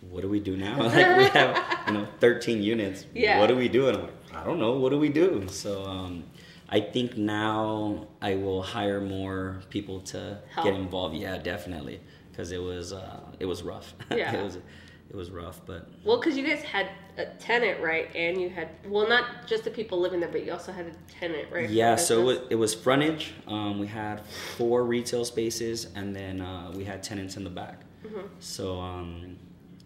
"What 0.00 0.22
do 0.22 0.28
we 0.28 0.40
do 0.40 0.56
now? 0.56 0.82
like 0.82 1.16
we 1.16 1.24
have 1.38 1.84
you 1.86 1.94
know 1.94 2.08
13 2.20 2.62
units. 2.62 3.06
Yeah. 3.14 3.38
What 3.38 3.48
do 3.48 3.56
we 3.56 3.68
do?" 3.68 3.88
And 3.88 3.98
I'm 3.98 4.02
like, 4.04 4.34
"I 4.34 4.44
don't 4.44 4.58
know. 4.58 4.72
What 4.72 4.90
do 4.90 4.98
we 4.98 5.08
do?" 5.08 5.46
So. 5.48 5.84
um 5.84 6.24
I 6.70 6.80
think 6.80 7.16
now 7.16 8.06
I 8.22 8.36
will 8.36 8.62
hire 8.62 9.00
more 9.00 9.60
people 9.70 10.00
to 10.02 10.38
Help. 10.54 10.64
get 10.64 10.74
involved. 10.74 11.16
Yeah, 11.16 11.36
definitely, 11.38 12.00
because 12.30 12.52
it 12.52 12.62
was 12.62 12.92
uh, 12.92 13.20
it 13.38 13.46
was 13.46 13.62
rough. 13.62 13.94
Yeah. 14.10 14.32
it 14.34 14.42
was 14.42 14.56
it 14.56 15.16
was 15.16 15.30
rough, 15.32 15.60
but 15.66 15.88
Well, 16.04 16.18
because 16.20 16.36
you 16.36 16.46
guys 16.46 16.62
had 16.62 16.88
a 17.18 17.26
tenant, 17.40 17.80
right? 17.80 18.08
And 18.14 18.40
you 18.40 18.48
had 18.48 18.68
well, 18.86 19.08
not 19.08 19.48
just 19.48 19.64
the 19.64 19.70
people 19.70 19.98
living 19.98 20.20
there, 20.20 20.28
but 20.28 20.44
you 20.44 20.52
also 20.52 20.70
had 20.70 20.86
a 20.86 20.92
tenant, 21.12 21.48
right? 21.50 21.68
Yeah, 21.68 21.96
so 21.96 22.20
it 22.20 22.24
was, 22.24 22.38
it 22.50 22.54
was 22.54 22.74
frontage. 22.74 23.34
Um, 23.48 23.80
we 23.80 23.88
had 23.88 24.24
four 24.56 24.84
retail 24.84 25.24
spaces, 25.24 25.88
and 25.96 26.14
then 26.14 26.40
uh, 26.40 26.70
we 26.74 26.84
had 26.84 27.02
tenants 27.02 27.36
in 27.36 27.42
the 27.42 27.50
back. 27.50 27.80
Mm-hmm. 28.06 28.26
So 28.38 28.78
um, 28.78 29.36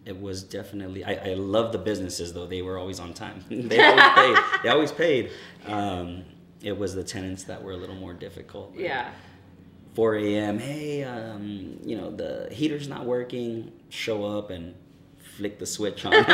it 0.05 0.21
was 0.21 0.43
definitely. 0.43 1.03
I, 1.05 1.31
I 1.31 1.35
love 1.35 1.73
the 1.73 1.79
businesses 1.79 2.35
though; 2.35 2.47
they 2.47 2.61
were 2.61 2.77
always 2.77 3.01
on 3.01 3.15
time. 3.15 3.43
they 3.51 3.83
always 3.83 4.13
paid. 4.15 4.37
They 4.63 4.69
always 4.69 4.93
paid. 4.93 5.31
Um, 5.67 6.25
it 6.65 6.77
was 6.77 6.95
the 6.95 7.05
tenants 7.05 7.45
that 7.45 7.63
were 7.63 7.73
a 7.73 7.77
little 7.77 7.95
more 7.95 8.15
difficult. 8.15 8.73
Like, 8.73 8.85
yeah. 8.85 9.11
4 9.95 10.17
a.m. 10.17 10.59
Hey, 10.59 11.05
um, 11.05 11.79
you 11.85 11.97
know 11.97 12.11
the 12.11 12.49
heater's 12.51 12.89
not 12.89 13.05
working. 13.05 13.71
Show 13.91 14.25
up 14.25 14.51
and 14.51 14.75
flick 15.37 15.59
the 15.61 15.67
switch 15.67 16.05
on. 16.05 16.13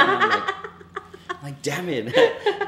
Like, 1.33 1.43
like, 1.43 1.63
damn 1.63 1.89
it! 1.89 2.15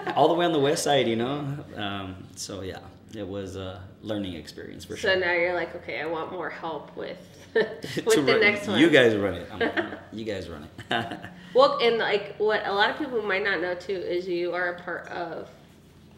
All 0.17 0.29
the 0.29 0.35
way 0.35 0.47
on 0.47 0.53
the 0.53 0.59
west 0.59 0.85
side, 0.85 1.07
you 1.07 1.17
know. 1.17 1.47
Um, 1.77 2.27
so 2.37 2.63
yeah, 2.63 2.79
it 3.15 3.27
was 3.27 3.57
a 3.57 3.83
learning 4.03 4.35
experience 4.35 4.85
for 4.87 4.95
So 4.97 5.03
sure. 5.03 5.15
So 5.15 5.21
now 5.21 5.33
you're 5.33 5.55
like, 5.55 5.75
okay, 5.77 6.01
I 6.01 6.07
want 6.07 6.33
more 6.33 6.49
help 6.49 6.97
with 6.97 7.19
with 7.55 7.83
the 8.07 8.23
run- 8.23 8.41
next 8.41 8.67
one. 8.69 8.79
You 8.81 8.89
guys 8.89 9.15
run 9.15 9.35
it. 9.35 9.49
Like, 9.59 9.75
you 10.13 10.25
guys 10.25 10.49
run 10.49 10.65
it. 10.91 11.19
Well, 11.55 11.79
and 11.83 11.99
like 11.99 12.37
what 12.39 12.67
a 12.67 12.73
lot 12.73 12.89
of 12.91 12.97
people 12.97 13.21
might 13.23 13.45
not 13.45 13.61
know 13.61 13.75
too 13.75 13.93
is 13.97 14.27
you 14.27 14.55
are 14.55 14.75
a 14.75 14.81
part 14.83 15.07
of 15.09 15.51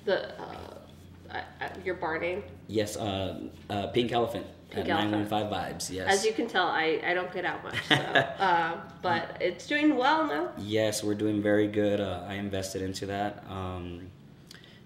the 0.05 0.41
uh, 0.41 0.74
uh, 1.35 1.41
uh, 1.61 1.69
your 1.85 1.95
bar 1.97 2.19
name. 2.19 2.43
yes, 2.69 2.97
uh, 2.97 3.41
uh, 3.69 3.87
Pink 3.89 4.13
Elephant 4.13 4.47
Pink 4.71 4.89
at 4.89 4.91
Elephant. 4.91 5.31
915 5.31 5.51
Vibes. 5.53 5.91
Yes. 5.93 6.09
As 6.19 6.25
you 6.25 6.33
can 6.33 6.47
tell, 6.49 6.67
I, 6.67 7.01
I 7.05 7.15
don't 7.15 7.33
get 7.33 7.45
out 7.45 7.63
much, 7.65 7.77
so, 7.89 7.95
uh, 7.95 8.81
but 9.03 9.37
it's 9.41 9.67
doing 9.67 9.97
well 9.97 10.27
now. 10.27 10.51
Yes, 10.59 11.03
we're 11.05 11.15
doing 11.15 11.43
very 11.43 11.67
good. 11.69 12.01
Uh, 12.01 12.25
I 12.27 12.35
invested 12.35 12.83
into 12.83 13.07
that. 13.07 13.45
Um, 13.49 14.09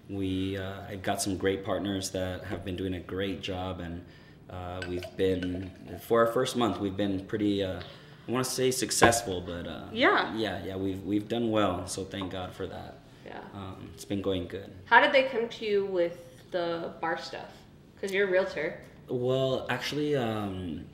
we 0.09 0.57
uh, 0.57 0.81
I've 0.89 1.03
got 1.03 1.21
some 1.21 1.37
great 1.37 1.63
partners 1.63 2.09
that 2.11 2.43
have 2.45 2.65
been 2.65 2.75
doing 2.75 2.95
a 2.95 2.99
great 2.99 3.41
job, 3.41 3.79
and 3.79 4.03
uh, 4.49 4.81
we've 4.89 5.05
been 5.17 5.71
for 6.01 6.25
our 6.25 6.31
first 6.33 6.55
month. 6.55 6.79
We've 6.79 6.97
been 6.97 7.25
pretty. 7.25 7.63
Uh, 7.63 7.79
I 8.27 8.31
want 8.31 8.45
to 8.45 8.51
say 8.51 8.69
successful, 8.69 9.41
but 9.41 9.65
uh, 9.67 9.85
Yeah. 9.91 10.35
yeah, 10.35 10.63
yeah. 10.63 10.75
We've 10.75 11.01
we've 11.03 11.27
done 11.27 11.49
well, 11.51 11.87
so 11.87 12.03
thank 12.03 12.31
God 12.31 12.53
for 12.53 12.67
that. 12.67 12.99
Yeah. 13.25 13.39
Um, 13.53 13.89
it's 13.93 14.05
been 14.05 14.21
going 14.21 14.47
good. 14.47 14.71
How 14.85 14.99
did 15.01 15.11
they 15.11 15.23
come 15.23 15.47
to 15.49 15.65
you 15.65 15.85
with 15.85 16.17
the 16.51 16.93
bar 17.01 17.17
stuff? 17.17 17.51
Because 17.95 18.13
you're 18.13 18.27
a 18.27 18.31
realtor. 18.31 18.79
Well, 19.07 19.65
actually, 19.69 20.15
um, 20.15 20.85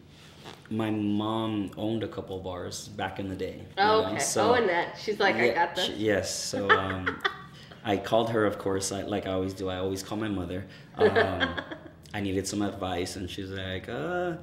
my 0.70 0.90
mom 0.90 1.72
owned 1.78 2.04
a 2.04 2.08
couple 2.08 2.40
bars 2.40 2.88
back 2.90 3.20
in 3.20 3.28
the 3.30 3.36
day. 3.36 3.62
Oh, 3.78 4.02
know, 4.02 4.08
okay. 4.10 4.20
so- 4.20 4.52
oh, 4.52 4.54
Annette. 4.54 4.98
She's 5.00 5.20
like, 5.20 5.36
I 5.36 5.50
got 5.50 5.76
this. 5.76 5.86
she- 5.86 5.94
yes. 5.94 6.34
So 6.34 6.70
um, 6.70 7.22
I 7.86 7.98
called 7.98 8.30
her, 8.32 8.46
of 8.46 8.58
course, 8.58 8.92
I, 8.92 9.02
like 9.04 9.28
I 9.28 9.32
always 9.34 9.54
do. 9.54 9.70
I 9.70 9.78
always 9.78 10.02
call 10.02 10.18
my 10.18 10.28
mother. 10.30 10.66
Um, 10.98 11.50
I 12.14 12.22
needed 12.22 12.48
some 12.48 12.62
advice, 12.62 13.18
and 13.18 13.30
she's 13.30 13.50
like, 13.50 13.90
uh, 13.90 14.38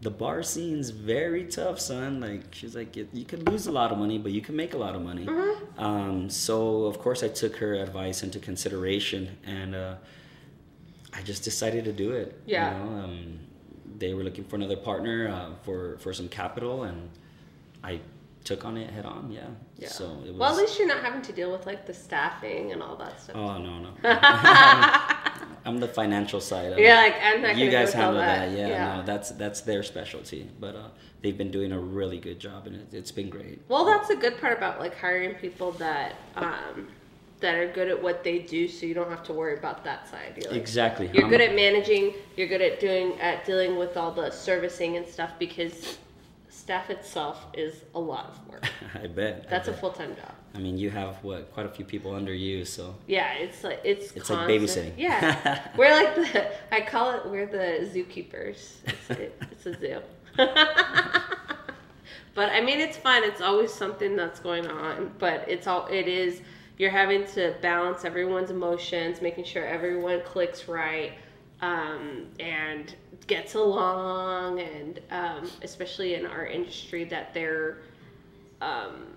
"The 0.00 0.10
bar 0.10 0.42
scene's 0.42 0.88
very 0.88 1.44
tough, 1.44 1.78
son. 1.78 2.18
Like, 2.18 2.44
she's 2.52 2.74
like, 2.74 2.96
you 2.96 3.06
you 3.12 3.26
could 3.26 3.46
lose 3.46 3.66
a 3.66 3.72
lot 3.72 3.92
of 3.92 3.98
money, 3.98 4.16
but 4.16 4.32
you 4.32 4.40
can 4.40 4.56
make 4.56 4.72
a 4.72 4.78
lot 4.78 4.96
of 4.96 5.02
money." 5.02 5.26
Mm-hmm. 5.26 5.84
Um, 5.84 6.30
so 6.30 6.84
of 6.86 6.98
course, 6.98 7.22
I 7.22 7.28
took 7.28 7.56
her 7.56 7.74
advice 7.74 8.22
into 8.22 8.38
consideration, 8.38 9.36
and 9.46 9.74
uh, 9.74 9.94
I 11.12 11.22
just 11.22 11.42
decided 11.44 11.84
to 11.84 11.92
do 11.92 12.12
it. 12.12 12.40
Yeah. 12.46 12.76
You 12.78 12.84
know, 12.84 12.98
um, 13.04 13.38
they 13.98 14.14
were 14.14 14.22
looking 14.22 14.44
for 14.44 14.56
another 14.56 14.76
partner 14.76 15.28
uh, 15.28 15.54
for 15.64 15.98
for 15.98 16.12
some 16.12 16.28
capital, 16.28 16.84
and 16.84 17.10
I 17.84 18.00
took 18.44 18.64
on 18.64 18.76
it 18.76 18.90
head 18.90 19.04
on. 19.04 19.30
Yeah. 19.30 19.46
Yeah. 19.76 19.88
So 19.88 20.04
it 20.24 20.30
was. 20.30 20.36
Well, 20.38 20.50
at 20.52 20.56
least 20.56 20.78
you're 20.78 20.88
not 20.88 21.02
having 21.02 21.22
to 21.22 21.32
deal 21.32 21.50
with 21.52 21.66
like 21.66 21.86
the 21.86 21.94
staffing 21.94 22.72
and 22.72 22.82
all 22.82 22.96
that 22.96 23.20
stuff. 23.20 23.36
Oh 23.36 23.58
no 23.58 23.78
no. 23.80 23.90
I'm 25.64 25.78
the 25.78 25.88
financial 25.88 26.40
side. 26.40 26.72
Of 26.72 26.78
it. 26.78 26.94
like, 26.94 27.14
I'm 27.22 27.42
not 27.42 27.56
you 27.56 27.70
guys 27.70 27.92
deal 27.92 28.00
with 28.12 28.16
all 28.16 28.22
handle 28.22 28.22
that. 28.22 28.50
that. 28.50 28.58
Yeah, 28.58 28.68
Yeah. 28.68 28.96
no, 28.96 29.02
that's 29.04 29.30
that's 29.32 29.60
their 29.62 29.82
specialty. 29.82 30.48
But 30.58 30.74
uh, 30.76 30.88
they've 31.22 31.36
been 31.36 31.50
doing 31.50 31.72
a 31.72 31.78
really 31.78 32.18
good 32.18 32.38
job, 32.38 32.66
and 32.66 32.76
it, 32.76 32.94
it's 32.94 33.10
been 33.10 33.28
great. 33.28 33.60
Well, 33.68 33.84
that's 33.84 34.08
the 34.08 34.16
good 34.16 34.40
part 34.40 34.56
about 34.56 34.80
like 34.80 34.96
hiring 34.96 35.34
people 35.34 35.72
that 35.72 36.14
um, 36.36 36.88
that 37.40 37.54
are 37.56 37.68
good 37.72 37.88
at 37.88 38.00
what 38.02 38.22
they 38.22 38.38
do, 38.38 38.68
so 38.68 38.86
you 38.86 38.94
don't 38.94 39.10
have 39.10 39.22
to 39.24 39.32
worry 39.32 39.56
about 39.58 39.84
that 39.84 40.08
side. 40.08 40.34
You're, 40.36 40.52
like, 40.52 40.60
Exactly. 40.60 41.10
you're 41.12 41.22
I'm- 41.24 41.30
good 41.30 41.40
um, 41.40 41.48
at 41.50 41.54
managing. 41.54 42.14
You're 42.36 42.48
good 42.48 42.62
at 42.62 42.80
doing 42.80 43.18
at 43.20 43.44
dealing 43.44 43.76
with 43.76 43.96
all 43.96 44.12
the 44.12 44.30
servicing 44.30 44.96
and 44.96 45.06
stuff 45.06 45.32
because 45.38 45.98
staff 46.48 46.90
itself 46.90 47.46
is 47.54 47.84
a 47.94 47.98
lot 48.00 48.26
of 48.26 48.48
work. 48.48 48.64
I 49.02 49.06
bet. 49.06 49.44
I 49.46 49.50
That's 49.50 49.68
a 49.68 49.72
full 49.72 49.92
time 49.92 50.14
job. 50.16 50.32
I 50.54 50.58
mean, 50.58 50.76
you 50.76 50.90
have 50.90 51.22
what 51.22 51.52
quite 51.54 51.66
a 51.66 51.68
few 51.68 51.84
people 51.84 52.14
under 52.14 52.34
you, 52.34 52.64
so 52.64 52.94
Yeah, 53.06 53.32
it's 53.34 53.62
like 53.64 53.80
it's 53.84 54.12
It's 54.12 54.30
like 54.30 54.48
babysitting. 54.48 54.92
Yeah, 54.96 55.68
we're 55.76 55.92
like 55.94 56.14
the 56.16 56.50
I 56.74 56.80
call 56.82 57.12
it 57.12 57.26
we're 57.26 57.46
the 57.46 57.88
zookeepers. 57.92 58.76
It's, 58.84 59.10
it, 59.10 59.42
it's 59.50 59.66
a 59.66 59.78
zoo. 59.78 60.00
but 62.34 62.50
I 62.50 62.60
mean, 62.60 62.80
it's 62.80 62.96
fun. 62.96 63.22
It's 63.24 63.40
always 63.40 63.72
something 63.72 64.16
that's 64.16 64.40
going 64.40 64.66
on. 64.66 65.12
But 65.18 65.44
it's 65.48 65.66
all 65.66 65.86
it 65.86 66.08
is. 66.08 66.42
You're 66.80 66.88
having 66.88 67.26
to 67.34 67.54
balance 67.60 68.06
everyone's 68.06 68.50
emotions, 68.50 69.20
making 69.20 69.44
sure 69.44 69.66
everyone 69.66 70.22
clicks 70.24 70.66
right, 70.66 71.12
um, 71.60 72.28
and 72.40 72.94
gets 73.26 73.52
along, 73.52 74.60
and 74.60 74.98
um, 75.10 75.50
especially 75.60 76.14
in 76.14 76.24
our 76.24 76.46
industry, 76.46 77.04
that 77.04 77.34
they're. 77.34 77.82
Um, 78.62 79.08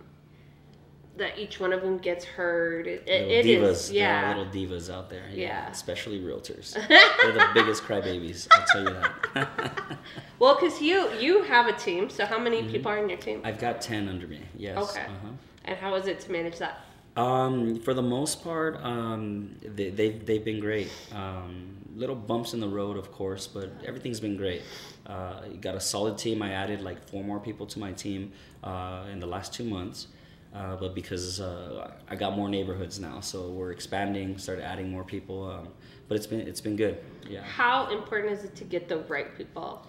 that 1.15 1.39
each 1.39 1.62
one 1.62 1.71
of 1.71 1.82
them 1.84 1.99
gets 1.99 2.26
heard. 2.26 2.86
It, 2.86 3.08
it 3.08 3.45
divas. 3.45 3.69
is, 3.69 3.91
yeah. 3.91 4.36
little 4.36 4.52
divas 4.52 4.93
out 4.93 5.10
there. 5.10 5.30
Yeah. 5.32 5.69
Especially 5.69 6.19
realtors. 6.19 6.73
They're 6.88 7.32
the 7.32 7.47
biggest 7.54 7.84
crybabies. 7.84 8.47
I'll 8.52 8.65
tell 8.65 8.84
you 8.84 8.99
that. 9.36 9.97
Well, 10.39 10.56
because 10.60 10.82
you 10.82 11.10
you 11.13 11.43
have 11.43 11.67
a 11.67 11.73
team, 11.73 12.10
so 12.10 12.26
how 12.26 12.39
many 12.39 12.63
people 12.63 12.91
are 12.91 12.97
in 12.97 13.08
your 13.08 13.19
team? 13.19 13.39
I've 13.45 13.60
got 13.60 13.80
ten 13.80 14.10
under 14.10 14.28
me. 14.28 14.41
Yes. 14.58 14.78
Okay. 14.89 15.06
Uh-huh. 15.06 15.30
And 15.63 15.78
how 15.78 15.95
is 15.95 16.08
it 16.08 16.19
to 16.21 16.32
manage 16.32 16.58
that? 16.58 16.84
Um, 17.15 17.80
for 17.80 17.93
the 17.93 18.02
most 18.02 18.43
part, 18.43 18.84
um, 18.84 19.56
they, 19.62 19.89
they've, 19.91 20.26
they've 20.26 20.43
been 20.43 20.60
great. 20.60 20.91
Um, 21.12 21.78
little 21.95 22.16
bumps 22.16 22.53
in 22.53 22.59
the 22.59 22.68
road, 22.68 22.97
of 22.97 23.11
course, 23.11 23.45
but 23.45 23.72
everything's 23.86 24.20
been 24.20 24.36
great. 24.36 24.64
Uh, 25.05 25.41
you 25.51 25.57
got 25.57 25.76
a 25.76 25.80
solid 25.80 26.18
team. 26.18 26.41
I 26.41 26.53
added 26.53 26.82
like 26.82 27.07
four 27.07 27.24
more 27.24 27.39
people 27.39 27.68
to 27.68 27.80
my 27.80 27.91
team 27.91 28.32
uh, 28.64 29.05
in 29.11 29.20
the 29.20 29.28
last 29.28 29.53
two 29.53 29.64
months. 29.64 30.07
Uh, 30.53 30.76
but 30.76 30.93
because 30.93 31.39
uh, 31.39 31.91
I 32.07 32.16
got 32.16 32.36
more 32.36 32.47
neighborhoods 32.47 32.99
now, 32.99 33.20
so 33.22 33.49
we're 33.49 33.72
expanding, 33.72 34.38
started 34.38 34.64
adding 34.64 34.91
more 34.91 35.03
people. 35.03 35.49
Um, 35.49 35.70
but 36.07 36.16
it's 36.16 36.28
been 36.28 36.41
it's 36.41 36.61
been 36.61 36.76
good. 36.76 36.99
Yeah. 37.28 37.41
How 37.41 37.89
important 37.89 38.34
is 38.34 38.43
it 38.43 38.55
to 38.57 38.64
get 38.64 38.88
the 38.88 38.97
right 38.97 39.36
people? 39.36 39.84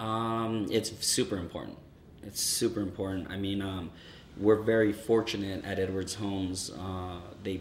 Um, 0.00 0.66
it's 0.68 0.90
super 1.06 1.36
important. 1.36 1.78
It's 2.24 2.40
super 2.40 2.80
important. 2.80 3.30
I 3.30 3.36
mean, 3.36 3.62
um, 3.62 3.90
we're 4.38 4.62
very 4.62 4.92
fortunate 4.92 5.64
at 5.64 5.78
Edwards 5.78 6.14
Homes. 6.14 6.70
Uh, 6.70 7.18
they 7.42 7.60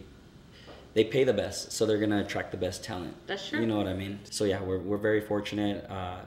they 0.94 1.04
pay 1.04 1.24
the 1.24 1.34
best, 1.34 1.72
so 1.72 1.86
they're 1.86 1.98
gonna 1.98 2.22
attract 2.22 2.52
the 2.52 2.58
best 2.58 2.84
talent. 2.84 3.16
That's 3.28 3.50
true. 3.50 3.60
You 3.60 3.66
know 3.66 3.78
what 3.78 3.88
I 3.88 3.94
mean? 3.94 4.20
So 4.30 4.44
yeah, 4.46 4.62
we're 4.62 4.80
we're 4.80 4.98
very 4.98 5.22
fortunate. 5.22 5.90
Uh, 5.90 6.18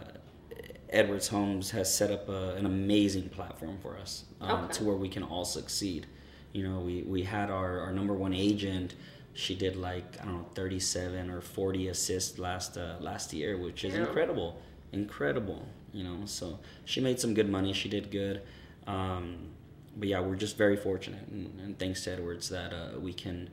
Edwards 0.91 1.29
Homes 1.29 1.71
has 1.73 1.93
set 1.93 2.11
up 2.13 2.29
a, 2.29 2.55
an 2.55 2.65
amazing 2.65 3.29
platform 3.29 3.77
for 3.83 3.97
us 3.99 4.25
um, 4.41 4.65
Okay. 4.65 4.73
to 4.75 4.85
where 4.85 4.95
we 4.97 5.09
can 5.09 5.23
all 5.25 5.45
succeed. 5.45 6.07
You 6.53 6.63
know, 6.67 6.79
we, 6.79 7.03
we 7.03 7.23
had 7.25 7.51
our, 7.51 7.81
our 7.81 7.93
number 7.93 8.15
one 8.15 8.33
agent. 8.33 8.95
She 9.35 9.55
did 9.57 9.75
like 9.77 10.17
I 10.23 10.25
don't 10.25 10.35
know, 10.39 10.47
thirty 10.55 10.79
seven 10.81 11.29
or 11.31 11.41
forty 11.41 11.89
assists 11.89 12.39
last 12.39 12.79
uh, 12.79 12.97
last 13.01 13.33
year, 13.33 13.59
which 13.59 13.85
is 13.85 13.95
Yeah. 13.95 14.01
incredible, 14.07 14.61
incredible. 14.93 15.67
You 15.93 16.05
know, 16.05 16.19
so 16.25 16.59
she 16.85 17.01
made 17.01 17.19
some 17.21 17.35
good 17.35 17.49
money. 17.51 17.73
She 17.73 17.89
did 17.89 18.11
good. 18.11 18.43
Um, 18.87 19.49
but 19.97 20.09
yeah, 20.09 20.21
we're 20.21 20.35
just 20.37 20.57
very 20.57 20.77
fortunate, 20.77 21.27
and, 21.29 21.59
and 21.61 21.79
thanks 21.79 22.05
to 22.05 22.13
Edwards 22.13 22.49
that 22.51 22.73
uh, 22.73 22.99
we 23.01 23.13
can 23.13 23.51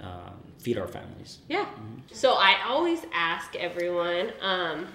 uh, 0.00 0.30
feed 0.58 0.78
our 0.78 0.86
families. 0.86 1.38
Yeah. 1.48 1.66
So 2.12 2.34
I 2.34 2.56
always 2.66 3.00
ask 3.12 3.54
everyone, 3.56 4.32
um, 4.40 4.86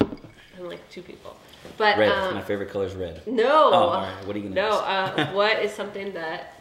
I'm 0.00 0.66
like 0.66 0.88
two 0.90 1.02
people, 1.02 1.36
but 1.76 1.98
Red, 1.98 2.10
um, 2.10 2.34
my 2.34 2.42
favorite 2.42 2.70
color 2.70 2.86
is 2.86 2.94
red. 2.94 3.26
no, 3.26 3.44
Oh, 3.70 3.72
all 3.74 4.02
right. 4.02 4.26
What 4.26 4.34
are 4.34 4.38
you 4.38 4.48
gonna 4.48 4.54
no. 4.60 4.70
Uh, 4.78 5.30
what 5.32 5.62
is 5.62 5.72
something 5.72 6.12
that 6.14 6.54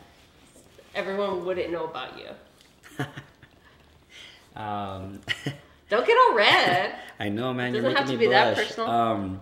everyone 0.93 1.45
wouldn't 1.45 1.71
know 1.71 1.85
about 1.85 2.17
you? 2.19 3.05
Um, 4.55 5.19
Don't 5.89 6.05
get 6.05 6.17
all 6.17 6.35
red. 6.35 6.95
I 7.19 7.29
know, 7.29 7.53
man. 7.53 7.71
Doesn't 7.73 7.83
you're 7.83 7.93
making 7.93 7.97
have 7.97 8.05
to 8.07 8.11
me 8.13 8.25
be 8.25 8.31
that 8.31 8.55
personal. 8.55 8.89
Um, 8.89 9.41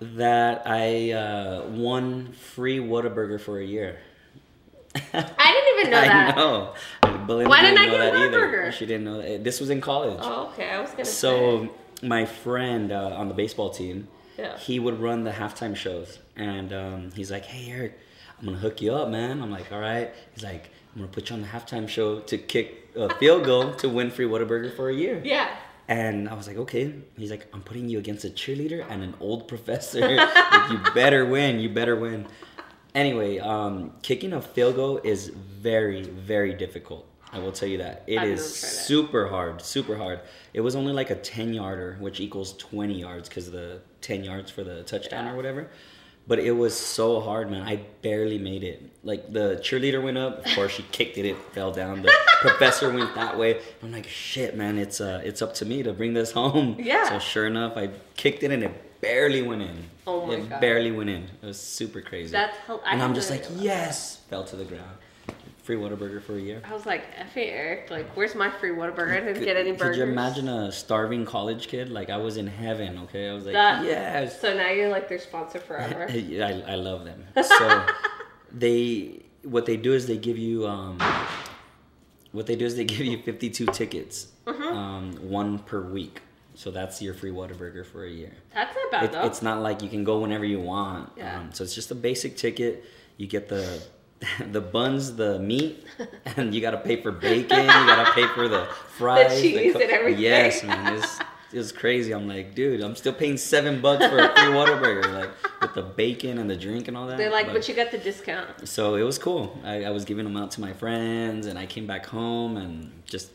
that 0.00 0.62
I 0.66 1.12
uh, 1.12 1.64
won 1.68 2.32
free 2.32 2.78
Whataburger 2.78 3.40
for 3.40 3.58
a 3.58 3.64
year. 3.64 3.98
I 4.94 5.00
didn't 5.12 5.78
even 5.80 5.90
know 5.90 6.00
that. 6.02 6.36
I 6.36 6.40
know. 6.40 6.74
Belinda 7.26 7.48
Why 7.50 7.62
didn't 7.62 7.76
didn't 7.76 7.78
I 7.78 7.86
know 7.86 8.04
get 8.04 8.12
that 8.12 8.26
either. 8.28 8.72
She 8.72 8.86
didn't 8.86 9.04
know 9.04 9.20
that. 9.22 9.42
This 9.44 9.60
was 9.60 9.70
in 9.70 9.80
college. 9.80 10.18
Oh, 10.22 10.50
okay. 10.52 10.70
I 10.70 10.80
was 10.80 10.90
gonna 10.90 11.04
say. 11.04 11.10
So 11.12 11.68
my 12.02 12.24
friend 12.26 12.92
uh, 12.92 13.14
on 13.16 13.28
the 13.28 13.34
baseball 13.34 13.70
team, 13.70 14.08
Yeah. 14.38 14.56
he 14.58 14.78
would 14.78 15.00
run 15.00 15.24
the 15.24 15.30
halftime 15.32 15.74
shows, 15.74 16.18
and 16.36 16.72
um, 16.72 17.10
he's 17.14 17.30
like, 17.30 17.44
"Hey 17.44 17.70
Eric, 17.72 17.98
I'm 18.38 18.44
gonna 18.46 18.58
hook 18.58 18.82
you 18.82 18.94
up, 18.94 19.08
man." 19.08 19.42
I'm 19.42 19.50
like, 19.50 19.72
"All 19.72 19.80
right." 19.80 20.12
He's 20.34 20.44
like, 20.44 20.70
"I'm 20.94 21.00
gonna 21.02 21.12
put 21.12 21.30
you 21.30 21.34
on 21.36 21.42
the 21.42 21.48
halftime 21.48 21.88
show 21.88 22.20
to 22.20 22.36
kick 22.38 22.90
a 22.94 23.12
field 23.16 23.44
goal 23.44 23.72
to 23.76 23.88
win 23.88 24.10
free 24.10 24.26
Whataburger 24.26 24.74
for 24.76 24.90
a 24.90 24.94
year." 24.94 25.20
Yeah. 25.24 25.48
And 25.88 26.28
I 26.28 26.34
was 26.34 26.46
like, 26.46 26.56
"Okay." 26.56 26.94
He's 27.16 27.30
like, 27.30 27.46
"I'm 27.52 27.62
putting 27.62 27.88
you 27.88 27.98
against 27.98 28.24
a 28.24 28.30
cheerleader 28.30 28.84
and 28.88 29.02
an 29.02 29.14
old 29.20 29.48
professor. 29.48 30.00
like, 30.16 30.70
you 30.70 30.78
better 30.94 31.26
win. 31.26 31.60
You 31.60 31.68
better 31.68 31.96
win." 31.96 32.26
Anyway, 32.94 33.38
um, 33.38 33.92
kicking 34.02 34.32
a 34.32 34.40
field 34.40 34.76
goal 34.76 34.98
is 35.04 35.28
very, 35.28 36.02
very 36.04 36.54
difficult. 36.54 37.06
I 37.32 37.38
will 37.40 37.50
tell 37.52 37.68
you 37.68 37.78
that 37.78 38.04
it 38.06 38.18
I've 38.18 38.28
is 38.28 38.54
super 38.54 39.26
hard, 39.26 39.60
super 39.60 39.96
hard. 39.96 40.20
It 40.52 40.60
was 40.60 40.76
only 40.76 40.92
like 40.92 41.10
a 41.10 41.16
ten 41.16 41.52
yarder, 41.52 41.96
which 42.00 42.20
equals 42.20 42.56
twenty 42.56 43.00
yards 43.00 43.28
because 43.28 43.50
the 43.50 43.80
ten 44.00 44.22
yards 44.24 44.50
for 44.50 44.62
the 44.64 44.84
touchdown 44.84 45.24
Yeah. 45.26 45.32
or 45.32 45.36
whatever. 45.36 45.68
But 46.26 46.38
it 46.38 46.52
was 46.52 46.74
so 46.74 47.20
hard, 47.20 47.50
man. 47.50 47.62
I 47.68 47.76
barely 48.00 48.38
made 48.38 48.64
it. 48.64 48.82
Like 49.02 49.30
the 49.32 49.60
cheerleader 49.62 50.02
went 50.02 50.16
up, 50.16 50.46
of 50.46 50.54
course 50.54 50.72
she 50.72 50.82
kicked 50.90 51.18
it, 51.18 51.26
it 51.26 51.36
fell 51.52 51.70
down. 51.70 52.00
The 52.00 52.10
professor 52.40 52.90
went 52.90 53.14
that 53.14 53.36
way. 53.36 53.60
I'm 53.82 53.92
like, 53.92 54.06
shit, 54.08 54.56
man. 54.56 54.78
It's 54.78 55.00
uh, 55.02 55.20
it's 55.22 55.42
up 55.42 55.52
to 55.56 55.66
me 55.66 55.82
to 55.82 55.92
bring 55.92 56.14
this 56.14 56.32
home. 56.32 56.76
Yeah. 56.78 57.08
So 57.10 57.18
sure 57.18 57.46
enough, 57.46 57.76
I 57.76 57.90
kicked 58.16 58.42
it 58.42 58.50
and 58.50 58.62
it 58.62 59.00
barely 59.02 59.42
went 59.42 59.60
in. 59.62 59.84
Oh 60.06 60.24
my 60.26 60.34
it 60.34 60.48
God. 60.48 60.60
barely 60.62 60.92
went 60.92 61.10
in. 61.10 61.24
It 61.42 61.46
was 61.46 61.60
super 61.60 62.00
crazy. 62.00 62.32
That's 62.32 62.56
hel- 62.66 62.82
and 62.86 63.02
I'm 63.02 63.14
just 63.14 63.28
like, 63.30 63.44
yes, 63.56 64.16
fell 64.30 64.44
to 64.44 64.56
the 64.56 64.64
ground. 64.64 64.96
Free 65.64 65.76
Whataburger 65.76 66.22
for 66.22 66.36
a 66.36 66.40
year. 66.40 66.60
I 66.68 66.74
was 66.74 66.84
like, 66.84 67.04
F 67.16 67.36
Eric, 67.36 67.90
like, 67.90 68.14
where's 68.16 68.34
my 68.34 68.50
free 68.50 68.70
Whataburger? 68.70 69.16
I 69.16 69.20
didn't 69.24 69.42
get 69.44 69.56
any 69.56 69.72
burgers. 69.72 69.96
Could 69.96 70.04
you 70.06 70.12
imagine 70.12 70.46
a 70.46 70.70
starving 70.70 71.24
college 71.24 71.68
kid? 71.68 71.88
Like 71.90 72.10
I 72.10 72.18
was 72.18 72.36
in 72.36 72.46
heaven. 72.46 72.98
Okay, 73.04 73.30
I 73.30 73.32
was 73.32 73.44
like, 73.46 73.54
That- 73.54 73.82
yes. 73.84 74.40
So 74.40 74.54
now 74.54 74.68
you're 74.70 74.90
like 74.90 75.08
their 75.08 75.18
sponsor 75.18 75.58
forever. 75.60 76.06
I, 76.10 76.62
I 76.68 76.74
love 76.74 77.04
them. 77.06 77.24
So 77.42 77.86
they 78.52 79.22
what 79.42 79.64
they 79.66 79.76
do 79.78 79.92
is 79.94 80.06
they 80.06 80.18
give 80.18 80.36
you 80.38 80.66
um, 80.66 80.98
what 82.32 82.46
they 82.46 82.56
do 82.56 82.64
is 82.66 82.76
they 82.76 82.84
give 82.84 83.00
you 83.00 83.18
52 83.22 83.66
tickets, 83.66 84.28
Mm-hmm. 84.46 84.62
um, 84.76 85.12
one 85.22 85.58
per 85.60 85.80
week. 85.80 86.20
So 86.54 86.70
that's 86.70 87.00
your 87.00 87.14
free 87.14 87.30
Whataburger 87.30 87.84
for 87.86 88.04
a 88.04 88.10
year. 88.10 88.32
That's 88.52 88.74
not 88.76 88.90
bad 88.90 89.04
It, 89.04 89.12
though. 89.12 89.24
it's 89.24 89.40
not 89.40 89.60
like 89.62 89.82
you 89.82 89.88
can 89.88 90.04
go 90.04 90.18
whenever 90.20 90.44
you 90.44 90.60
want. 90.60 91.10
Yeah. 91.16 91.40
Um, 91.40 91.52
so 91.52 91.64
it's 91.64 91.74
just 91.74 91.90
a 91.90 91.94
basic 91.94 92.36
ticket. 92.36 92.84
You 93.16 93.26
get 93.26 93.48
the 93.48 93.82
the 94.52 94.60
buns, 94.60 95.16
the 95.16 95.38
meat, 95.38 95.84
and 96.36 96.54
you 96.54 96.60
gotta 96.60 96.78
pay 96.78 97.00
for 97.00 97.12
bacon. 97.12 97.60
You 97.60 97.66
gotta 97.66 98.10
pay 98.12 98.26
for 98.28 98.48
the 98.48 98.64
fries, 98.88 99.34
the 99.34 99.42
cheese 99.42 99.74
and 99.74 99.84
everything. 99.84 100.22
Yes, 100.22 100.62
man. 100.62 100.96
It's 100.96 101.18
it 101.52 101.58
was 101.58 101.70
crazy. 101.70 102.12
I'm 102.12 102.26
like, 102.26 102.56
dude, 102.56 102.80
I'm 102.80 102.96
still 102.96 103.12
paying 103.12 103.36
seven 103.36 103.80
bucks 103.80 104.04
for 104.06 104.18
a 104.18 104.34
free 104.34 104.52
Whataburger, 104.52 105.12
like 105.12 105.30
with 105.62 105.74
the 105.74 105.82
bacon 105.82 106.38
and 106.38 106.50
the 106.50 106.56
drink 106.56 106.88
and 106.88 106.96
all 106.96 107.06
that. 107.06 107.16
They're 107.16 107.30
like, 107.30 107.46
but 107.46 107.68
you 107.68 107.74
got 107.74 107.92
the 107.92 107.98
discount. 107.98 108.66
So 108.66 108.96
it 108.96 109.02
was 109.02 109.18
cool. 109.18 109.56
I, 109.62 109.84
I 109.84 109.90
was 109.90 110.04
giving 110.04 110.24
them 110.24 110.36
out 110.36 110.50
to 110.52 110.60
my 110.60 110.72
friends, 110.72 111.46
and 111.46 111.56
I 111.56 111.66
came 111.66 111.86
back 111.86 112.06
home 112.06 112.56
and 112.56 112.90
just 113.04 113.30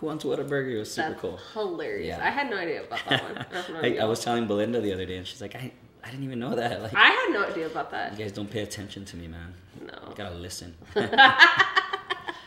who 0.00 0.06
wants 0.06 0.24
a 0.24 0.28
Whataburger? 0.28 0.72
It 0.72 0.78
was 0.78 0.92
super 0.92 1.10
That's 1.10 1.20
cool. 1.20 1.38
hilarious. 1.52 2.08
Yeah. 2.08 2.26
I 2.26 2.30
had 2.30 2.50
no 2.50 2.56
idea 2.56 2.82
about 2.82 3.00
that 3.08 3.22
one. 3.22 3.38
I, 3.38 3.54
have 3.54 3.68
no 3.68 3.76
I, 3.76 3.82
idea. 3.82 4.02
I 4.02 4.06
was 4.06 4.24
telling 4.24 4.46
Belinda 4.46 4.80
the 4.80 4.92
other 4.92 5.04
day, 5.04 5.18
and 5.18 5.26
she's 5.26 5.42
like, 5.42 5.54
I, 5.54 5.72
I 6.04 6.10
didn't 6.10 6.24
even 6.24 6.38
know 6.38 6.54
that. 6.54 6.82
Like, 6.82 6.94
I 6.94 7.08
had 7.10 7.28
no 7.32 7.44
idea 7.44 7.66
about 7.66 7.90
that. 7.90 8.12
you 8.12 8.18
guys 8.18 8.32
don't 8.32 8.50
pay 8.50 8.62
attention 8.62 9.04
to 9.06 9.16
me, 9.16 9.28
man. 9.28 9.54
No. 9.80 9.94
You 10.08 10.14
gotta 10.16 10.34
listen. 10.34 10.74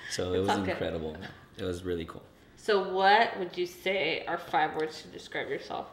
so 0.09 0.33
it 0.33 0.39
It's 0.39 0.47
was 0.47 0.57
incredible. 0.67 1.17
It 1.57 1.63
was 1.63 1.83
really 1.83 2.05
cool. 2.05 2.23
So, 2.57 2.89
what 2.93 3.37
would 3.39 3.57
you 3.57 3.65
say 3.65 4.23
are 4.27 4.37
five 4.37 4.75
words 4.75 5.01
to 5.01 5.07
describe 5.09 5.49
yourself? 5.49 5.87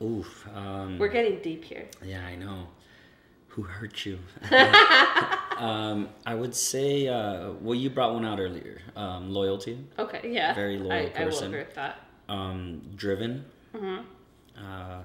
Oof. 0.00 0.48
Um, 0.54 0.98
We're 0.98 1.08
getting 1.08 1.40
deep 1.40 1.64
here. 1.64 1.86
yeah, 2.04 2.24
I 2.26 2.36
know. 2.36 2.68
Who 3.48 3.62
hurt 3.62 4.06
you? 4.06 4.18
um, 5.58 6.08
I 6.24 6.34
would 6.34 6.54
say, 6.54 7.08
uh, 7.08 7.50
well, 7.60 7.74
you 7.74 7.90
brought 7.90 8.14
one 8.14 8.24
out 8.24 8.40
earlier. 8.40 8.80
Um, 8.96 9.30
loyalty, 9.30 9.78
Okay, 9.98 10.30
yeah. 10.32 10.54
Very 10.54 10.78
loyal 10.78 10.92
I, 10.92 10.96
I 11.14 11.24
will 11.24 11.30
person. 11.30 11.48
agree 11.48 11.58
with 11.60 11.74
that. 11.74 12.00
um, 12.28 12.80
driven. 12.96 13.44
Mm-hmm. 13.74 14.64
Uh, 14.64 14.98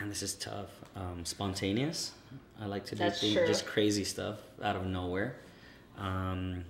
man, 0.00 0.08
this 0.08 0.22
is 0.22 0.34
tough. 0.34 0.70
Um, 0.94 1.24
spontaneous. 1.24 2.12
I 2.60 2.66
like 2.66 2.84
to 2.86 2.94
do 2.94 2.98
That's 3.00 3.20
things, 3.20 3.34
true. 3.34 3.46
just 3.46 3.66
crazy 3.66 4.04
stuff 4.04 4.38
out 4.62 4.76
of 4.76 4.86
nowhere. 4.86 5.36
Um, 5.98 6.64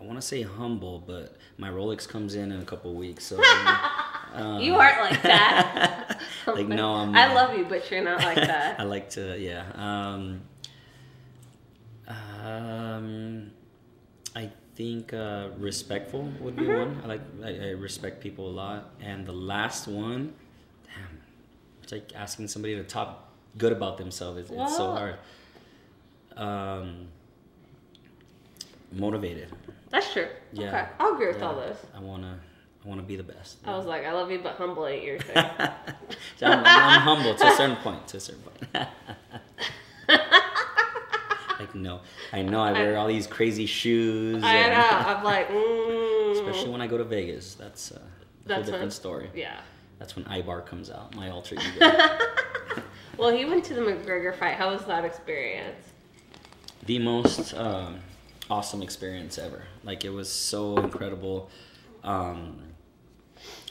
I 0.00 0.04
want 0.04 0.16
to 0.16 0.22
say 0.26 0.42
humble, 0.42 1.02
but 1.06 1.36
my 1.58 1.68
Rolex 1.70 2.08
comes 2.08 2.34
in 2.34 2.52
in 2.52 2.60
a 2.60 2.64
couple 2.64 2.94
weeks, 2.94 3.26
so 3.26 3.42
um, 4.34 4.60
you 4.60 4.74
aren't 4.76 5.00
like 5.10 5.22
that. 5.22 6.20
like 6.46 6.68
no, 6.68 6.94
I'm. 6.94 7.14
I 7.14 7.32
love 7.34 7.58
you, 7.58 7.64
but 7.64 7.90
you're 7.90 8.04
not 8.04 8.20
like 8.20 8.36
that. 8.36 8.78
I 8.80 8.84
like 8.84 9.10
to, 9.10 9.38
yeah. 9.38 9.64
Um, 9.74 10.40
um, 12.08 13.50
I 14.36 14.50
think 14.76 15.12
uh, 15.12 15.48
respectful 15.58 16.30
would 16.40 16.56
be 16.56 16.62
Mm-hmm. 16.62 16.78
one. 16.78 17.00
I 17.04 17.06
like 17.06 17.20
I, 17.44 17.48
I 17.48 17.70
respect 17.72 18.20
people 18.22 18.48
a 18.48 18.52
lot, 18.54 18.90
and 19.00 19.26
the 19.26 19.32
last 19.32 19.88
one, 19.88 20.32
it's 21.88 21.92
like 21.94 22.12
asking 22.20 22.48
somebody 22.48 22.74
to 22.76 22.84
talk 22.84 23.30
good 23.56 23.72
about 23.72 23.96
themselves. 23.96 24.38
It's, 24.38 24.50
it's 24.50 24.76
so 24.76 24.92
hard. 24.92 25.14
Um, 26.36 27.06
motivated. 28.92 29.48
That's 29.88 30.12
true. 30.12 30.28
Yeah. 30.52 30.66
Okay, 30.68 30.86
I'll 31.00 31.14
agree 31.14 31.28
with 31.28 31.38
Yeah. 31.38 31.46
all 31.46 31.54
this. 31.56 31.78
I 31.96 32.00
wanna, 32.00 32.38
I 32.84 32.88
wanna 32.88 33.00
be 33.02 33.16
the 33.16 33.22
best. 33.22 33.56
I 33.64 33.74
was 33.74 33.86
like, 33.86 34.04
I 34.04 34.12
love 34.12 34.30
you, 34.30 34.38
but 34.40 34.56
humble 34.56 34.86
ain't 34.86 35.02
your 35.04 35.18
thing. 35.18 35.44
So 36.36 36.46
I'm, 36.46 36.62
I'm 36.64 37.00
humble 37.00 37.34
to 37.34 37.46
a 37.46 37.52
certain 37.56 37.76
point. 37.76 38.06
To 38.08 38.16
a 38.18 38.20
certain 38.20 38.42
point. 38.42 38.88
like 41.58 41.74
no, 41.74 42.00
I 42.32 42.42
know 42.42 42.60
I 42.62 42.72
wear 42.72 42.96
all 42.98 43.08
these 43.08 43.26
crazy 43.26 43.66
shoes. 43.66 44.42
I 44.44 44.68
know. 44.68 44.88
I'm 45.16 45.24
like, 45.24 45.48
mm. 45.48 46.32
Especially 46.32 46.70
when 46.70 46.80
I 46.80 46.86
go 46.86 46.96
to 46.98 47.04
Vegas, 47.04 47.54
that's 47.54 47.92
uh, 47.92 47.98
a 48.48 48.54
whole 48.54 48.62
different 48.62 48.82
when- 48.84 48.90
story. 48.90 49.30
Yeah. 49.34 49.58
That's 49.98 50.14
when 50.16 50.24
Ibar 50.26 50.64
comes 50.66 50.90
out, 50.90 51.14
my 51.14 51.30
alter 51.30 51.56
ego. 51.56 51.92
Well, 53.18 53.34
he 53.36 53.44
went 53.44 53.64
to 53.64 53.74
the 53.74 53.80
McGregor 53.80 54.32
fight. 54.32 54.54
How 54.54 54.70
was 54.70 54.84
that 54.84 55.04
experience? 55.04 55.84
the 56.86 57.00
most 57.00 57.52
um, 57.54 57.98
awesome 58.48 58.80
experience 58.80 59.36
ever. 59.38 59.64
Like 59.82 60.04
it 60.04 60.10
was 60.10 60.30
so 60.30 60.78
incredible. 60.78 61.50
Um, 62.04 62.60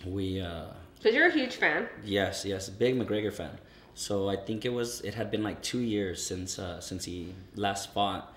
we. 0.06 0.42
Uh, 0.42 0.66
Because 0.98 1.16
you're 1.16 1.28
a 1.30 1.32
huge 1.32 1.56
fan. 1.56 1.88
Yes, 2.04 2.44
yes, 2.46 2.70
big 2.70 3.00
McGregor 3.00 3.32
fan. 3.34 3.58
So 3.96 4.28
I 4.30 4.36
think 4.36 4.66
it 4.66 4.74
was 4.74 5.00
it 5.02 5.14
had 5.14 5.32
been 5.32 5.44
like 5.44 5.62
two 5.62 5.80
years 5.80 6.22
since 6.22 6.60
uh, 6.60 6.82
since 6.82 7.06
he 7.06 7.34
last 7.56 7.94
fought, 7.94 8.36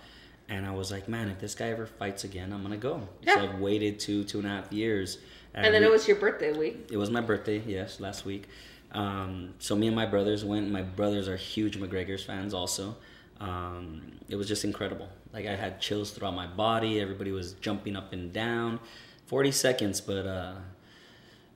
and 0.48 0.64
I 0.64 0.70
was 0.70 0.92
like, 0.92 1.08
man, 1.08 1.28
if 1.28 1.40
this 1.40 1.56
guy 1.56 1.70
ever 1.70 1.86
fights 1.86 2.22
again, 2.22 2.52
I'm 2.52 2.62
gonna 2.62 2.76
go. 2.76 3.02
Yeah. 3.22 3.34
So 3.34 3.40
I've 3.42 3.58
waited 3.58 3.98
two 3.98 4.22
two 4.24 4.38
and 4.38 4.46
a 4.46 4.50
half 4.50 4.72
years, 4.72 5.18
And 5.54 5.74
then 5.74 5.82
we- 5.82 5.88
it 5.88 5.90
was 5.90 6.06
your 6.08 6.16
birthday 6.16 6.52
week. 6.52 6.88
it 6.90 6.96
was 6.96 7.10
my 7.10 7.20
birthday, 7.20 7.62
yes, 7.66 7.98
last 8.00 8.24
week. 8.24 8.44
Um, 8.92 9.54
so 9.58 9.74
me 9.76 9.86
and 9.86 9.94
my 9.96 10.06
brothers 10.06 10.44
went. 10.44 10.70
My 10.70 10.82
brothers 10.82 11.28
are 11.28 11.36
huge 11.36 11.78
McGregor's 11.78 12.24
fans 12.24 12.52
also. 12.54 12.96
Um, 13.40 14.12
it 14.28 14.36
was 14.36 14.48
just 14.48 14.64
incredible. 14.64 15.08
Like 15.32 15.46
I 15.46 15.54
had 15.56 15.80
chills 15.80 16.10
throughout 16.10 16.34
my 16.34 16.46
body. 16.46 17.00
Everybody 17.00 17.30
was 17.32 17.52
jumping 17.54 17.96
up 17.96 18.12
and 18.12 18.32
down. 18.32 18.80
Forty 19.26 19.52
seconds, 19.52 20.00
but 20.00 20.26
uh, 20.26 20.54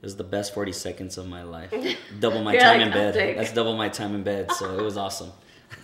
it 0.01 0.05
was 0.05 0.15
the 0.15 0.23
best 0.23 0.53
40 0.53 0.71
seconds 0.71 1.17
of 1.17 1.27
my 1.27 1.43
life. 1.43 1.73
Double 2.19 2.41
my 2.41 2.55
time 2.55 2.79
like, 2.79 2.87
in 2.87 2.93
"I'll 2.93 3.11
bed. 3.11 3.37
That's 3.37 3.51
double 3.53 3.75
my 3.75 3.89
time 3.89 4.15
in 4.15 4.23
bed. 4.23 4.51
So 4.53 4.77
it 4.79 4.83
was 4.83 4.95
awesome. 5.05 5.31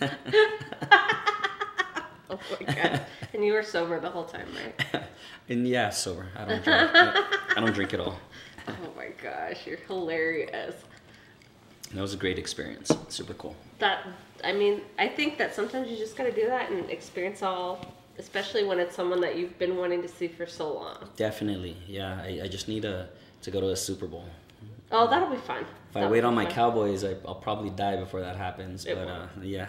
Oh 2.50 2.56
my 2.66 2.74
god! 2.74 3.06
and 3.34 3.44
you 3.44 3.52
were 3.52 3.62
sober 3.62 4.00
the 4.00 4.10
whole 4.10 4.24
time, 4.24 4.46
right? 4.54 5.02
and 5.48 5.66
yeah, 5.66 5.90
sober. 5.90 6.26
I 6.36 6.44
don't 6.44 6.64
drink. 6.64 6.90
I, 6.94 7.38
I 7.56 7.60
don't 7.60 7.72
drink 7.74 7.94
at 7.94 8.00
all. 8.00 8.18
Oh 8.68 8.92
my 8.96 9.08
gosh, 9.20 9.66
you're 9.66 9.78
hilarious. 9.88 10.76
And 11.88 11.98
that 11.98 12.02
was 12.02 12.14
a 12.14 12.16
great 12.16 12.38
experience. 12.38 12.92
Super 13.08 13.34
cool. 13.34 13.56
That 13.80 14.06
I 14.44 14.52
mean, 14.52 14.82
I 15.00 15.08
think 15.08 15.36
that 15.38 15.52
sometimes 15.52 15.90
you 15.90 15.96
just 15.96 16.16
gotta 16.16 16.30
do 16.30 16.46
that 16.46 16.70
and 16.70 16.88
experience 16.88 17.42
all, 17.42 17.84
especially 18.18 18.62
when 18.62 18.78
it's 18.78 18.94
someone 18.94 19.20
that 19.22 19.36
you've 19.36 19.58
been 19.58 19.76
wanting 19.76 20.00
to 20.02 20.08
see 20.08 20.28
for 20.28 20.46
so 20.46 20.72
long. 20.74 21.08
Definitely. 21.16 21.76
Yeah, 21.88 22.20
I, 22.22 22.42
I 22.44 22.48
just 22.48 22.68
need 22.68 22.84
a, 22.84 23.08
to 23.42 23.50
go 23.50 23.60
to 23.60 23.70
a 23.70 23.76
Super 23.76 24.06
Bowl. 24.06 24.26
Oh, 24.92 25.08
that'll 25.08 25.30
be 25.30 25.36
fun. 25.38 25.62
If 25.62 25.96
I 25.96 26.00
That'll 26.00 26.10
wait 26.10 26.22
on 26.24 26.34
my 26.34 26.44
fun. 26.44 26.52
Cowboys, 26.52 27.02
I, 27.02 27.16
I'll 27.26 27.34
probably 27.34 27.70
die 27.70 27.96
before 27.96 28.20
that 28.20 28.36
happens. 28.36 28.84
It 28.86 28.94
but 28.94 29.08
uh, 29.08 29.26
yeah, 29.42 29.66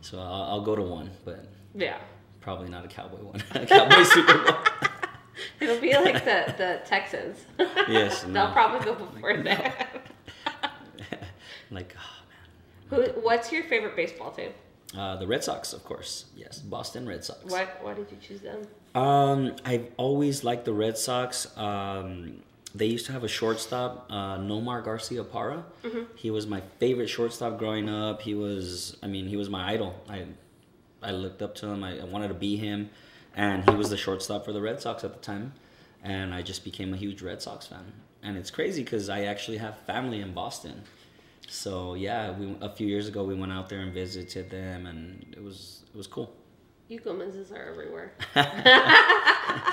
so 0.00 0.18
I'll, 0.18 0.42
I'll 0.44 0.60
go 0.62 0.74
to 0.76 0.82
one, 0.82 1.10
but 1.24 1.44
Yeah, 1.76 1.98
probably 2.40 2.68
not 2.68 2.84
a 2.84 2.88
Cowboy 2.88 3.18
one. 3.22 3.42
a 3.54 3.66
Cowboy 3.66 4.02
Super 4.04 4.38
Bowl. 4.44 4.56
it'll 5.60 5.80
be 5.80 5.92
like 5.94 6.24
the 6.24 6.54
the 6.56 6.80
Texans. 6.86 7.38
Yes, 7.88 8.22
They'll 8.22 8.32
no. 8.32 8.52
probably 8.52 8.84
go 8.84 8.94
before 8.94 9.36
that. 9.42 10.02
like, 11.70 11.94
oh 11.98 12.96
Who? 12.96 13.02
What's 13.20 13.52
your 13.52 13.62
favorite 13.64 13.94
baseball 13.96 14.30
team? 14.32 14.50
Uh, 14.96 15.16
the 15.16 15.26
Red 15.26 15.44
Sox, 15.44 15.72
of 15.72 15.84
course. 15.84 16.26
Yes, 16.36 16.58
Boston 16.60 17.06
Red 17.06 17.24
Sox. 17.24 17.40
Why 17.52 17.66
Why 17.82 17.94
did 17.94 18.10
you 18.10 18.16
choose 18.20 18.40
them? 18.40 18.62
Um, 18.94 19.56
I've 19.64 19.88
always 19.98 20.42
liked 20.44 20.64
the 20.64 20.72
Red 20.72 20.96
Sox. 20.96 21.46
Um, 21.58 22.42
they 22.74 22.86
used 22.86 23.06
to 23.06 23.12
have 23.12 23.24
a 23.24 23.28
shortstop, 23.28 24.06
uh, 24.10 24.38
Nomar 24.38 24.84
Garciaparra. 24.84 25.64
He 26.14 26.30
was 26.30 26.46
my 26.46 26.62
favorite 26.78 27.08
shortstop 27.08 27.58
growing 27.58 27.88
up. 27.88 28.22
He 28.22 28.34
was, 28.34 28.96
I 29.02 29.06
mean, 29.06 29.26
he 29.26 29.36
was 29.36 29.48
my 29.48 29.70
idol. 29.72 29.94
I, 30.08 30.26
I 31.02 31.10
looked 31.12 31.42
up 31.42 31.54
to 31.56 31.66
him. 31.68 31.84
I, 31.84 32.00
I 32.00 32.04
wanted 32.04 32.28
to 32.28 32.34
be 32.34 32.56
him, 32.56 32.90
and 33.34 33.68
he 33.68 33.74
was 33.76 33.90
the 33.90 33.96
shortstop 33.96 34.44
for 34.44 34.52
the 34.52 34.60
Red 34.60 34.80
Sox 34.80 35.04
at 35.04 35.12
the 35.12 35.20
time. 35.20 35.52
And 36.02 36.34
I 36.34 36.42
just 36.42 36.64
became 36.64 36.94
a 36.94 36.96
huge 36.96 37.22
Red 37.22 37.42
Sox 37.42 37.66
fan. 37.66 37.92
And 38.22 38.36
it's 38.36 38.50
crazy 38.50 38.82
because 38.84 39.08
I 39.08 39.24
actually 39.24 39.56
have 39.58 39.78
family 39.80 40.20
in 40.20 40.32
Boston. 40.32 40.82
So 41.48 41.94
yeah, 41.94 42.32
we 42.32 42.56
a 42.60 42.70
few 42.70 42.86
years 42.86 43.08
ago 43.08 43.24
we 43.24 43.34
went 43.34 43.52
out 43.52 43.68
there 43.68 43.80
and 43.80 43.92
visited 43.92 44.50
them, 44.50 44.86
and 44.86 45.26
it 45.36 45.42
was 45.42 45.84
it 45.92 45.96
was 45.96 46.06
cool. 46.06 46.32
You 46.88 47.00
Gomez's 47.00 47.52
are 47.52 47.68
everywhere. 47.68 48.12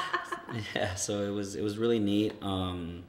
Yeah, 0.76 0.94
so 0.96 1.24
it 1.24 1.32
was 1.32 1.56
it 1.56 1.64
was 1.64 1.78
really 1.78 2.00
neat. 2.00 2.34
Um, 2.42 3.04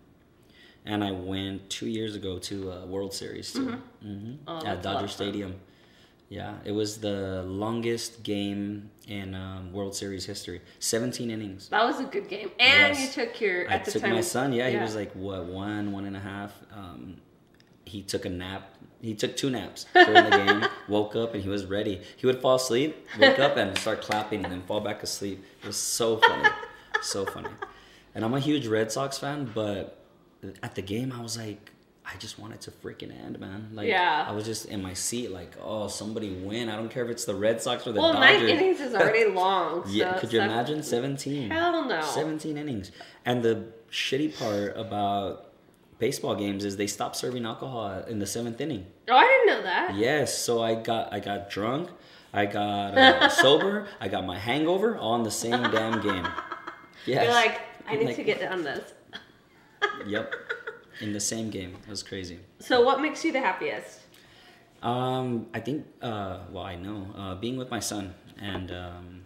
and 0.86 1.02
I 1.04 1.12
went 1.12 1.68
two 1.70 1.88
years 1.88 2.14
ago 2.14 2.38
to 2.38 2.70
a 2.72 2.86
World 2.86 3.12
Series 3.12 3.52
too, 3.52 3.78
hmm 4.02 4.34
Oh, 4.46 4.58
at 4.58 4.64
that's 4.64 4.86
a 4.86 4.88
lot 4.88 4.94
Dodger 5.02 5.08
fun. 5.08 5.54
Yeah, 6.28 6.54
it 6.64 6.72
was 6.72 6.98
the 6.98 7.42
longest 7.46 8.22
game 8.22 8.90
in 9.06 9.34
um, 9.34 9.72
World 9.72 9.94
Series 9.94 10.24
history. 10.24 10.62
Seventeen 10.78 11.30
innings. 11.30 11.68
That 11.68 11.84
was 11.84 12.00
a 12.00 12.04
good 12.04 12.28
game, 12.28 12.50
and 12.58 12.96
Yes. 12.96 13.16
you 13.16 13.24
took 13.24 13.40
your 13.40 13.70
I 13.70 13.74
at 13.74 13.84
the 13.84 13.92
took 13.92 14.02
time. 14.02 14.12
my 14.14 14.20
son. 14.20 14.52
Yeah, 14.52 14.68
he 14.70 14.76
was 14.78 14.94
like 14.96 15.12
what 15.12 15.44
one, 15.44 15.92
one 15.92 16.06
and 16.06 16.16
a 16.16 16.20
half. 16.20 16.52
Um, 16.74 17.18
he 17.84 18.02
took 18.02 18.24
a 18.24 18.30
nap. 18.30 18.70
He 19.02 19.14
took 19.14 19.36
two 19.36 19.50
naps 19.50 19.84
during 19.94 20.24
the 20.24 20.30
game. 20.30 20.64
woke 20.88 21.14
up 21.14 21.34
and 21.34 21.42
he 21.42 21.48
was 21.50 21.66
ready. 21.66 22.00
He 22.16 22.26
would 22.26 22.40
fall 22.40 22.54
asleep, 22.56 23.06
wake 23.18 23.38
up 23.38 23.56
and 23.58 23.76
start 23.78 24.00
clapping, 24.00 24.42
and 24.44 24.50
then 24.52 24.62
fall 24.62 24.80
back 24.80 25.02
asleep. 25.02 25.44
It 25.62 25.66
was 25.66 25.76
so 25.76 26.16
funny, 26.16 26.48
so 27.02 27.26
funny. 27.26 27.50
And 28.14 28.24
I'm 28.24 28.32
a 28.32 28.40
huge 28.40 28.66
Red 28.66 28.90
Sox 28.90 29.18
fan, 29.18 29.50
but 29.54 29.98
at 30.62 30.74
the 30.74 30.82
game 30.82 31.12
I 31.12 31.20
was 31.20 31.36
like, 31.36 31.70
I 32.06 32.16
just 32.18 32.38
wanted 32.38 32.60
to 32.62 32.70
freaking 32.70 33.10
end, 33.24 33.40
man. 33.40 33.70
Like, 33.72 33.88
Yeah. 33.88 34.26
I 34.28 34.32
was 34.32 34.44
just 34.44 34.66
in 34.66 34.82
my 34.82 34.92
seat, 34.92 35.30
like, 35.30 35.52
oh, 35.62 35.88
somebody 35.88 36.30
win. 36.34 36.68
I 36.68 36.76
don't 36.76 36.90
care 36.90 37.02
if 37.04 37.10
it's 37.10 37.24
the 37.24 37.34
Red 37.34 37.62
Sox 37.62 37.86
or 37.86 37.92
the 37.92 38.00
well, 38.00 38.12
Dodgers. 38.12 38.42
nine 38.42 38.48
innings 38.50 38.80
is 38.80 38.94
already 38.94 39.24
long. 39.30 39.84
So 39.86 39.90
Yeah, 39.90 40.18
could 40.18 40.30
you 40.32 40.38
seven- 40.38 40.50
imagine 40.52 40.82
17? 40.82 41.50
Hell 41.50 41.84
no. 41.86 42.00
17 42.02 42.58
innings. 42.58 42.92
And 43.24 43.42
the 43.42 43.64
shitty 43.90 44.38
part 44.38 44.76
about 44.76 45.50
baseball 45.98 46.34
games 46.34 46.64
is 46.64 46.76
they 46.76 46.86
stop 46.86 47.16
serving 47.16 47.46
alcohol 47.46 48.02
in 48.06 48.18
the 48.18 48.26
seventh 48.26 48.60
inning. 48.60 48.86
Oh, 49.08 49.16
I 49.16 49.24
didn't 49.24 49.46
know 49.46 49.62
that. 49.62 49.94
Yes, 49.94 50.36
so 50.38 50.62
I 50.62 50.74
got 50.74 51.12
I 51.12 51.20
got 51.20 51.48
drunk, 51.48 51.88
I 52.34 52.44
got 52.46 52.98
uh, 52.98 53.28
sober, 53.42 53.86
I 54.00 54.08
got 54.08 54.26
my 54.26 54.38
hangover 54.38 54.98
all 54.98 55.14
in 55.16 55.22
the 55.22 55.30
same 55.30 55.62
damn 55.70 56.02
game. 56.02 56.26
Yes. 57.06 57.24
You're 57.24 57.32
like, 57.32 57.60
I 57.86 57.96
need 57.96 58.06
Like, 58.06 58.16
to 58.16 58.24
get 58.24 58.40
done 58.40 58.62
this. 58.62 58.92
Yep. 60.06 60.34
In 61.00 61.12
the 61.12 61.20
same 61.20 61.50
game. 61.50 61.76
It 61.86 61.90
was 61.90 62.02
crazy. 62.02 62.38
So, 62.60 62.82
what 62.82 63.00
makes 63.00 63.24
you 63.24 63.32
the 63.32 63.40
happiest? 63.40 64.00
Um, 64.82 65.46
I 65.54 65.60
think, 65.60 65.86
uh, 66.02 66.40
well, 66.50 66.64
I 66.64 66.76
know, 66.76 67.06
uh, 67.16 67.34
being 67.36 67.56
with 67.56 67.70
my 67.70 67.80
son 67.80 68.14
and 68.40 68.70
um, 68.70 69.22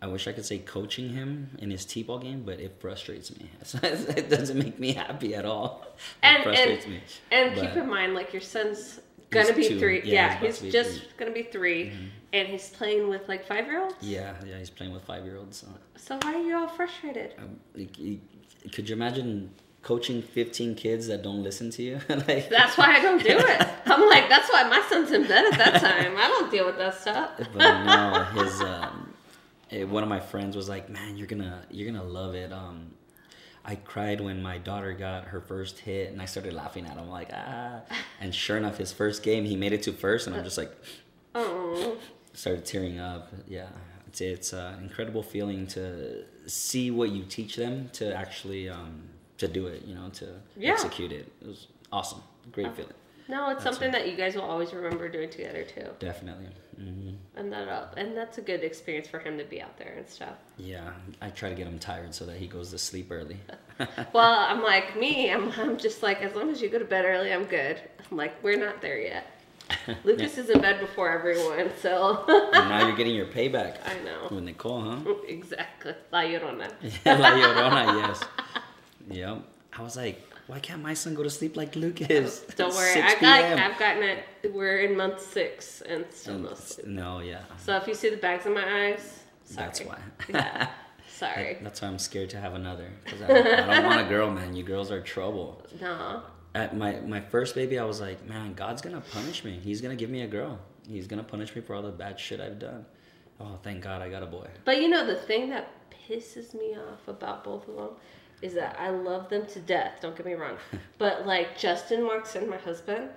I 0.00 0.06
wish 0.06 0.28
I 0.28 0.32
could 0.32 0.44
say 0.44 0.58
coaching 0.58 1.08
him 1.10 1.50
in 1.58 1.70
his 1.70 1.84
t-ball 1.84 2.18
game, 2.20 2.42
but 2.44 2.60
it 2.60 2.76
frustrates 2.80 3.36
me. 3.36 3.50
it 3.82 4.30
doesn't 4.30 4.58
make 4.58 4.78
me 4.78 4.92
happy 4.92 5.34
at 5.34 5.44
all. 5.44 5.86
It 5.96 6.00
And 6.22 6.42
frustrates 6.44 6.84
and, 6.84 6.94
me. 6.94 7.00
and 7.32 7.54
But- 7.54 7.60
keep 7.62 7.76
in 7.76 7.88
mind, 7.88 8.14
like 8.14 8.32
your 8.32 8.42
son's 8.42 9.00
gonna 9.30 9.52
be 9.52 9.66
two. 9.68 9.78
three. 9.80 10.02
Yeah, 10.04 10.12
Yeah, 10.12 10.28
he's 10.28 10.36
about 10.38 10.46
he's, 10.46 10.58
to 10.58 10.64
be 10.64 10.70
just 10.70 10.90
three. 10.90 11.00
Mm-hmm. 11.08 11.18
gonna 11.18 11.30
be 11.32 11.42
3 11.42 11.92
and 12.32 12.48
he's 12.48 12.68
playing 12.68 13.08
with 13.08 13.26
like 13.28 13.44
five 13.44 13.66
year 13.66 13.82
olds. 13.82 13.96
Yeah, 14.00 14.34
yeah, 14.46 14.58
he's 14.58 14.70
playing 14.70 14.92
with 14.92 15.02
five-year-olds. 15.04 15.56
So, 15.56 15.66
So 15.96 16.18
why 16.22 16.34
are 16.34 16.42
you 16.42 16.56
all 16.56 16.68
frustrated? 16.68 17.34
um, 17.38 17.58
like, 17.74 17.96
could 18.72 18.88
you 18.88 18.94
imagine 18.94 19.50
coaching 19.86 20.20
15 20.20 20.74
kids 20.74 21.06
that 21.06 21.22
don't 21.22 21.44
listen 21.44 21.70
to 21.70 21.80
you? 21.80 22.00
like, 22.08 22.48
That's 22.50 22.76
why 22.76 22.96
I 22.96 23.00
don't 23.00 23.22
do 23.22 23.28
it. 23.38 23.68
I'm 23.86 24.08
like, 24.08 24.28
that's 24.28 24.50
why 24.50 24.64
my 24.68 24.82
son's 24.90 25.12
in 25.12 25.22
bed 25.28 25.44
at 25.52 25.58
that 25.58 25.80
time. 25.80 26.16
I 26.16 26.26
don't 26.26 26.50
deal 26.50 26.66
with 26.66 26.76
that 26.78 26.94
stuff. 27.00 27.30
but 27.54 27.84
no, 27.84 28.24
his 28.42 28.60
um, 28.62 29.14
eh, 29.70 29.84
one 29.84 30.02
of 30.02 30.08
my 30.08 30.18
friends 30.18 30.56
was 30.56 30.68
like, 30.68 30.90
"Man, 30.90 31.16
you're 31.16 31.28
gonna 31.28 31.62
you're 31.70 31.90
gonna 31.90 32.02
love 32.20 32.34
it." 32.34 32.52
Um, 32.52 32.78
I 33.64 33.76
cried 33.76 34.20
when 34.20 34.42
my 34.42 34.58
daughter 34.58 34.92
got 34.92 35.24
her 35.26 35.40
first 35.40 35.78
hit, 35.78 36.10
and 36.12 36.20
I 36.20 36.24
started 36.24 36.52
laughing 36.52 36.84
at 36.86 36.96
him 36.96 37.08
like, 37.08 37.30
"Ah!" 37.32 37.82
And 38.20 38.34
sure 38.34 38.56
enough, 38.56 38.78
his 38.78 38.92
first 38.92 39.22
game, 39.22 39.44
he 39.44 39.54
made 39.54 39.72
it 39.72 39.82
to 39.84 39.92
first, 39.92 40.26
and 40.26 40.34
I'm 40.34 40.42
just 40.42 40.58
like, 40.58 40.72
Oh, 41.34 41.96
started 42.32 42.64
tearing 42.64 42.98
up. 42.98 43.32
Yeah, 43.46 43.68
it's 44.08 44.20
it's 44.20 44.52
an 44.52 44.82
incredible 44.82 45.22
feeling 45.22 45.68
to 45.68 46.24
see 46.48 46.90
what 46.90 47.10
you 47.10 47.22
teach 47.24 47.54
them 47.54 47.88
to 47.94 48.12
actually 48.16 48.68
um, 48.68 49.02
to 49.38 49.48
do 49.48 49.66
it. 49.66 49.84
You 49.84 49.94
know, 49.94 50.08
to 50.14 50.26
Yeah. 50.56 50.72
execute 50.72 51.12
it. 51.12 51.30
It 51.42 51.46
was 51.46 51.66
awesome, 51.92 52.22
great 52.52 52.74
feeling. 52.76 52.92
no, 53.28 53.50
it's 53.50 53.62
something 53.64 53.90
that 53.92 54.08
you 54.08 54.16
guys 54.16 54.34
will 54.36 54.42
always 54.42 54.72
remember 54.72 55.08
doing 55.08 55.28
together 55.30 55.64
too. 55.64 55.86
Definitely. 55.98 56.46
hmm 56.76 57.10
And 57.36 57.52
that 57.52 57.68
up, 57.68 57.94
and 57.96 58.16
that's 58.16 58.38
a 58.38 58.42
good 58.42 58.62
experience 58.62 59.08
for 59.08 59.18
him 59.18 59.36
to 59.38 59.44
be 59.44 59.60
out 59.62 59.76
there 59.78 59.94
and 59.96 60.06
stuff. 60.08 60.36
Yeah, 60.58 60.90
I 61.20 61.30
try 61.30 61.48
to 61.48 61.54
get 61.54 61.66
him 61.66 61.78
tired 61.78 62.14
so 62.14 62.24
that 62.26 62.36
he 62.36 62.46
goes 62.46 62.70
to 62.70 62.78
sleep 62.78 63.08
early. 63.10 63.38
Well, 64.14 64.38
I'm 64.50 64.62
like 64.62 64.96
me. 64.98 65.30
I'm, 65.30 65.50
I'm 65.58 65.76
just 65.76 66.02
like 66.02 66.22
as 66.22 66.34
long 66.34 66.50
as 66.50 66.62
you 66.62 66.68
go 66.70 66.78
to 66.78 66.84
bed 66.86 67.04
early, 67.04 67.30
I'm 67.32 67.44
good. 67.44 67.78
I'm 68.10 68.16
like 68.16 68.42
we're 68.42 68.56
not 68.58 68.80
there 68.80 68.98
yet. 69.00 69.26
Lucas 70.04 70.38
is 70.38 70.48
in 70.48 70.60
bed 70.60 70.78
before 70.80 71.10
everyone, 71.10 71.70
so 71.82 72.24
and 72.54 72.68
now 72.70 72.86
you're 72.86 72.96
getting 72.96 73.14
your 73.16 73.26
payback 73.26 73.78
I 73.84 73.98
know 74.04 74.28
with 74.30 74.44
Nicole, 74.44 74.80
huh? 74.80 75.12
exactly. 75.26 75.92
La 76.12 76.20
Llorona. 76.20 76.70
La 77.04 77.30
Llorona, 77.32 77.82
yes. 78.06 78.22
Yep. 79.10 79.42
I 79.78 79.82
was 79.82 79.96
like, 79.96 80.22
why 80.46 80.58
can't 80.60 80.82
my 80.82 80.94
son 80.94 81.14
go 81.14 81.22
to 81.22 81.30
sleep 81.30 81.56
like 81.56 81.76
Lucas? 81.76 82.40
Don't 82.56 82.74
worry, 82.74 83.00
I've 83.00 83.20
got. 83.20 83.44
I've 83.44 83.78
gotten 83.78 84.02
it. 84.02 84.24
We're 84.52 84.78
in 84.80 84.96
month 84.96 85.20
six 85.20 85.82
and 85.82 86.04
still 86.10 86.38
no 86.38 86.54
sleep. 86.54 86.86
no, 86.86 87.18
yeah. 87.18 87.42
So 87.58 87.76
if 87.76 87.86
you 87.86 87.94
see 87.94 88.10
the 88.10 88.16
bags 88.16 88.46
in 88.46 88.54
my 88.54 88.88
eyes, 88.88 89.20
sorry. 89.44 89.66
That's 89.66 89.80
why. 89.82 89.98
Yeah, 90.28 90.68
sorry. 91.08 91.58
That's 91.62 91.82
why 91.82 91.88
I'm 91.88 91.98
scared 91.98 92.30
to 92.30 92.40
have 92.40 92.54
another. 92.54 92.90
Because 93.04 93.22
I, 93.22 93.26
I 93.26 93.74
don't 93.74 93.84
want 93.84 94.00
a 94.00 94.08
girl, 94.08 94.30
man. 94.30 94.54
You 94.56 94.62
girls 94.62 94.90
are 94.90 95.00
trouble. 95.00 95.62
No. 95.80 96.22
At 96.54 96.76
my, 96.76 97.00
my 97.00 97.20
first 97.20 97.54
baby, 97.54 97.78
I 97.78 97.84
was 97.84 98.00
like, 98.00 98.26
man, 98.26 98.54
God's 98.54 98.80
going 98.80 98.96
to 98.96 99.02
punish 99.10 99.44
me. 99.44 99.60
He's 99.62 99.82
going 99.82 99.94
to 99.94 100.00
give 100.00 100.08
me 100.08 100.22
a 100.22 100.26
girl. 100.26 100.58
He's 100.88 101.06
going 101.06 101.22
to 101.22 101.28
punish 101.28 101.54
me 101.54 101.60
for 101.60 101.74
all 101.74 101.82
the 101.82 101.90
bad 101.90 102.18
shit 102.18 102.40
I've 102.40 102.58
done. 102.58 102.86
Oh, 103.38 103.58
thank 103.62 103.82
God 103.82 104.00
I 104.00 104.08
got 104.08 104.22
a 104.22 104.26
boy. 104.26 104.48
But 104.64 104.80
you 104.80 104.88
know 104.88 105.04
the 105.06 105.16
thing 105.16 105.50
that 105.50 105.68
pisses 106.08 106.54
me 106.54 106.74
off 106.76 107.06
about 107.08 107.44
both 107.44 107.68
of 107.68 107.76
them 107.76 107.88
is 108.42 108.54
that 108.54 108.76
I 108.78 108.90
love 108.90 109.28
them 109.28 109.46
to 109.46 109.60
death. 109.60 109.98
Don't 110.00 110.16
get 110.16 110.26
me 110.26 110.34
wrong, 110.34 110.56
but 110.98 111.26
like 111.26 111.58
Justin 111.58 112.04
walks 112.06 112.36
in, 112.36 112.48
my 112.48 112.58
husband, 112.58 113.08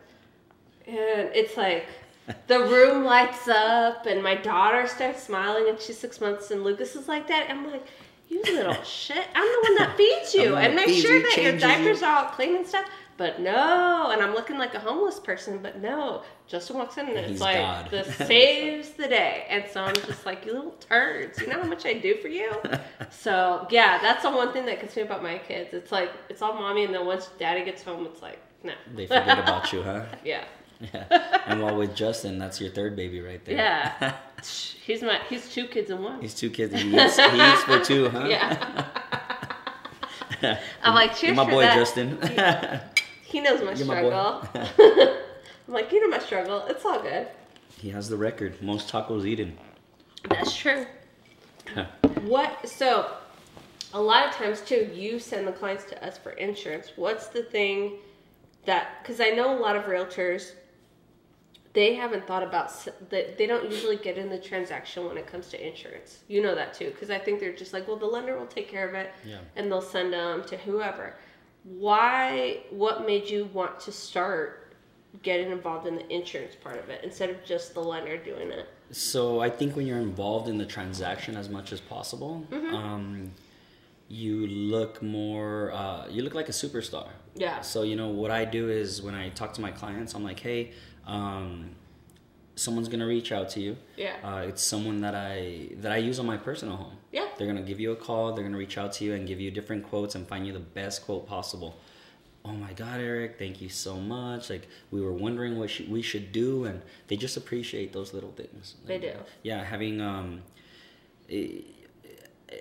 and 0.88 1.30
it's 1.34 1.57
like 1.57 1.88
the 2.47 2.59
room 2.59 3.03
lights 3.03 3.47
up, 3.47 4.05
and 4.05 4.24
my 4.24 4.36
daughter 4.36 4.88
starts 4.88 5.24
smiling, 5.24 5.70
and 5.70 5.80
she's 5.80 5.97
six 5.97 6.22
months, 6.22 6.51
and 6.51 6.63
Lucas 6.63 6.95
is 6.95 7.07
like 7.07 7.28
that. 7.28 7.47
I'm 7.49 7.70
like, 7.70 7.86
you 8.30 8.41
little 8.43 8.74
shit! 8.84 9.26
I'm 9.36 9.45
the 9.47 9.70
one 9.70 9.76
that 9.76 9.97
feeds 9.97 10.34
you, 10.34 10.41
I'm 10.41 10.47
the 10.49 10.55
one 10.55 10.63
and 10.65 10.76
make 10.76 10.89
sure 11.01 11.20
that 11.22 11.38
your 11.38 11.51
changes 11.51 11.61
you. 11.63 11.67
diapers 11.67 12.03
are 12.03 12.26
all 12.26 12.32
clean 12.32 12.55
and 12.55 12.65
stuff. 12.67 12.86
But 13.20 13.41
no, 13.41 14.11
and 14.11 14.22
I'm 14.22 14.34
looking 14.34 14.57
like 14.57 14.76
a 14.76 14.80
homeless 14.80 15.20
person, 15.20 15.59
but 15.61 15.82
no. 15.82 16.24
Justin 16.47 16.78
walks 16.78 16.97
in 16.97 17.09
and 17.09 17.17
it's 17.17 17.41
like, 17.41 17.57
God. 17.57 17.91
this 17.91 18.15
saves 18.28 18.91
the 18.91 19.09
day. 19.09 19.45
And 19.49 19.65
so 19.70 19.82
I'm 19.84 19.93
just 19.93 20.26
like, 20.26 20.45
you 20.45 20.53
little 20.53 20.72
turds, 20.80 21.38
you 21.41 21.47
know 21.47 21.61
how 21.61 21.67
much 21.67 21.86
I 21.86 21.93
do 21.93 22.15
for 22.15 22.30
you? 22.30 22.49
So 23.11 23.67
yeah, 23.72 23.97
that's 24.01 24.24
the 24.24 24.30
one 24.30 24.53
thing 24.53 24.65
that 24.67 24.80
gets 24.80 24.95
me 24.95 25.01
about 25.01 25.22
my 25.24 25.39
kids. 25.39 25.74
It's 25.74 25.91
like, 25.91 26.11
it's 26.30 26.41
all 26.41 26.53
mommy, 26.53 26.86
and 26.86 26.93
then 26.93 27.05
once 27.05 27.28
daddy 27.39 27.65
gets 27.65 27.82
home, 27.84 28.05
it's 28.05 28.22
like, 28.22 28.39
no. 28.63 28.74
They 28.95 29.07
forget 29.07 29.39
about 29.43 29.74
you, 29.74 29.82
huh? 29.84 30.05
Yeah. 30.24 30.45
Yeah. 30.80 31.41
And 31.47 31.61
while 31.61 31.76
with 31.76 31.95
Justin, 31.95 32.39
that's 32.39 32.61
your 32.61 32.70
third 32.70 32.95
baby 32.95 33.20
right 33.20 33.43
there. 33.43 33.55
Yeah. 33.55 34.13
he's 34.86 35.01
my, 35.01 35.20
he's 35.28 35.49
two 35.49 35.65
kids 35.67 35.89
in 35.89 36.01
one. 36.01 36.22
He's 36.22 36.36
two 36.36 36.49
kids. 36.51 36.74
He 36.80 36.95
eats, 36.95 37.17
he 37.17 37.24
eats 37.24 37.63
for 37.63 37.80
two, 37.84 38.09
huh? 38.09 38.28
Yeah. 38.30 38.88
I'm 40.84 40.95
like, 40.95 41.17
cheers 41.17 41.36
You're 41.36 41.45
my 41.45 41.49
boy, 41.49 41.63
that. 41.63 41.76
Justin. 41.76 42.17
He 43.30 43.39
knows 43.39 43.59
my 43.61 43.73
You're 43.73 43.86
my 43.88 44.01
struggle. 44.01 44.49
I'm 45.67 45.73
like, 45.73 45.91
you 45.91 46.01
know 46.01 46.07
my 46.09 46.19
struggle. 46.23 46.65
It's 46.67 46.84
all 46.84 46.99
good. 47.01 47.27
he 47.77 47.89
has 47.91 48.09
the 48.09 48.17
record. 48.17 48.59
Most 48.61 48.89
tacos 48.91 49.25
eaten. 49.25 49.57
That's 50.30 50.55
true. 50.55 50.86
What? 52.23 52.67
So, 52.67 53.11
a 53.93 54.01
lot 54.01 54.27
of 54.27 54.34
times 54.34 54.61
too, 54.61 54.89
you 54.93 55.19
send 55.19 55.47
the 55.47 55.51
clients 55.51 55.84
to 55.86 56.05
us 56.05 56.17
for 56.17 56.32
insurance. 56.32 56.91
What's 56.95 57.27
the 57.27 57.43
thing 57.43 57.93
that? 58.65 59.01
Because 59.01 59.21
I 59.21 59.30
know 59.30 59.55
a 59.55 59.59
lot 59.59 59.75
of 59.75 59.84
realtors, 59.84 60.51
they 61.73 61.93
haven't 61.93 62.25
thought 62.27 62.41
about 62.43 62.71
that. 63.11 63.38
They 63.38 63.45
don't 63.45 63.69
usually 63.71 63.95
get 63.97 64.17
in 64.17 64.30
the 64.30 64.39
transaction 64.39 65.05
when 65.05 65.17
it 65.17 65.27
comes 65.27 65.47
to 65.49 65.65
insurance. 65.67 66.19
You 66.27 66.41
know 66.41 66.55
that 66.55 66.73
too, 66.73 66.89
because 66.89 67.09
I 67.11 67.19
think 67.19 67.39
they're 67.39 67.53
just 67.55 67.71
like, 67.73 67.88
well, 67.88 67.97
the 67.97 68.07
lender 68.07 68.38
will 68.38 68.47
take 68.47 68.67
care 68.67 68.88
of 68.89 68.95
it, 68.95 69.11
Yeah. 69.23 69.38
and 69.55 69.71
they'll 69.71 69.80
send 69.82 70.11
them 70.11 70.43
to 70.45 70.57
whoever. 70.57 71.15
Why? 71.78 72.61
What 72.72 73.05
made 73.05 73.30
you 73.30 73.45
want 73.53 73.80
to 73.82 73.91
start 73.91 74.74
getting 75.24 75.51
involved 75.51 75.86
in 75.88 75.95
the 75.95 76.07
insurance 76.13 76.55
part 76.55 76.78
of 76.80 76.89
it 76.89 77.03
instead 77.03 77.30
of 77.30 77.43
just 77.45 77.74
the 77.76 77.80
lender 77.80 78.17
doing 78.17 78.49
it? 78.51 78.67
So 78.91 79.39
I 79.39 79.49
think 79.51 79.76
when 79.76 79.86
you're 79.86 79.99
involved 79.99 80.49
in 80.49 80.57
the 80.57 80.65
transaction 80.65 81.36
as 81.38 81.47
much 81.47 81.72
as 81.72 81.80
possible, 81.80 82.45
Mm-hmm. 82.51 82.76
um, 82.76 83.32
you 84.07 84.47
look 84.47 85.03
more. 85.03 85.72
Uh, 85.72 86.07
you 86.09 86.24
look 86.24 86.34
like 86.34 86.49
a 86.49 86.51
superstar. 86.51 87.09
Yeah. 87.36 87.61
So 87.61 87.84
you 87.84 87.95
know 87.95 88.07
what 88.09 88.32
I 88.32 88.43
do 88.45 88.70
is 88.70 89.01
when 89.03 89.13
I 89.13 89.30
talk 89.30 89.53
to 89.53 89.61
my 89.61 89.70
clients, 89.72 90.15
I'm 90.15 90.24
like, 90.24 90.39
hey, 90.39 90.72
um, 91.05 91.70
someone's 92.55 92.88
gonna 92.89 93.05
reach 93.05 93.32
out 93.32 93.49
to 93.49 93.59
you. 93.59 93.78
Yeah. 93.95 94.15
Uh, 94.24 94.47
it's 94.47 94.63
someone 94.63 95.01
that 95.01 95.13
I 95.13 95.70
that 95.82 95.91
I 95.91 95.97
use 95.97 96.17
on 96.20 96.26
my 96.26 96.38
personal 96.38 96.76
home. 96.78 96.97
Yeah. 97.12 97.28
They're 97.38 97.47
gonna 97.47 97.62
give 97.62 97.80
you 97.80 97.91
a 97.91 97.95
call. 97.95 98.34
They're 98.34 98.43
gonna 98.43 98.57
reach 98.57 98.78
out 98.78 98.93
to 98.93 99.03
you 99.05 99.14
and 99.14 99.28
give 99.28 99.39
you 99.39 99.51
different 99.51 99.84
quotes 99.89 100.16
and 100.16 100.28
find 100.28 100.45
you 100.45 100.53
the 100.53 100.60
best 100.60 101.05
quote 101.05 101.28
possible. 101.28 101.76
Oh 102.45 102.53
my 102.53 102.72
God, 102.74 102.99
Eric! 103.01 103.38
Thank 103.38 103.62
you 103.62 103.70
so 103.70 103.97
much. 103.97 104.49
Like 104.49 104.68
we 104.91 105.01
were 105.01 105.12
wondering 105.14 105.57
what 105.60 105.70
sh- 105.70 105.82
we 105.89 106.01
should 106.01 106.32
do, 106.32 106.66
and 106.66 106.82
they 107.07 107.18
just 107.18 107.36
appreciate 107.36 107.91
those 107.93 108.14
little 108.14 108.32
things. 108.32 108.76
They 108.86 108.93
Like, 108.99 109.01
do. 109.01 109.20
Yeah, 109.43 109.64
having 109.64 109.99
um, 110.01 110.41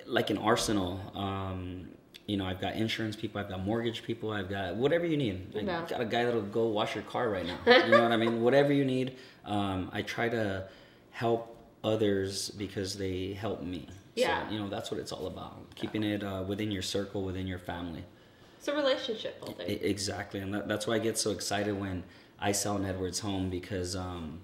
like 0.06 0.30
an 0.30 0.38
arsenal. 0.38 1.00
Um, 1.14 1.88
you 2.26 2.36
know, 2.36 2.44
I've 2.44 2.60
got 2.60 2.74
insurance 2.74 3.16
people, 3.16 3.40
I've 3.40 3.48
got 3.48 3.64
mortgage 3.64 4.02
people, 4.02 4.30
I've 4.32 4.50
got 4.50 4.76
whatever 4.76 5.06
you 5.06 5.16
need. 5.16 5.46
I 5.56 5.60
Yeah. 5.60 5.86
got 5.88 6.00
a 6.00 6.04
guy 6.04 6.24
that'll 6.26 6.42
go 6.42 6.66
wash 6.66 6.94
your 6.94 7.04
car 7.04 7.30
right 7.30 7.46
now. 7.46 7.58
You 7.66 7.90
know 7.92 8.02
what 8.02 8.12
I 8.12 8.18
mean? 8.18 8.42
Whatever 8.42 8.72
you 8.72 8.84
need. 8.84 9.16
Um, 9.46 9.90
I 9.94 10.02
try 10.02 10.28
to 10.28 10.68
help 11.10 11.56
others 11.82 12.50
because 12.50 12.98
they 12.98 13.32
help 13.32 13.62
me. 13.62 13.86
Yeah. 14.18 14.46
So, 14.48 14.52
you 14.54 14.60
know, 14.60 14.68
that's 14.68 14.90
what 14.90 15.00
it's 15.00 15.12
all 15.12 15.26
about. 15.26 15.74
Keeping 15.74 16.02
it 16.02 16.22
uh, 16.24 16.44
within 16.46 16.70
your 16.70 16.82
circle, 16.82 17.22
within 17.22 17.46
your 17.46 17.58
family. 17.58 18.04
It's 18.58 18.68
a 18.68 18.74
relationship 18.74 19.38
building. 19.40 19.66
I- 19.68 19.84
exactly. 19.84 20.40
And 20.40 20.52
that, 20.54 20.68
that's 20.68 20.86
why 20.86 20.94
I 20.94 20.98
get 20.98 21.16
so 21.18 21.30
excited 21.30 21.78
when 21.78 22.02
I 22.40 22.52
sell 22.52 22.76
an 22.76 22.84
Edwards 22.84 23.20
home 23.20 23.50
because 23.50 23.94
um, 23.96 24.40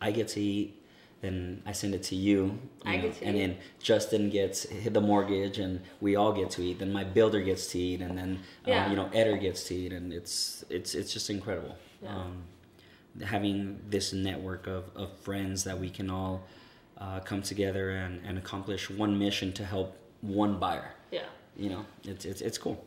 I 0.00 0.10
get 0.10 0.28
to 0.28 0.40
eat. 0.40 0.74
Then 1.20 1.62
I 1.66 1.72
send 1.72 1.96
it 1.96 2.04
to 2.04 2.14
you, 2.14 2.44
you 2.44 2.58
I 2.84 2.94
know, 2.96 3.02
get 3.02 3.14
to 3.16 3.24
and 3.24 3.36
eat. 3.36 3.40
then 3.40 3.56
Justin 3.80 4.30
gets 4.30 4.68
the 4.84 5.00
mortgage, 5.00 5.58
and 5.58 5.80
we 6.00 6.14
all 6.14 6.32
get 6.32 6.48
to 6.52 6.62
eat. 6.62 6.78
Then 6.78 6.92
my 6.92 7.02
builder 7.02 7.40
gets 7.40 7.66
to 7.72 7.78
eat, 7.78 8.00
and 8.02 8.16
then 8.16 8.38
Yeah. 8.64 8.84
um, 8.84 8.90
you 8.92 8.96
know 8.96 9.10
Eder 9.12 9.36
gets 9.36 9.64
to 9.64 9.74
eat, 9.74 9.92
and 9.92 10.12
it's 10.12 10.64
it's 10.70 10.94
it's 10.94 11.12
just 11.12 11.28
incredible. 11.28 11.74
Yeah. 12.00 12.14
Um, 12.14 12.44
having 13.24 13.80
this 13.88 14.12
network 14.12 14.68
of, 14.68 14.84
of 14.94 15.10
friends 15.18 15.64
that 15.64 15.80
we 15.80 15.90
can 15.90 16.08
all 16.08 16.44
uh, 16.98 17.20
come 17.20 17.42
together 17.42 17.90
and, 17.90 18.20
and 18.26 18.38
accomplish 18.38 18.90
one 18.90 19.18
mission 19.18 19.52
to 19.54 19.64
help 19.64 19.96
one 20.20 20.58
buyer. 20.58 20.92
Yeah. 21.10 21.22
You 21.56 21.70
know, 21.70 21.86
it's 22.04 22.24
it's 22.24 22.40
it's 22.40 22.58
cool. 22.58 22.84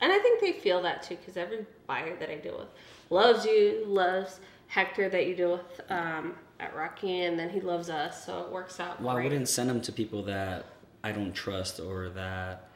And 0.00 0.12
I 0.12 0.18
think 0.18 0.40
they 0.40 0.52
feel 0.52 0.82
that 0.82 1.02
too 1.02 1.16
because 1.16 1.36
every 1.36 1.66
buyer 1.86 2.16
that 2.18 2.30
I 2.30 2.36
deal 2.36 2.58
with 2.58 2.68
loves 3.10 3.44
you, 3.44 3.84
loves 3.86 4.40
Hector 4.68 5.08
that 5.08 5.26
you 5.26 5.34
deal 5.34 5.52
with 5.52 5.80
um, 5.90 6.34
at 6.60 6.74
Rocky, 6.74 7.22
and 7.22 7.38
then 7.38 7.50
he 7.50 7.60
loves 7.60 7.88
us. 7.88 8.26
So 8.26 8.42
it 8.42 8.50
works 8.50 8.80
out. 8.80 9.00
Well, 9.00 9.16
I 9.16 9.22
wouldn't 9.22 9.48
send 9.48 9.70
them 9.70 9.80
to 9.82 9.92
people 9.92 10.22
that 10.24 10.66
I 11.02 11.12
don't 11.12 11.32
trust 11.32 11.80
or 11.80 12.10
that 12.10 12.68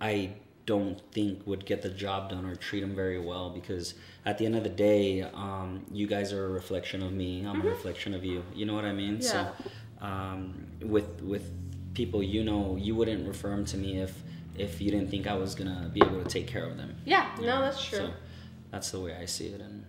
I 0.00 0.32
don't 0.66 1.00
think 1.12 1.46
would 1.46 1.64
get 1.64 1.82
the 1.82 1.88
job 1.88 2.30
done 2.30 2.44
or 2.44 2.56
treat 2.56 2.80
them 2.80 2.94
very 2.94 3.20
well 3.20 3.50
because 3.50 3.94
at 4.24 4.36
the 4.36 4.44
end 4.44 4.56
of 4.56 4.64
the 4.64 4.68
day, 4.68 5.22
um, 5.22 5.84
you 5.92 6.06
guys 6.08 6.32
are 6.32 6.44
a 6.44 6.48
reflection 6.48 7.02
of 7.02 7.12
me. 7.12 7.46
I'm 7.46 7.60
a 7.62 7.64
reflection 7.64 8.14
of 8.14 8.24
you. 8.24 8.42
You 8.52 8.66
know 8.66 8.74
what 8.74 8.84
I 8.84 8.92
mean? 8.92 9.22
So, 9.22 9.46
um, 10.00 10.66
with 10.80 11.22
with 11.22 11.50
people 11.94 12.22
you 12.22 12.44
know, 12.44 12.76
you 12.76 12.94
wouldn't 12.94 13.26
refer 13.26 13.50
them 13.50 13.64
to 13.66 13.76
me 13.76 13.98
if 13.98 14.22
if 14.56 14.80
you 14.80 14.90
didn't 14.90 15.10
think 15.10 15.26
I 15.26 15.34
was 15.34 15.54
gonna 15.54 15.90
be 15.92 16.00
able 16.00 16.22
to 16.22 16.28
take 16.28 16.46
care 16.46 16.64
of 16.64 16.76
them. 16.76 16.94
Yeah, 17.04 17.30
no, 17.40 17.60
that's 17.60 17.84
true. 17.84 17.98
So 17.98 18.10
that's 18.70 18.90
the 18.90 19.00
way 19.00 19.14
I 19.14 19.26
see 19.26 19.46
it. 19.48 19.60
And 19.60 19.84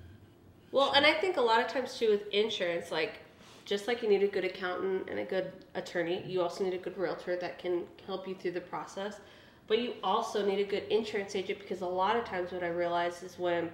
Well, 0.71 0.91
and 0.93 1.05
I 1.05 1.13
think 1.13 1.37
a 1.37 1.41
lot 1.41 1.61
of 1.61 1.67
times 1.67 1.97
too 1.97 2.09
with 2.09 2.27
insurance, 2.29 2.91
like 2.91 3.19
just 3.65 3.87
like 3.87 4.01
you 4.01 4.09
need 4.09 4.23
a 4.23 4.27
good 4.27 4.45
accountant 4.45 5.09
and 5.09 5.19
a 5.19 5.25
good 5.25 5.51
attorney, 5.75 6.23
you 6.25 6.41
also 6.41 6.63
need 6.63 6.73
a 6.73 6.77
good 6.77 6.97
realtor 6.97 7.35
that 7.35 7.59
can 7.59 7.83
help 8.05 8.27
you 8.27 8.35
through 8.35 8.51
the 8.51 8.61
process. 8.61 9.19
But 9.67 9.79
you 9.79 9.95
also 10.01 10.45
need 10.45 10.59
a 10.59 10.63
good 10.63 10.83
insurance 10.83 11.35
agent 11.35 11.59
because 11.59 11.81
a 11.81 11.85
lot 11.85 12.15
of 12.15 12.23
times 12.23 12.53
what 12.53 12.63
I 12.63 12.69
realize 12.69 13.23
is 13.23 13.37
when 13.37 13.69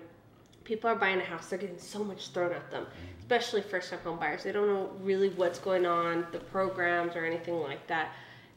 people 0.63 0.89
are 0.89 0.95
buying 0.95 1.19
a 1.19 1.23
house, 1.23 1.47
they're 1.49 1.59
getting 1.59 1.79
so 1.79 2.03
much 2.03 2.29
thrown 2.29 2.53
at 2.53 2.71
them, 2.71 2.85
especially 3.19 3.61
first 3.61 3.89
time 3.89 3.99
home 3.99 4.19
buyers. 4.19 4.43
They 4.43 4.51
don't 4.51 4.67
know 4.67 4.91
really 5.01 5.29
what's 5.29 5.59
going 5.59 5.85
on, 5.85 6.25
the 6.31 6.39
programs 6.39 7.15
or 7.15 7.25
anything 7.25 7.59
like 7.59 7.85
that. 7.87 8.11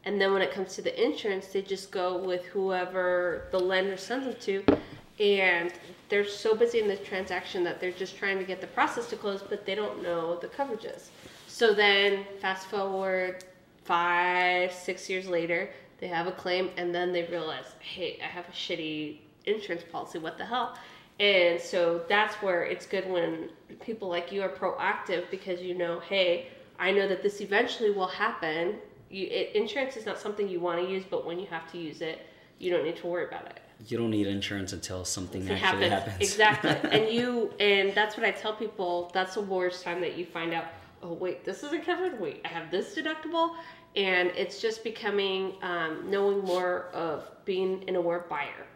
And 0.05 0.21
then 0.21 0.33
when 0.33 0.41
it 0.41 0.53
comes 0.53 0.75
to 0.77 0.83
the 0.83 1.05
insurance, 1.05 1.49
they 1.49 1.63
just 1.63 1.91
go 1.91 2.17
with 2.17 2.45
whoever 2.45 3.49
the 3.51 3.59
lender 3.59 3.97
sends 3.97 4.27
them 4.27 4.37
to. 4.41 4.79
And 5.19 5.73
they're 6.09 6.29
so 6.29 6.55
busy 6.55 6.79
in 6.79 6.87
the 6.87 6.97
transaction 6.97 7.65
that 7.65 7.81
they're 7.81 7.91
just 7.91 8.17
trying 8.17 8.39
to 8.39 8.45
get 8.45 8.61
the 8.61 8.67
process 8.69 9.09
to 9.11 9.17
close, 9.17 9.43
but 9.43 9.67
they 9.67 9.75
don't 9.75 10.03
know 10.03 10.37
the 10.37 10.47
coverages. 10.47 11.09
So 11.49 11.73
then, 11.73 12.25
fast 12.41 12.69
forward 12.69 13.45
five, 13.85 14.73
six 14.73 15.09
years 15.09 15.27
later, 15.27 15.71
they 15.99 16.07
have 16.09 16.27
a 16.27 16.33
claim, 16.33 16.71
and 16.77 16.95
then 16.95 17.13
they 17.13 17.25
realize, 17.25 17.65
hey, 17.81 18.21
I 18.23 18.27
have 18.27 18.47
a 18.47 18.53
shitty 18.53 19.19
insurance 19.47 19.85
policy. 19.91 20.19
What 20.19 20.39
the 20.39 20.45
hell? 20.45 20.77
And 21.19 21.61
so 21.61 22.03
that's 22.09 22.35
where 22.37 22.65
it's 22.65 22.87
good 22.87 23.09
when 23.11 23.49
people 23.81 24.09
like 24.09 24.31
you 24.33 24.43
are 24.43 24.51
proactive 24.51 25.31
because 25.31 25.63
you 25.63 25.75
know, 25.75 26.01
hey, 26.01 26.49
I 26.79 26.91
know 26.93 27.09
that 27.09 27.23
this 27.23 27.41
eventually 27.41 27.91
will 27.91 28.07
happen. 28.09 28.77
You, 29.11 29.27
it, 29.29 29.55
insurance 29.57 29.97
is 29.97 30.05
not 30.05 30.19
something 30.19 30.49
you 30.49 30.61
want 30.61 30.85
to 30.85 30.91
use, 30.91 31.05
but 31.09 31.25
when 31.25 31.39
you 31.39 31.47
have 31.47 31.71
to 31.73 31.79
use 31.79 32.03
it, 32.03 32.21
you 32.59 32.71
don't 32.71 32.85
need 32.85 32.97
to 32.97 33.07
worry 33.07 33.27
about 33.27 33.47
it. 33.47 33.61
you 33.87 33.97
don't 33.99 34.11
need 34.11 34.27
insurance 34.27 34.73
until 34.73 35.05
something 35.05 35.47
It 35.47 35.53
actually 35.53 35.89
happens. 35.89 35.91
happens. 35.91 36.17
Exactly. 36.21 36.71
and 36.91 37.09
you 37.15 37.53
and 37.61 37.95
that's 37.95 38.17
what 38.17 38.27
I 38.27 38.31
tell 38.31 38.55
people, 38.55 39.11
that's 39.15 39.35
the 39.35 39.41
worst 39.43 39.85
time 39.85 40.01
that 40.03 40.17
you 40.19 40.27
find 40.27 40.53
out, 40.55 40.67
oh 41.03 41.13
wait, 41.15 41.45
this 41.45 41.63
isn't 41.63 41.85
covered, 41.85 42.21
wait, 42.21 42.41
I 42.45 42.49
have 42.49 42.71
this 42.71 42.95
deductible. 42.95 43.55
And 43.97 44.29
it's 44.37 44.61
just 44.61 44.85
becoming 44.85 45.55
um, 45.63 46.11
knowing 46.11 46.41
more 46.45 46.89
of 46.93 47.31
being 47.47 47.85
an 47.89 47.97
aware 47.97 48.27
buyer. 48.29 48.67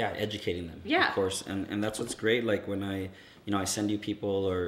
Yeah 0.00 0.10
educating 0.26 0.64
them 0.70 0.80
Yeah. 0.94 1.08
of 1.08 1.14
course 1.20 1.38
and 1.50 1.60
and 1.70 1.78
that's 1.84 1.98
what's 2.00 2.16
great 2.24 2.42
like 2.52 2.62
when 2.72 2.82
i 2.94 2.96
you 3.44 3.50
know 3.52 3.60
i 3.64 3.66
send 3.76 3.86
you 3.92 3.98
people 4.10 4.34
or 4.52 4.60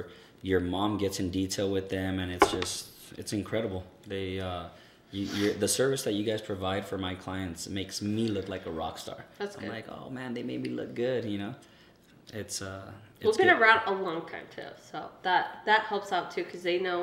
your 0.49 0.59
mom 0.75 0.91
gets 1.03 1.17
in 1.23 1.27
detail 1.41 1.69
with 1.77 1.87
them 1.97 2.13
and 2.21 2.29
it's 2.35 2.49
just 2.57 2.77
it's 3.21 3.33
incredible 3.41 3.81
they 4.13 4.27
uh 4.51 4.65
you, 5.15 5.23
you're, 5.37 5.53
the 5.65 5.67
service 5.79 6.01
that 6.07 6.13
you 6.19 6.23
guys 6.31 6.41
provide 6.53 6.83
for 6.91 6.97
my 7.07 7.13
clients 7.25 7.61
makes 7.79 7.95
me 8.01 8.23
look 8.37 8.47
like 8.55 8.65
a 8.71 8.73
rock 8.83 8.95
star 9.03 9.19
That's 9.39 9.55
good. 9.55 9.65
i'm 9.69 9.75
like 9.77 9.87
oh 9.97 10.09
man 10.09 10.29
they 10.35 10.43
made 10.51 10.61
me 10.67 10.69
look 10.81 10.91
good 11.07 11.23
you 11.33 11.39
know 11.45 11.53
it's 12.41 12.61
uh 12.61 12.89
it's 13.19 13.25
We've 13.27 13.37
been 13.45 13.53
good. 13.55 13.61
around 13.61 13.81
a 13.93 13.95
long 14.07 14.21
time 14.33 14.47
too, 14.55 14.71
so 14.91 14.97
that 15.27 15.43
that 15.69 15.81
helps 15.91 16.09
out 16.15 16.27
too 16.33 16.43
because 16.47 16.63
they 16.69 16.79
know 16.87 16.99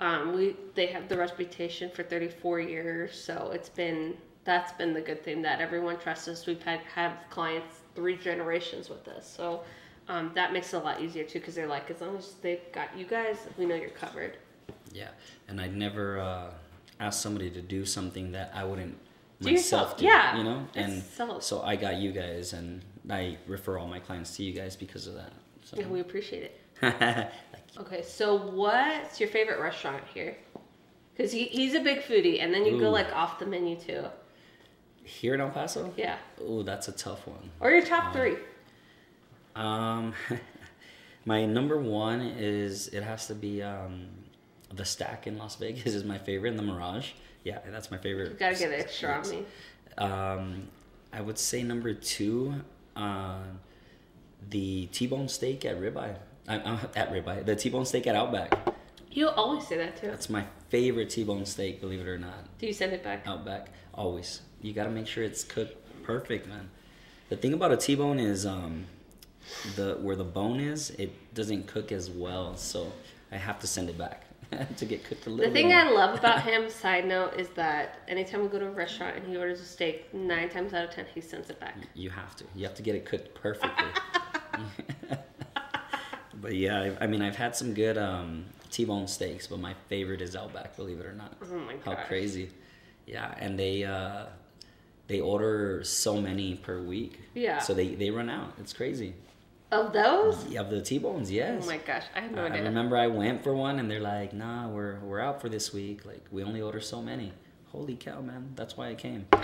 um, 0.00 0.22
we 0.36 0.44
they 0.78 0.86
have 0.94 1.04
the 1.08 1.16
reputation 1.26 1.86
for 1.96 2.02
34 2.02 2.58
years, 2.60 3.10
so 3.26 3.34
it's 3.56 3.68
been 3.68 4.16
that's 4.44 4.72
been 4.72 4.92
the 4.92 5.00
good 5.00 5.22
thing 5.24 5.42
that 5.42 5.60
everyone 5.60 5.98
trusts 5.98 6.28
us. 6.28 6.46
We've 6.46 6.62
had 6.62 6.80
have 6.94 7.12
clients 7.30 7.80
three 7.94 8.16
generations 8.16 8.88
with 8.88 9.06
us, 9.08 9.26
so 9.36 9.62
um, 10.08 10.30
that 10.34 10.52
makes 10.52 10.72
it 10.74 10.76
a 10.76 10.80
lot 10.80 11.00
easier 11.00 11.24
too 11.24 11.38
because 11.40 11.54
they're 11.54 11.66
like, 11.66 11.90
as 11.90 12.00
long 12.00 12.16
as 12.16 12.34
they've 12.42 12.60
got 12.72 12.96
you 12.96 13.06
guys, 13.06 13.36
we 13.56 13.64
know 13.66 13.74
you're 13.74 13.90
covered. 13.90 14.36
yeah 14.92 15.08
and 15.48 15.60
i'd 15.60 15.76
never 15.76 16.18
uh 16.20 16.50
ask 17.00 17.20
somebody 17.22 17.50
to 17.50 17.60
do 17.60 17.84
something 17.84 18.30
that 18.32 18.50
i 18.54 18.62
wouldn't 18.64 18.96
Do 19.40 19.50
yourself, 19.50 19.82
myself 19.82 19.98
do 19.98 20.04
yeah. 20.04 20.36
you 20.38 20.44
know 20.44 20.66
and 20.74 21.02
self. 21.02 21.42
so 21.42 21.62
i 21.62 21.74
got 21.76 21.96
you 21.96 22.12
guys 22.12 22.52
and 22.52 22.82
I 23.10 23.36
refer 23.46 23.76
all 23.78 23.86
my 23.86 23.98
clients 23.98 24.34
to 24.36 24.42
you 24.42 24.52
guys 24.54 24.76
because 24.76 25.06
of 25.06 25.14
that. 25.14 25.32
So. 25.62 25.76
Yeah, 25.78 25.88
we 25.88 26.00
appreciate 26.00 26.44
it. 26.44 27.30
Okay, 27.78 28.02
so 28.02 28.36
what's 28.36 29.18
your 29.20 29.28
favorite 29.28 29.60
restaurant 29.60 30.02
here? 30.14 30.36
Because 31.12 31.30
he, 31.32 31.44
he's 31.44 31.74
a 31.74 31.80
big 31.80 31.98
foodie, 32.02 32.40
and 32.40 32.54
then 32.54 32.64
you 32.64 32.78
go 32.78 32.88
like 32.90 33.12
off 33.14 33.38
the 33.38 33.46
menu 33.46 33.76
too. 33.76 34.04
Here 35.04 35.34
in 35.34 35.40
El 35.40 35.50
Paso? 35.50 35.92
Yeah, 35.96 36.16
Oh, 36.40 36.62
that's 36.62 36.88
a 36.88 36.92
tough 36.92 37.26
one. 37.26 37.50
or 37.60 37.70
your 37.70 37.84
top 37.84 38.12
three. 38.14 38.36
Um, 39.54 40.14
my 41.24 41.44
number 41.46 41.78
one 41.78 42.20
is 42.20 42.88
it 42.88 43.02
has 43.02 43.26
to 43.28 43.34
be 43.34 43.62
um, 43.62 44.06
the 44.74 44.84
Stack 44.84 45.26
in 45.26 45.38
Las 45.38 45.56
Vegas 45.56 45.94
is 45.94 46.04
my 46.04 46.18
favorite, 46.18 46.50
and 46.50 46.58
the 46.58 46.62
Mirage. 46.62 47.10
Yeah, 47.44 47.58
that's 47.70 47.90
my 47.90 47.98
favorite. 47.98 48.32
You 48.32 48.36
gotta 48.38 48.56
get 48.56 48.72
extra 48.72 49.12
on 49.12 49.28
me. 49.30 49.44
Um, 49.98 50.68
I 51.12 51.20
would 51.20 51.38
say 51.38 51.62
number 51.62 51.92
two, 51.94 52.54
uh, 52.96 53.40
the 54.50 54.86
T-bone 54.86 55.28
steak 55.28 55.64
at 55.64 55.78
Ribeye. 55.78 56.16
I, 56.48 56.56
uh, 56.58 56.78
at 56.96 57.12
Ribeye, 57.12 57.44
the 57.44 57.54
T-bone 57.56 57.84
steak 57.84 58.06
at 58.06 58.16
Outback. 58.16 58.74
You 59.10 59.28
always 59.28 59.66
say 59.66 59.76
that 59.76 59.96
too. 59.96 60.08
That's 60.08 60.28
my 60.28 60.44
favorite 60.70 61.10
T-bone 61.10 61.44
steak, 61.46 61.80
believe 61.80 62.00
it 62.00 62.08
or 62.08 62.18
not. 62.18 62.58
Do 62.58 62.66
you 62.66 62.72
send 62.72 62.92
it 62.92 63.04
back? 63.04 63.26
Outback, 63.26 63.68
always. 63.94 64.40
You 64.64 64.72
gotta 64.72 64.90
make 64.90 65.06
sure 65.06 65.22
it's 65.22 65.44
cooked 65.44 65.76
perfect, 66.04 66.48
man. 66.48 66.70
The 67.28 67.36
thing 67.36 67.52
about 67.52 67.70
a 67.70 67.76
T-bone 67.76 68.18
is, 68.18 68.46
um, 68.46 68.86
the 69.76 69.98
where 70.00 70.16
the 70.16 70.24
bone 70.24 70.58
is, 70.58 70.88
it 70.92 71.34
doesn't 71.34 71.66
cook 71.66 71.92
as 71.92 72.10
well, 72.10 72.56
so 72.56 72.90
I 73.30 73.36
have 73.36 73.60
to 73.60 73.66
send 73.66 73.90
it 73.90 73.98
back 73.98 74.24
to 74.78 74.86
get 74.86 75.04
cooked 75.04 75.26
a 75.26 75.30
little. 75.30 75.44
The 75.44 75.52
thing 75.52 75.68
bit 75.68 75.76
I 75.76 75.90
love 75.90 76.18
about 76.18 76.44
him, 76.44 76.70
side 76.70 77.06
note, 77.06 77.34
is 77.34 77.50
that 77.50 77.98
anytime 78.08 78.40
we 78.40 78.48
go 78.48 78.58
to 78.58 78.68
a 78.68 78.70
restaurant 78.70 79.16
and 79.16 79.26
he 79.26 79.36
orders 79.36 79.60
a 79.60 79.66
steak, 79.66 80.14
nine 80.14 80.48
times 80.48 80.72
out 80.72 80.84
of 80.84 80.90
ten 80.92 81.04
he 81.14 81.20
sends 81.20 81.50
it 81.50 81.60
back. 81.60 81.76
You 81.94 82.08
have 82.08 82.34
to. 82.36 82.44
You 82.54 82.64
have 82.64 82.74
to 82.76 82.82
get 82.82 82.94
it 82.94 83.04
cooked 83.04 83.34
perfectly. 83.34 83.84
but 86.40 86.54
yeah, 86.54 86.94
I, 86.98 87.04
I 87.04 87.06
mean, 87.06 87.20
I've 87.20 87.36
had 87.36 87.54
some 87.54 87.74
good 87.74 87.98
um, 87.98 88.46
T-bone 88.70 89.08
steaks, 89.08 89.46
but 89.46 89.60
my 89.60 89.74
favorite 89.90 90.22
is 90.22 90.34
Outback. 90.34 90.74
Believe 90.74 91.00
it 91.00 91.06
or 91.06 91.12
not. 91.12 91.34
Oh 91.42 91.58
my 91.58 91.74
god! 91.74 91.98
How 91.98 92.04
crazy! 92.04 92.48
Yeah, 93.06 93.34
and 93.38 93.58
they 93.58 93.84
uh, 93.84 94.24
they 95.06 95.20
order 95.20 95.82
so 95.84 96.20
many 96.20 96.54
per 96.54 96.80
week. 96.82 97.20
Yeah. 97.34 97.58
So 97.58 97.74
they 97.74 97.94
they 97.94 98.10
run 98.10 98.28
out. 98.30 98.52
It's 98.58 98.72
crazy. 98.72 99.14
Of 99.72 99.92
those? 99.92 100.46
Yeah, 100.46 100.60
of 100.60 100.70
the 100.70 100.80
T-bones, 100.82 101.30
yes. 101.32 101.62
Oh 101.64 101.66
my 101.66 101.78
gosh, 101.78 102.04
I 102.14 102.20
had 102.20 102.32
no 102.32 102.42
I 102.42 102.46
idea. 102.46 102.62
remember 102.62 102.96
I 102.96 103.08
went 103.08 103.42
for 103.42 103.54
one, 103.54 103.80
and 103.80 103.90
they're 103.90 103.98
like, 103.98 104.32
"Nah, 104.32 104.68
we're 104.68 105.00
we're 105.00 105.20
out 105.20 105.40
for 105.40 105.48
this 105.48 105.72
week. 105.72 106.04
Like, 106.04 106.24
we 106.30 106.44
only 106.44 106.60
order 106.60 106.80
so 106.80 107.02
many." 107.02 107.32
Holy 107.72 107.96
cow, 107.96 108.20
man! 108.20 108.52
That's 108.54 108.76
why 108.76 108.90
I 108.90 108.94
came. 108.94 109.26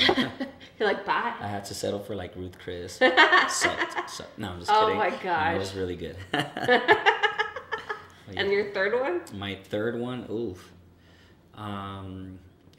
You're 0.78 0.88
like, 0.88 1.04
bye. 1.04 1.34
I 1.40 1.48
had 1.48 1.64
to 1.64 1.74
settle 1.74 1.98
for 1.98 2.14
like 2.14 2.36
Ruth 2.36 2.56
Chris. 2.62 2.92
sucked, 3.48 4.08
sucked. 4.08 4.38
No, 4.38 4.50
I'm 4.50 4.60
just 4.60 4.70
Oh 4.70 4.82
kidding. 4.86 5.00
Oh 5.00 5.10
my 5.10 5.10
gosh. 5.20 5.56
it 5.56 5.58
was 5.58 5.74
really 5.74 5.96
good. 5.96 6.16
But 6.30 6.52
And 8.36 8.52
your 8.52 8.70
third 8.72 9.00
one? 9.00 9.22
my 9.34 9.56
third 9.56 9.98
one, 9.98 10.26
oof. 10.30 10.70
Um, 11.54 12.38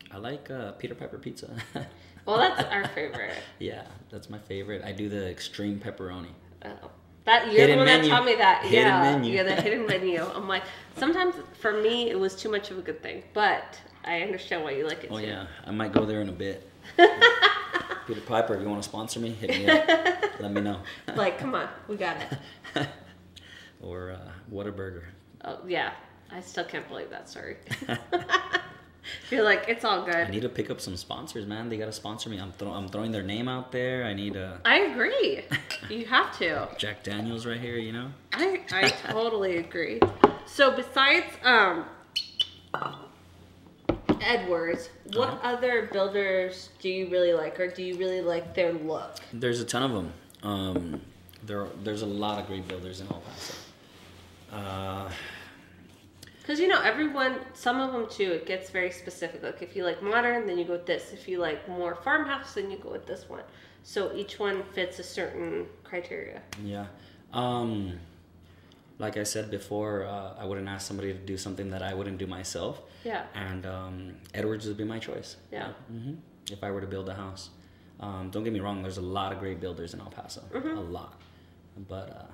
I 0.10 0.18
like 0.18 0.50
uh, 0.50 0.72
Peter 0.74 0.96
Piper 0.96 1.18
pizza. 1.18 1.50
Well, 2.32 2.40
that's 2.56 2.64
our 2.72 2.88
favorite. 2.90 3.34
yeah, 3.60 3.84
that's 4.10 4.30
my 4.30 4.38
favorite. 4.40 4.84
I 4.84 4.92
do 4.92 5.10
the 5.10 5.30
extreme 5.30 5.80
pepperoni. 5.80 6.30
Oh. 6.66 6.70
That 7.26 7.46
you're 7.48 7.56
Hidden 7.62 7.76
the 7.76 7.78
one 7.78 7.86
menu. 7.86 8.10
that 8.10 8.16
taught 8.16 8.26
me 8.26 8.36
that. 8.36 8.64
Hidden 8.64 8.88
yeah, 8.88 9.02
menu. 9.02 9.34
yeah, 9.34 9.44
the 9.44 9.56
hidden 9.62 9.86
menu. 9.88 10.24
I'm 10.24 10.48
like, 10.48 10.64
sometimes 10.98 11.36
for 11.60 11.74
me 11.82 12.10
it 12.10 12.20
was 12.20 12.36
too 12.36 12.50
much 12.50 12.72
of 12.72 12.78
a 12.80 12.82
good 12.82 13.04
thing, 13.04 13.24
but 13.34 13.80
I 14.06 14.22
understand 14.22 14.64
why 14.64 14.72
you 14.72 14.88
like 14.88 15.04
it 15.04 15.10
Oh 15.12 15.20
too. 15.20 15.28
yeah, 15.28 15.46
I 15.66 15.72
might 15.72 15.92
go 15.92 16.04
there 16.06 16.22
in 16.22 16.30
a 16.30 16.34
bit. 16.34 16.68
Peter 18.08 18.22
Piper, 18.22 18.56
if 18.56 18.62
you 18.62 18.68
want 18.70 18.82
to 18.82 18.90
sponsor 18.90 19.20
me, 19.20 19.30
hit 19.30 19.50
me 19.52 19.68
up. 19.70 19.86
Let 20.40 20.52
me 20.52 20.62
know. 20.62 20.80
Like, 21.16 21.38
come 21.38 21.54
on, 21.54 21.70
we 21.88 21.96
got 21.96 22.18
it. 22.76 22.88
or 23.82 24.12
uh, 24.12 24.32
Whataburger. 24.52 25.04
Oh 25.46 25.60
yeah, 25.68 25.92
I 26.32 26.40
still 26.42 26.64
can't 26.66 26.88
believe 26.88 27.10
that 27.12 27.30
story. 27.30 27.58
You're 29.32 29.44
like, 29.44 29.66
it's 29.68 29.84
all 29.84 30.04
good. 30.06 30.16
I 30.16 30.28
need 30.30 30.42
to 30.44 30.50
pick 30.50 30.70
up 30.70 30.80
some 30.82 30.96
sponsors, 30.98 31.46
man. 31.46 31.70
They 31.70 31.78
gotta 31.78 31.92
sponsor 31.92 32.30
me. 32.30 32.40
I'm, 32.40 32.52
throw- 32.52 32.72
I'm 32.74 32.88
throwing 32.88 33.12
their 33.12 33.24
name 33.24 33.48
out 33.48 33.72
there. 33.72 34.04
I 34.06 34.14
need 34.14 34.38
uh, 34.38 34.58
I 34.66 34.80
agree. 34.82 35.42
You 35.90 36.06
have 36.06 36.38
to. 36.38 36.70
Jack 36.78 37.04
Daniels 37.04 37.46
right 37.46 37.60
here. 37.60 37.78
You 37.78 37.92
know. 37.92 38.12
I 38.34 38.62
I 38.72 38.90
totally 39.12 39.58
agree. 39.58 40.00
So 40.46 40.72
besides 40.72 41.26
um 41.44 41.86
Edwards, 44.22 44.90
what 45.14 45.30
Uh-huh. 45.30 45.40
other 45.56 45.90
builders 45.92 46.70
do 46.80 46.90
you 46.90 47.10
really 47.10 47.34
like, 47.34 47.60
or 47.60 47.68
do 47.68 47.84
you 47.84 47.98
really 47.98 48.22
like 48.22 48.54
their 48.54 48.72
look? 48.74 49.16
There's 49.34 49.60
a 49.60 49.66
ton 49.66 49.84
of 49.84 49.92
them. 49.92 50.14
Um, 50.44 51.02
there, 51.44 51.68
there's 51.84 52.04
a 52.04 52.06
lot 52.08 52.40
of 52.40 52.48
great 52.48 52.68
builders 52.68 53.02
in 53.02 53.08
El 53.08 53.22
Paso. 53.22 53.54
Uh, 54.52 55.10
Because 56.52 56.60
you 56.60 56.68
know 56.68 56.82
everyone, 56.82 57.40
some 57.54 57.80
of 57.80 57.94
them 57.94 58.10
too, 58.10 58.34
it 58.34 58.46
gets 58.46 58.72
very 58.72 58.92
specific. 58.92 59.42
Like 59.42 59.62
if 59.62 59.74
you 59.74 59.86
like 59.86 60.04
modern, 60.04 60.46
then 60.46 60.58
you 60.58 60.66
go 60.66 60.74
with 60.74 60.86
this. 60.86 61.14
If 61.14 61.26
you 61.26 61.40
like 61.40 61.66
more 61.70 61.96
farmhouse, 61.96 62.56
then 62.56 62.70
you 62.70 62.78
go 62.78 62.92
with 62.92 63.08
this 63.08 63.30
one. 63.30 63.44
So 63.84 64.14
each 64.14 64.38
one 64.38 64.62
fits 64.74 65.00
a 65.00 65.04
certain 65.04 65.66
criteria. 65.86 66.42
yeah. 66.62 66.88
Um, 67.32 67.98
like 69.00 69.16
I 69.16 69.24
said 69.24 69.50
before, 69.50 70.04
uh, 70.06 70.34
I 70.38 70.44
wouldn't 70.44 70.68
ask 70.68 70.86
somebody 70.86 71.14
to 71.14 71.20
do 71.20 71.38
something 71.38 71.70
that 71.70 71.82
I 71.82 71.94
wouldn't 71.94 72.18
do 72.18 72.28
myself. 72.28 72.82
Yeah. 73.06 73.24
And 73.34 73.66
um, 73.66 74.16
Edwards 74.34 74.68
would 74.68 74.76
be 74.76 74.84
my 74.84 75.00
choice. 75.00 75.38
Yeah. 75.54 75.70
mm-hmm. 75.90 76.16
If 76.52 76.66
I 76.66 76.72
were 76.72 76.82
to 76.82 76.88
build 76.88 77.08
a 77.08 77.14
house, 77.14 77.50
um, 78.02 78.30
don't 78.30 78.44
get 78.44 78.52
me 78.52 78.60
wrong. 78.60 78.82
There's 78.82 78.98
a 78.98 79.02
lot 79.02 79.32
of 79.32 79.40
great 79.40 79.62
builders 79.62 79.94
in 79.94 80.02
El 80.02 80.10
Paso. 80.10 80.44
Mm-hmm. 80.54 80.78
A 80.78 80.82
lot, 80.82 81.14
but 81.88 82.10
uh, 82.10 82.32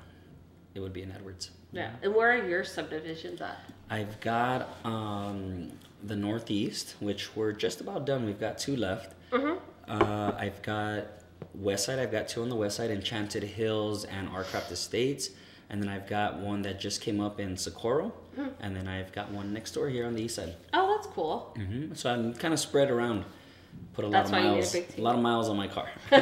it 0.73 0.79
would 0.79 0.93
be 0.93 1.03
an 1.03 1.11
Edwards. 1.11 1.51
Yeah. 1.71 1.91
And 2.01 2.15
where 2.15 2.31
are 2.31 2.47
your 2.47 2.63
subdivisions 2.63 3.41
at? 3.41 3.59
I've 3.89 4.19
got 4.21 4.69
um, 4.83 5.71
the 6.03 6.15
Northeast, 6.15 6.95
which 6.99 7.35
we're 7.35 7.51
just 7.51 7.81
about 7.81 8.05
done. 8.05 8.25
We've 8.25 8.39
got 8.39 8.57
two 8.57 8.75
left. 8.75 9.13
Mm-hmm. 9.31 9.57
Uh, 9.89 10.31
I've 10.37 10.61
got 10.61 11.05
West 11.53 11.85
Side. 11.85 11.99
I've 11.99 12.11
got 12.11 12.27
two 12.27 12.41
on 12.41 12.49
the 12.49 12.55
West 12.55 12.77
Side, 12.77 12.91
Enchanted 12.91 13.43
Hills 13.43 14.05
and 14.05 14.29
Arcraft 14.29 14.71
Estates. 14.71 15.29
And 15.69 15.81
then 15.81 15.89
I've 15.89 16.07
got 16.07 16.39
one 16.39 16.61
that 16.61 16.79
just 16.79 17.01
came 17.01 17.19
up 17.19 17.39
in 17.39 17.57
Socorro. 17.57 18.13
Hmm. 18.35 18.47
And 18.61 18.75
then 18.75 18.87
I've 18.87 19.11
got 19.11 19.31
one 19.31 19.51
next 19.53 19.71
door 19.71 19.89
here 19.89 20.05
on 20.05 20.13
the 20.15 20.23
East 20.23 20.35
Side. 20.35 20.55
Oh, 20.73 20.95
that's 20.95 21.07
cool. 21.13 21.53
hmm 21.57 21.93
So 21.93 22.09
I'm 22.09 22.33
kind 22.33 22.53
of 22.53 22.59
spread 22.59 22.89
around. 22.89 23.25
Put 23.93 24.05
a 24.05 24.09
That's 24.09 24.31
lot 24.31 24.39
why 24.39 24.45
of 24.47 24.51
a 24.51 24.55
miles, 24.55 24.71
big 24.73 24.87
team. 24.89 25.03
lot 25.03 25.15
of 25.15 25.21
miles 25.21 25.49
on 25.49 25.57
my 25.57 25.67
car. 25.67 25.89
so 26.09 26.19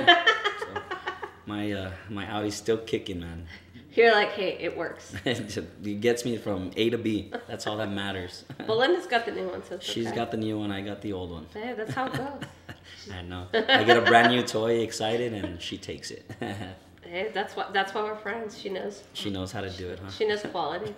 my 1.45 1.71
uh, 1.71 1.91
my 2.09 2.29
Audi's 2.31 2.55
still 2.55 2.77
kicking, 2.77 3.19
man. 3.19 3.47
You're 3.95 4.11
like, 4.11 4.31
hey, 4.31 4.57
it 4.59 4.75
works. 4.75 5.13
it 5.25 6.01
gets 6.01 6.25
me 6.25 6.37
from 6.37 6.71
A 6.75 6.89
to 6.89 6.97
B. 6.97 7.31
That's 7.47 7.65
all 7.65 7.77
that 7.77 7.89
matters. 7.91 8.43
Belinda's 8.67 9.07
got 9.07 9.25
the 9.25 9.31
new 9.31 9.47
one, 9.47 9.63
so 9.63 9.79
She's 9.79 10.07
okay. 10.07 10.15
got 10.15 10.31
the 10.31 10.37
new 10.37 10.59
one. 10.59 10.69
I 10.71 10.81
got 10.81 11.01
the 11.01 11.13
old 11.13 11.31
one. 11.31 11.47
Hey, 11.53 11.73
that's 11.77 11.93
how 11.93 12.07
it 12.07 12.13
goes. 12.13 12.41
I 13.13 13.21
know. 13.21 13.47
I 13.53 13.83
get 13.83 13.97
a 13.97 14.01
brand 14.01 14.33
new 14.33 14.43
toy, 14.43 14.79
excited, 14.79 15.33
and 15.33 15.61
she 15.61 15.77
takes 15.77 16.11
it. 16.11 16.29
hey, 16.39 17.31
that's 17.33 17.55
what. 17.55 17.71
That's 17.73 17.93
why 17.93 18.03
we're 18.03 18.15
friends. 18.17 18.57
She 18.59 18.69
knows. 18.69 19.03
she 19.13 19.29
knows 19.29 19.51
how 19.51 19.61
to 19.61 19.69
do 19.69 19.89
it, 19.89 19.99
huh? 19.99 20.11
She 20.11 20.27
knows 20.27 20.41
quality. 20.41 20.93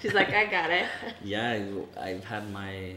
She's 0.00 0.14
like, 0.14 0.30
I 0.32 0.46
got 0.46 0.70
it. 0.70 0.86
Yeah, 1.22 1.60
I've 2.00 2.24
had 2.24 2.50
my 2.52 2.94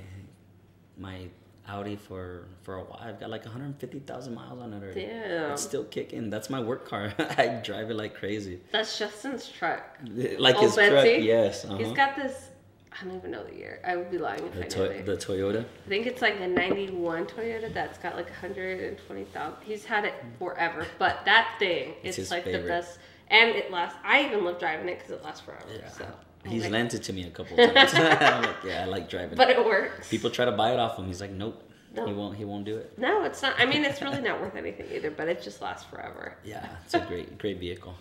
my 0.98 1.28
Audi 1.72 1.96
for 1.96 2.48
for 2.64 2.76
a 2.76 2.84
while. 2.84 3.00
I've 3.02 3.20
got 3.20 3.30
like 3.30 3.46
150,000 3.46 4.34
miles 4.36 4.60
on 4.62 4.74
it 4.74 4.84
already. 4.84 5.06
Damn. 5.06 5.52
It's 5.52 5.62
still 5.64 5.86
kicking. 5.86 6.30
That's 6.30 6.50
my 6.50 6.60
work 6.60 6.88
car. 6.88 7.14
I 7.38 7.48
drive 7.64 7.90
it 7.90 7.96
like 7.96 8.14
crazy. 8.16 8.60
That's 8.72 8.98
Justin's 9.00 9.48
truck. 9.50 9.98
Like 10.38 10.56
Oh, 10.58 10.62
his 10.62 10.76
truck, 10.76 11.06
yes. 11.06 11.66
Uh-huh. 11.66 11.78
He's 11.78 11.92
got 11.94 12.16
this. 12.16 12.50
I 12.94 13.06
don't 13.06 13.16
even 13.16 13.32
know 13.32 13.44
the 13.46 13.56
year. 13.56 13.80
I 13.86 13.96
would 13.96 14.12
be 14.12 14.18
lying 14.18 14.46
if 14.48 14.54
the, 14.54 14.66
I 14.66 14.68
to- 14.68 14.94
knew 14.98 15.04
the 15.04 15.16
Toyota. 15.18 15.62
I 15.86 15.90
think 15.90 16.08
it's 16.08 16.22
like 16.22 16.40
a 16.42 16.48
91 16.48 17.26
Toyota 17.26 17.74
that's 17.74 17.98
got 17.98 18.18
like 18.18 18.30
120,000. 18.30 19.54
He's 19.64 19.86
had 19.86 20.04
it 20.06 20.14
forever, 20.38 20.86
but 21.00 21.24
that 21.26 21.56
thing 21.58 21.94
It's 22.04 22.18
is 22.20 22.32
like 22.32 22.44
favorite. 22.44 22.64
the 22.64 22.68
best. 22.68 23.00
And 23.30 23.50
it 23.56 23.72
lasts. 23.72 23.98
I 24.04 24.26
even 24.26 24.44
love 24.44 24.60
driving 24.60 24.90
it 24.90 24.98
because 25.00 25.12
it 25.12 25.24
lasts 25.24 25.40
forever. 25.40 25.64
Yeah. 25.74 25.88
So. 25.90 26.06
He's 26.46 26.64
like, 26.64 26.72
lent 26.72 26.94
it 26.94 27.04
to 27.04 27.14
me 27.14 27.24
a 27.24 27.30
couple 27.30 27.56
times. 27.58 27.94
I'm 27.94 28.44
like, 28.44 28.56
yeah, 28.66 28.84
I 28.84 28.86
like 28.86 29.10
driving. 29.10 29.38
But 29.38 29.50
it 29.52 29.64
works. 29.64 30.10
People 30.10 30.30
try 30.30 30.46
to 30.46 30.52
buy 30.52 30.74
it 30.74 30.80
off 30.80 30.98
him. 30.98 31.06
He's 31.06 31.22
like, 31.22 31.32
nope. 31.32 31.68
No. 31.94 32.06
He 32.08 32.14
won't. 32.14 32.38
He 32.38 32.46
won't 32.46 32.64
do 32.66 32.78
it. 32.78 32.98
No, 32.98 33.24
it's 33.26 33.42
not. 33.42 33.54
I 33.60 33.66
mean, 33.66 33.84
it's 33.84 34.02
really 34.02 34.22
not 34.22 34.40
worth 34.42 34.56
anything 34.56 34.88
either, 34.94 35.12
but 35.12 35.28
it 35.28 35.42
just 35.42 35.62
lasts 35.62 35.86
forever. 35.90 36.38
Yeah, 36.44 36.66
it's 36.86 36.94
a 36.94 37.02
great, 37.02 37.38
great 37.38 37.60
vehicle. 37.60 37.94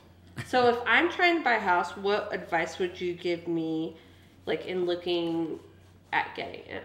So 0.47 0.69
if 0.69 0.79
I'm 0.87 1.11
trying 1.11 1.39
to 1.39 1.45
buy 1.45 1.55
a 1.55 1.61
house, 1.61 1.97
what 1.97 2.33
advice 2.33 2.79
would 2.79 3.01
you 3.01 3.15
give 3.15 3.49
me, 3.49 3.97
like 4.47 4.67
in 4.67 4.87
looking 4.87 5.59
at 6.13 6.35
getting 6.37 6.61
it, 6.67 6.85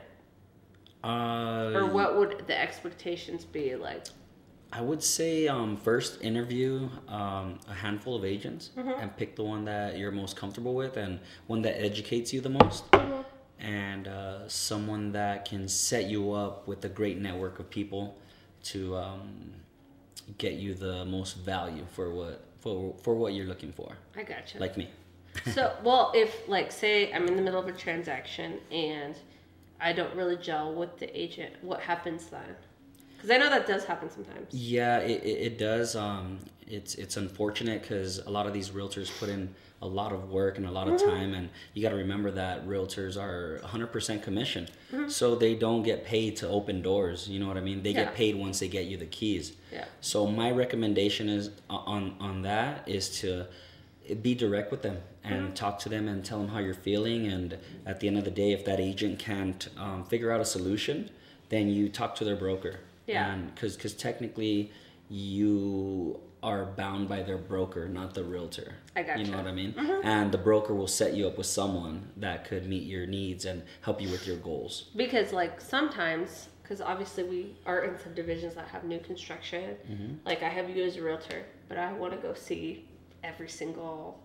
Uh, 1.03 1.72
or 1.76 1.86
what 1.86 2.18
would 2.18 2.47
the 2.47 2.60
expectations 2.60 3.45
be 3.45 3.76
like? 3.76 4.08
I 4.76 4.82
would 4.82 5.02
say 5.02 5.48
um, 5.48 5.78
first 5.78 6.22
interview 6.22 6.90
um, 7.08 7.60
a 7.70 7.74
handful 7.74 8.14
of 8.16 8.26
agents 8.26 8.72
Mm-hmm. 8.76 9.00
and 9.02 9.16
pick 9.16 9.36
the 9.38 9.44
one 9.44 9.64
that 9.66 9.98
you're 9.98 10.12
most 10.12 10.36
comfortable 10.36 10.76
with 10.76 10.98
and 10.98 11.20
one 11.48 11.62
that 11.62 11.82
educates 11.82 12.34
you 12.34 12.42
the 12.42 12.50
most. 12.50 12.90
Mm-hmm. 12.92 13.22
And 13.60 14.08
uh, 14.08 14.50
someone 14.50 15.14
that 15.14 15.46
can 15.46 15.70
set 15.70 16.06
you 16.10 16.34
up 16.34 16.68
with 16.68 16.84
a 16.84 16.90
great 16.90 17.18
network 17.20 17.60
of 17.60 17.70
people 17.70 18.18
to 18.64 18.98
um, 18.98 19.54
get 20.38 20.54
you 20.54 20.74
the 20.74 21.06
most 21.06 21.38
value 21.38 21.86
for 21.94 22.14
what 22.14 22.44
for 22.60 22.94
for 23.02 23.16
what 23.16 23.34
you're 23.34 23.46
looking 23.46 23.72
for. 23.72 23.96
I 24.18 24.24
gotcha. 24.24 24.60
Like 24.60 24.76
me. 24.76 24.90
so, 25.54 25.74
well, 25.84 26.12
if 26.14 26.48
like 26.50 26.70
say 26.72 27.14
I'm 27.14 27.28
in 27.28 27.38
the 27.38 27.42
middle 27.42 27.62
of 27.62 27.68
a 27.68 27.72
transaction 27.72 28.60
and 28.72 29.16
I 29.80 29.94
don't 29.94 30.14
really 30.16 30.36
gel 30.38 30.74
with 30.74 30.98
the 31.00 31.10
agent, 31.18 31.54
what 31.62 31.80
happens 31.80 32.26
then? 32.28 32.56
Because 33.16 33.32
I 33.32 33.38
know 33.38 33.49
that 33.49 33.66
does 33.68 33.86
happen 33.86 34.09
sometimes. 34.09 34.53
Yeah, 34.53 34.99
it, 34.99 35.24
it, 35.24 35.28
it 35.53 35.57
does. 35.57 35.95
Um, 35.95 36.39
it's 36.68 36.95
it's 36.95 37.18
unfortunate 37.18 37.82
because 37.82 38.20
a 38.20 38.30
lot 38.30 38.47
of 38.47 38.53
these 38.53 38.70
realtors 38.72 39.11
put 39.20 39.30
in 39.30 39.53
a 39.82 39.88
lot 39.88 40.11
of 40.13 40.32
work 40.32 40.57
and 40.57 40.66
a 40.66 40.72
lot 40.72 40.88
of 40.88 40.95
Mm-hmm. 40.95 41.09
time, 41.09 41.34
and 41.36 41.49
you 41.74 41.82
got 41.84 41.89
to 41.89 41.95
remember 41.95 42.32
that 42.32 42.66
realtors 42.68 43.18
are 43.22 43.59
100% 43.63 44.24
commission, 44.24 44.68
Mm-hmm. 44.91 45.09
so 45.09 45.36
they 45.36 45.53
don't 45.53 45.84
get 45.84 46.05
paid 46.05 46.36
to 46.38 46.47
open 46.47 46.82
doors. 46.82 47.28
You 47.28 47.39
know 47.39 47.47
what 47.47 47.57
I 47.57 47.61
mean? 47.61 47.84
They 47.84 47.91
Yeah. 47.91 48.05
get 48.05 48.16
paid 48.16 48.36
once 48.36 48.59
they 48.59 48.68
get 48.68 48.86
you 48.86 48.97
the 48.97 49.05
keys. 49.05 49.53
Yeah. 49.72 49.86
So 50.01 50.26
my 50.28 50.49
recommendation 50.51 51.30
is 51.30 51.51
on 51.70 52.16
on 52.20 52.41
that 52.43 52.88
is 52.88 53.20
to 53.22 53.45
be 54.22 54.34
direct 54.36 54.72
with 54.72 54.82
them 54.82 54.97
and 55.24 55.45
Mm-hmm. 55.45 55.53
talk 55.53 55.80
to 55.80 55.89
them 55.89 56.07
and 56.07 56.24
tell 56.26 56.39
them 56.39 56.47
how 56.49 56.59
you're 56.59 56.74
feeling. 56.89 57.28
And 57.28 57.57
at 57.86 57.99
the 57.99 58.07
end 58.07 58.18
of 58.18 58.24
the 58.24 58.32
day, 58.32 58.51
if 58.53 58.63
that 58.66 58.80
agent 58.80 59.20
can't 59.20 59.68
um, 59.78 60.03
figure 60.05 60.32
out 60.32 60.41
a 60.41 60.45
solution, 60.45 61.09
then 61.49 61.70
you 61.70 61.89
talk 61.89 62.16
to 62.16 62.24
their 62.24 62.36
broker. 62.36 62.80
Yeah. 63.08 63.36
Because 63.36 63.76
because 63.76 63.93
technically 63.93 64.72
you 65.10 66.20
are 66.41 66.66
bound 66.66 67.10
by 67.10 67.24
their 67.24 67.38
broker, 67.38 67.88
not 67.88 68.14
the 68.14 68.24
realtor. 68.24 68.76
I 68.95 69.01
gotcha. 69.03 69.24
You 69.24 69.32
know 69.32 69.38
what 69.38 69.47
I 69.47 69.51
mean? 69.51 69.74
Mm-hmm. 69.74 70.08
And 70.08 70.32
the 70.32 70.38
broker 70.38 70.76
will 70.76 70.88
set 70.88 71.16
you 71.16 71.28
up 71.28 71.38
with 71.38 71.47
someone 71.47 72.10
that 72.18 72.45
could 72.45 72.68
meet 72.68 72.84
your 72.84 73.08
needs 73.08 73.45
and 73.45 73.64
help 73.82 73.99
you 73.99 74.10
with 74.10 74.28
your 74.28 74.38
goals. 74.38 74.91
Because 74.95 75.34
like 75.34 75.60
sometimes, 75.60 76.49
because 76.62 76.82
obviously 76.82 77.24
we 77.24 77.56
are 77.66 77.84
in 77.86 77.97
subdivisions 77.97 78.53
that 78.56 78.68
have 78.68 78.84
new 78.84 78.99
construction. 78.99 79.76
Mm-hmm. 79.89 80.14
Like 80.24 80.43
I 80.43 80.49
have 80.49 80.70
you 80.70 80.84
as 80.84 80.97
a 80.97 81.01
realtor, 81.01 81.45
but 81.68 81.78
I 81.80 81.91
want 81.93 82.14
to 82.14 82.20
go 82.20 82.34
see 82.36 82.86
every 83.24 83.49
single 83.49 84.20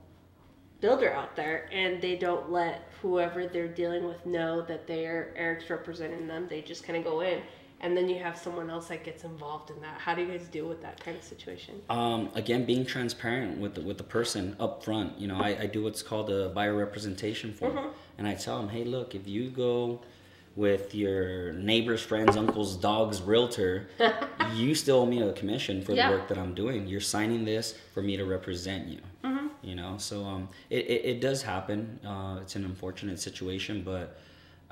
builder 0.81 1.13
out 1.13 1.37
there, 1.37 1.69
and 1.73 2.01
they 2.01 2.17
don't 2.17 2.51
let 2.51 2.89
whoever 3.03 3.47
they're 3.47 3.69
dealing 3.69 4.05
with 4.07 4.25
know 4.25 4.63
that 4.63 4.87
they're 4.87 5.33
Eric's 5.37 5.69
representing 5.69 6.27
them. 6.27 6.47
They 6.49 6.63
just 6.63 6.85
kind 6.85 6.99
of 6.99 7.05
go 7.05 7.21
in, 7.21 7.43
and 7.81 7.97
then 7.97 8.09
you 8.09 8.19
have 8.19 8.37
someone 8.37 8.69
else 8.71 8.89
that 8.89 9.05
gets 9.05 9.25
involved 9.25 9.71
in 9.71 9.81
that. 9.81 9.99
How 9.99 10.15
do 10.15 10.23
you 10.23 10.29
guys 10.29 10.47
deal 10.49 10.67
with 10.67 10.83
that 10.83 11.03
kind 11.03 11.17
of 11.17 11.23
situation? 11.23 11.81
Um, 11.89 12.29
again, 12.35 12.65
being 12.65 12.85
transparent 12.85 13.59
with 13.59 13.75
the, 13.75 13.81
with 13.81 13.99
the 13.99 14.05
person 14.05 14.55
up 14.61 14.85
front. 14.85 15.19
You 15.19 15.29
know, 15.29 15.39
I, 15.41 15.63
I 15.63 15.67
do 15.67 15.83
what's 15.83 16.03
called 16.03 16.31
a 16.31 16.51
buyer 16.51 16.75
representation 16.77 17.53
form, 17.53 17.91
and 18.19 18.27
I 18.29 18.35
tell 18.35 18.59
them, 18.59 18.69
hey, 18.69 18.85
look, 18.85 19.15
if 19.15 19.27
you 19.27 19.51
go 19.51 20.01
with 20.57 20.95
your 20.95 21.53
neighbor's 21.53 22.03
friend's 22.03 22.37
uncle's 22.37 22.77
dog's 22.77 23.23
realtor, 23.23 23.89
you 24.55 24.75
still 24.75 24.97
owe 25.01 25.07
me 25.07 25.23
a 25.23 25.33
commission 25.33 25.81
for 25.83 25.93
Yeah. 25.93 26.11
the 26.11 26.17
work 26.19 26.29
that 26.29 26.37
I'm 26.39 26.55
doing. 26.55 26.87
You're 26.87 27.01
signing 27.01 27.45
this 27.45 27.79
for 27.95 28.03
me 28.03 28.17
to 28.17 28.25
represent 28.25 28.89
you. 28.89 28.99
You 29.63 29.75
know, 29.75 29.97
so 29.99 30.25
um, 30.25 30.49
it, 30.71 30.87
it, 30.87 31.05
it 31.05 31.21
does 31.21 31.43
happen. 31.43 32.01
Uh, 32.05 32.39
it's 32.41 32.57
an 32.57 32.65
unfortunate 32.65 33.21
situation, 33.21 33.83
but 33.85 34.19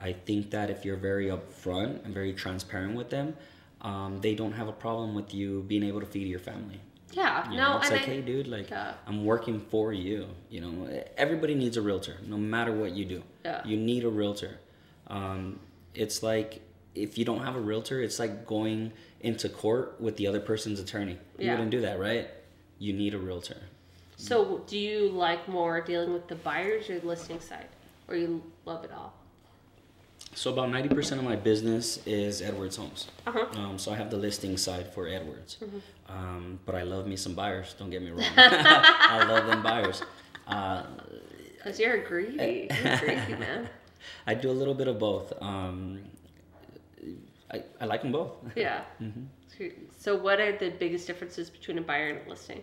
I 0.01 0.12
think 0.12 0.51
that 0.51 0.70
if 0.70 0.84
you're 0.84 0.96
very 0.96 1.26
upfront 1.26 2.05
and 2.05 2.14
very 2.14 2.32
transparent 2.32 2.94
with 2.96 3.11
them, 3.11 3.36
um, 3.80 4.20
they 4.20 4.34
don't 4.34 4.53
have 4.53 4.68
a 4.68 4.72
problem 4.72 5.14
with 5.14 5.34
you 5.34 5.64
being 5.66 5.82
able 5.84 6.01
to 6.01 6.07
feed 6.07 6.28
your 6.28 6.38
family. 6.40 6.80
Yeah, 7.12 7.51
You 7.51 7.57
no, 7.57 7.72
know, 7.72 7.76
it's 7.78 7.88
and 7.90 7.96
like, 8.01 8.09
I, 8.09 8.12
hey, 8.12 8.20
dude, 8.20 8.46
like, 8.49 8.70
Yeah. 8.70 8.94
I'm 9.07 9.24
working 9.24 9.61
for 9.61 9.92
you. 9.92 10.26
You 10.51 10.61
know, 10.61 11.03
everybody 11.16 11.55
needs 11.55 11.76
a 11.76 11.82
realtor, 11.82 12.16
no 12.26 12.36
matter 12.36 12.72
what 12.72 12.92
you 12.92 13.05
do. 13.07 13.22
Yeah. 13.44 13.66
You 13.66 13.76
need 13.76 14.05
a 14.05 14.09
realtor. 14.09 14.59
Um, 15.07 15.59
it's 15.94 16.22
like 16.22 16.61
if 16.94 17.16
you 17.16 17.24
don't 17.24 17.42
have 17.44 17.57
a 17.57 17.61
realtor, 17.61 18.03
it's 18.03 18.18
like 18.18 18.46
going 18.46 18.92
into 19.20 19.49
court 19.49 19.96
with 20.01 20.16
the 20.16 20.26
other 20.26 20.40
person's 20.40 20.80
attorney. 20.80 21.18
You 21.38 21.46
Yeah. 21.46 21.53
wouldn't 21.53 21.70
do 21.70 21.80
that, 21.80 21.99
right? 21.99 22.28
You 22.78 22.92
need 22.92 23.14
a 23.14 23.18
realtor. 23.18 23.57
So, 24.16 24.64
do 24.66 24.76
you 24.76 25.09
like 25.11 25.49
more 25.49 25.80
dealing 25.80 26.12
with 26.12 26.26
the 26.28 26.34
buyers 26.34 26.90
or 26.90 26.99
listing 27.01 27.40
side, 27.40 27.68
or 28.09 28.16
you 28.16 28.42
love 28.64 28.84
it 28.84 28.90
all? 28.92 29.14
So 30.35 30.53
about 30.53 30.70
ninety 30.70 30.89
percent 30.89 31.20
of 31.20 31.24
my 31.24 31.37
business 31.37 31.99
is 32.07 32.43
Edwards 32.43 32.76
Homes. 32.76 33.09
Uh-huh. 33.26 33.47
Um, 33.61 33.79
so 33.79 33.93
I 33.93 33.97
have 33.97 34.11
the 34.11 34.16
listing 34.16 34.57
side 34.57 34.93
for 34.95 35.09
Edwards, 35.09 35.57
Mm-hmm. 35.62 35.79
um, 36.12 36.61
but 36.64 36.74
I 36.76 36.83
love 36.83 37.07
me 37.07 37.16
some 37.16 37.35
buyers. 37.35 37.74
Don't 37.79 37.91
get 37.91 38.03
me 38.03 38.11
wrong. 38.11 38.22
I 38.37 39.24
love 39.29 39.47
them 39.47 39.62
buyers. 39.62 40.03
Uh, 40.47 40.85
Cause 41.64 41.81
you're 41.81 41.99
greedy, 42.05 42.68
you're 42.85 42.97
greedy 42.99 43.35
man. 43.35 43.68
I 44.26 44.35
do 44.35 44.51
a 44.51 44.53
little 44.61 44.74
bit 44.74 44.87
of 44.87 44.99
both. 44.99 45.33
Um, 45.43 46.01
I, 47.51 47.64
I 47.81 47.85
like 47.87 48.03
them 48.03 48.12
both. 48.12 48.33
Yeah. 48.55 48.83
So, 49.99 50.14
what 50.16 50.39
are 50.39 50.57
the 50.57 50.70
biggest 50.70 51.07
differences 51.09 51.51
between 51.51 51.79
a 51.79 51.81
buyer 51.81 52.11
and 52.11 52.26
a 52.26 52.31
listing? 52.31 52.62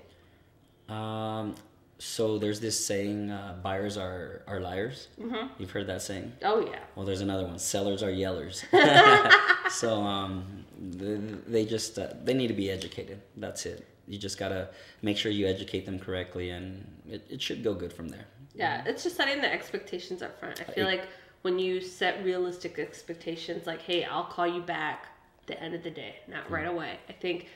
Um, 0.87 1.55
so 1.97 2.37
there's 2.37 2.59
this 2.59 2.83
saying, 2.85 3.31
uh, 3.31 3.55
buyers 3.63 3.97
are, 3.97 4.43
are 4.47 4.59
liars. 4.59 5.07
Mm-hmm. 5.19 5.47
You've 5.57 5.71
heard 5.71 5.87
that 5.87 6.01
saying? 6.01 6.33
Oh 6.43 6.59
yeah. 6.65 6.79
Well, 6.95 7.05
there's 7.05 7.21
another 7.21 7.45
one. 7.45 7.57
Sellers 7.59 8.03
are 8.03 8.11
yellers. 8.11 8.63
so 9.71 10.01
um, 10.01 10.65
they, 10.79 11.15
they 11.47 11.65
just 11.65 11.97
uh, 11.97 12.09
they 12.23 12.33
need 12.33 12.47
to 12.47 12.53
be 12.53 12.69
educated. 12.69 13.21
That's 13.37 13.65
it. 13.65 13.87
You 14.07 14.17
just 14.19 14.37
gotta 14.37 14.69
make 15.01 15.17
sure 15.17 15.31
you 15.31 15.47
educate 15.47 15.85
them 15.85 15.97
correctly, 15.97 16.49
and 16.51 16.85
it, 17.09 17.25
it 17.29 17.41
should 17.41 17.63
go 17.63 17.73
good 17.73 17.91
from 17.91 18.09
there. 18.09 18.25
Yeah, 18.53 18.83
it's 18.85 19.03
just 19.03 19.17
setting 19.17 19.41
the 19.41 19.51
expectations 19.51 20.21
up 20.21 20.39
front. 20.39 20.61
I 20.61 20.71
feel 20.71 20.87
I- 20.87 20.91
like 20.91 21.07
when 21.41 21.59
you 21.59 21.79
set 21.79 22.23
realistic 22.23 22.79
expectations, 22.79 23.67
like, 23.67 23.81
hey, 23.81 24.03
I'll 24.03 24.23
call 24.23 24.47
you 24.47 24.61
back 24.61 25.07
the 25.45 25.61
end 25.61 25.75
of 25.75 25.83
the 25.83 25.91
day, 25.91 26.15
not 26.27 26.49
right 26.49 26.67
away. 26.67 26.97
I 27.07 27.13
think, 27.13 27.47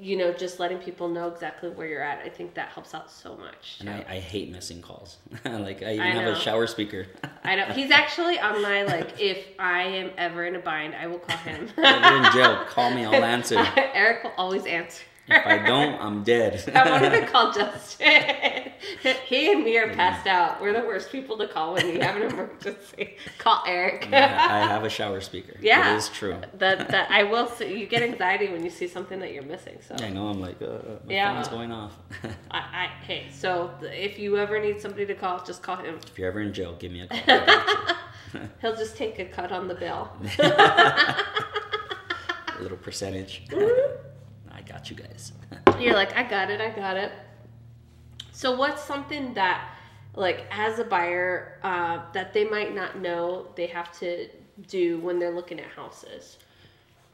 you 0.00 0.16
know, 0.16 0.32
just 0.32 0.60
letting 0.60 0.78
people 0.78 1.08
know 1.08 1.28
exactly 1.28 1.68
where 1.68 1.86
you're 1.86 2.02
at, 2.02 2.24
I 2.24 2.28
think 2.28 2.54
that 2.54 2.68
helps 2.68 2.94
out 2.94 3.10
so 3.10 3.36
much. 3.36 3.78
And 3.80 3.90
I, 3.90 4.04
I 4.08 4.18
hate 4.18 4.50
missing 4.50 4.82
calls. 4.82 5.16
like 5.44 5.82
I 5.82 5.94
even 5.94 6.00
I 6.00 6.10
have 6.10 6.36
a 6.36 6.38
shower 6.38 6.66
speaker. 6.66 7.06
I 7.42 7.56
know 7.56 7.66
he's 7.66 7.90
actually 7.92 8.38
on 8.38 8.62
my 8.62 8.84
like. 8.84 9.20
If 9.20 9.46
I 9.58 9.82
am 9.82 10.10
ever 10.16 10.44
in 10.44 10.56
a 10.56 10.60
bind, 10.60 10.94
I 10.94 11.06
will 11.06 11.18
call 11.18 11.36
him. 11.38 11.68
In 11.76 12.32
jail, 12.32 12.64
call 12.68 12.94
me. 12.94 13.04
I'll 13.04 13.24
answer. 13.24 13.64
Eric 13.76 14.24
will 14.24 14.32
always 14.36 14.66
answer. 14.66 15.02
If 15.26 15.46
I 15.46 15.58
don't, 15.58 15.94
I'm 16.00 16.22
dead. 16.22 16.62
I 16.74 16.90
wanted 16.90 17.18
to 17.18 17.26
call 17.26 17.50
Justin. 17.52 18.72
he 19.26 19.52
and 19.52 19.64
me 19.64 19.78
are 19.78 19.92
passed 19.94 20.26
out. 20.26 20.60
We're 20.60 20.74
the 20.78 20.86
worst 20.86 21.10
people 21.10 21.38
to 21.38 21.48
call 21.48 21.72
when 21.74 21.88
you 21.88 22.00
have 22.00 22.16
an 22.16 22.22
emergency. 22.22 23.16
Call 23.38 23.62
Eric. 23.66 24.08
I 24.12 24.66
have 24.66 24.84
a 24.84 24.90
shower 24.90 25.20
speaker. 25.22 25.54
Yeah. 25.60 25.94
it 25.94 25.96
is 25.96 26.08
true. 26.10 26.36
That 26.58 26.88
that 26.88 27.10
I 27.10 27.22
will 27.22 27.46
say 27.46 27.74
you 27.76 27.86
get 27.86 28.02
anxiety 28.02 28.48
when 28.52 28.62
you 28.62 28.70
see 28.70 28.86
something 28.86 29.18
that 29.20 29.32
you're 29.32 29.42
missing. 29.44 29.78
So 29.86 29.94
I 30.04 30.10
know. 30.10 30.28
I'm 30.28 30.40
like, 30.40 30.60
uh, 30.60 30.78
my 31.06 31.14
Yeah. 31.14 31.34
phone's 31.34 31.48
going 31.48 31.72
off. 31.72 31.94
I, 32.50 32.58
I 32.58 32.86
hey, 33.06 33.26
so 33.32 33.70
if 33.82 34.18
you 34.18 34.36
ever 34.36 34.60
need 34.60 34.80
somebody 34.80 35.06
to 35.06 35.14
call, 35.14 35.42
just 35.42 35.62
call 35.62 35.76
him. 35.76 35.98
if 36.06 36.18
you're 36.18 36.28
ever 36.28 36.40
in 36.40 36.52
jail, 36.52 36.76
give 36.78 36.92
me 36.92 37.00
a 37.00 37.06
call. 37.08 37.96
He'll 38.60 38.76
just 38.76 38.96
take 38.96 39.18
a 39.18 39.24
cut 39.24 39.52
on 39.52 39.68
the 39.68 39.74
bill. 39.74 40.10
a 40.38 41.14
little 42.60 42.76
percentage. 42.78 43.42
Mm-hmm. 43.48 44.08
Got 44.66 44.90
you 44.90 44.96
guys. 44.96 45.32
You're 45.78 45.94
like, 45.94 46.16
I 46.16 46.22
got 46.22 46.50
it, 46.50 46.60
I 46.60 46.70
got 46.70 46.96
it. 46.96 47.12
So 48.32 48.56
what's 48.56 48.82
something 48.82 49.34
that 49.34 49.70
like 50.16 50.46
as 50.50 50.78
a 50.78 50.84
buyer 50.84 51.58
uh, 51.62 52.02
that 52.12 52.32
they 52.32 52.44
might 52.44 52.74
not 52.74 52.98
know 52.98 53.48
they 53.56 53.66
have 53.66 53.96
to 54.00 54.28
do 54.68 54.98
when 54.98 55.18
they're 55.18 55.34
looking 55.34 55.60
at 55.60 55.66
houses? 55.66 56.38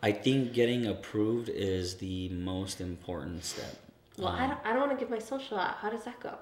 I 0.02 0.12
think 0.12 0.52
getting 0.54 0.86
approved 0.86 1.50
is 1.50 1.96
the 1.96 2.30
most 2.30 2.80
important 2.80 3.44
step. 3.44 3.76
Well, 4.18 4.28
I 4.28 4.46
don't, 4.46 4.58
I 4.64 4.72
don't 4.72 4.80
want 4.80 4.92
to 4.92 4.96
give 4.98 5.10
my 5.10 5.18
social 5.18 5.58
out. 5.58 5.76
How 5.76 5.90
does 5.90 6.04
that 6.04 6.20
go? 6.20 6.34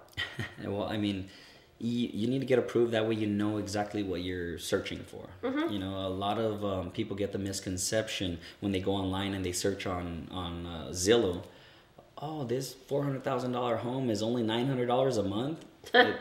well, 0.65 0.85
I 0.85 0.97
mean, 0.97 1.29
you, 1.81 2.09
you 2.13 2.27
need 2.27 2.41
to 2.41 2.47
get 2.47 2.59
approved. 2.59 2.93
That 2.93 3.09
way, 3.09 3.15
you 3.15 3.27
know 3.27 3.59
exactly 3.59 4.03
what 4.03 4.23
you're 4.23 4.59
searching 4.59 4.99
for. 5.01 5.27
Mm-hmm. 5.43 5.73
You 5.73 5.79
know, 5.79 5.95
a 6.07 6.09
lot 6.09 6.39
of 6.39 6.65
um, 6.65 6.91
people 6.91 7.17
get 7.17 7.33
the 7.33 7.39
misconception 7.39 8.39
when 8.61 8.73
they 8.73 8.81
go 8.81 8.93
online 8.93 9.35
and 9.35 9.45
they 9.45 9.53
search 9.53 9.87
on 9.87 10.29
on 10.31 10.67
uh, 10.67 10.89
Zillow. 10.91 11.43
Oh, 12.21 12.45
this 12.45 12.75
four 12.75 13.05
hundred 13.05 13.23
thousand 13.23 13.53
dollar 13.53 13.77
home 13.77 14.11
is 14.11 14.23
only 14.23 14.43
nine 14.43 14.67
hundred 14.67 14.87
dollars 14.87 15.17
a 15.17 15.23
month. 15.23 15.65
It- 15.95 16.17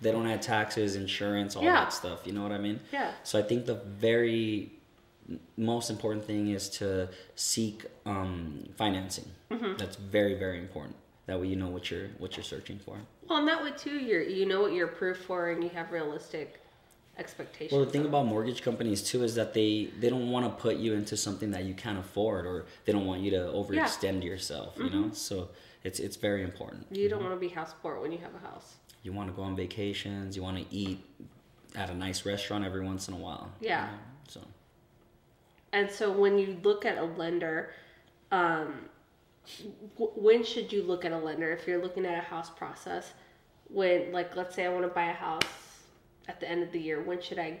they 0.00 0.12
don't 0.12 0.28
add 0.28 0.42
taxes, 0.42 0.94
insurance, 0.94 1.56
all 1.56 1.64
Yeah. 1.64 1.72
that 1.72 1.92
stuff. 1.92 2.24
You 2.24 2.32
know 2.32 2.44
what 2.44 2.52
I 2.52 2.58
mean? 2.58 2.78
Yeah. 2.92 3.10
So 3.24 3.36
I 3.36 3.42
think 3.42 3.66
the 3.66 3.74
very 3.74 4.70
most 5.56 5.90
important 5.90 6.24
thing 6.24 6.48
is 6.50 6.68
to 6.78 7.08
seek 7.34 7.84
um, 8.06 8.68
financing. 8.76 9.24
Mm-hmm. 9.50 9.76
That's 9.76 9.96
very 9.96 10.34
very 10.34 10.58
important. 10.58 10.94
That 11.26 11.40
way 11.40 11.48
you 11.48 11.56
know 11.56 11.68
what 11.68 11.90
you're 11.90 12.08
what 12.18 12.36
you're 12.36 12.44
searching 12.44 12.78
for. 12.78 12.96
Well, 13.28 13.38
and 13.40 13.48
that 13.48 13.62
way 13.62 13.72
too, 13.72 13.98
you're 13.98 14.22
you 14.22 14.46
know 14.46 14.60
what 14.62 14.72
you're 14.72 14.88
approved 14.88 15.20
for, 15.20 15.50
and 15.50 15.62
you 15.62 15.70
have 15.70 15.92
realistic 15.92 16.60
expectations. 17.18 17.72
Well, 17.72 17.84
the 17.84 17.90
thing 17.90 18.06
about 18.06 18.26
mortgage 18.26 18.62
companies 18.62 19.02
too 19.02 19.22
is 19.22 19.34
that 19.34 19.52
they 19.54 19.90
they 20.00 20.08
don't 20.08 20.30
want 20.30 20.46
to 20.46 20.62
put 20.62 20.76
you 20.76 20.94
into 20.94 21.16
something 21.16 21.50
that 21.50 21.64
you 21.64 21.74
can't 21.74 21.98
afford, 21.98 22.46
or 22.46 22.66
they 22.84 22.92
don't 22.92 23.06
want 23.06 23.20
you 23.22 23.30
to 23.32 23.38
overextend 23.38 24.24
yourself. 24.24 24.74
You 24.78 24.84
Mm-hmm. 24.84 25.02
know, 25.02 25.10
so 25.12 25.48
it's 25.84 26.00
it's 26.00 26.16
very 26.16 26.42
important. 26.42 26.86
you 26.90 27.08
don't 27.08 27.22
want 27.22 27.34
to 27.34 27.40
be 27.40 27.48
house 27.48 27.74
poor 27.82 28.00
when 28.00 28.12
you 28.12 28.18
have 28.18 28.34
a 28.34 28.38
house. 28.38 28.76
You 29.02 29.12
want 29.12 29.28
to 29.28 29.34
go 29.34 29.42
on 29.42 29.54
vacations. 29.56 30.36
You 30.36 30.42
want 30.42 30.56
to 30.58 30.74
eat 30.74 30.98
at 31.76 31.90
a 31.90 31.94
nice 31.94 32.24
restaurant 32.24 32.64
every 32.64 32.80
once 32.84 33.08
in 33.08 33.14
a 33.14 33.18
while. 33.18 33.50
you 33.60 33.68
Yeah. 33.68 33.86
know, 33.86 33.98
So 34.28 34.40
And 35.72 35.90
so 35.90 36.10
when 36.10 36.38
you 36.38 36.58
look 36.62 36.84
at 36.86 36.96
a 36.98 37.04
lender, 37.04 37.72
um, 38.32 38.88
when 39.96 40.44
should 40.44 40.72
you 40.72 40.82
look 40.82 41.04
at 41.04 41.12
a 41.12 41.18
lender 41.18 41.50
if 41.52 41.66
you're 41.66 41.82
looking 41.82 42.06
at 42.06 42.18
a 42.18 42.22
house 42.22 42.50
process? 42.50 43.12
When, 43.68 44.12
like, 44.12 44.36
let's 44.36 44.54
say 44.54 44.64
I 44.64 44.68
want 44.70 44.84
to 44.84 44.88
buy 44.88 45.10
a 45.10 45.14
house 45.14 45.42
at 46.26 46.40
the 46.40 46.48
end 46.48 46.62
of 46.62 46.72
the 46.72 46.80
year, 46.80 47.02
when 47.02 47.20
should 47.20 47.38
I? 47.38 47.60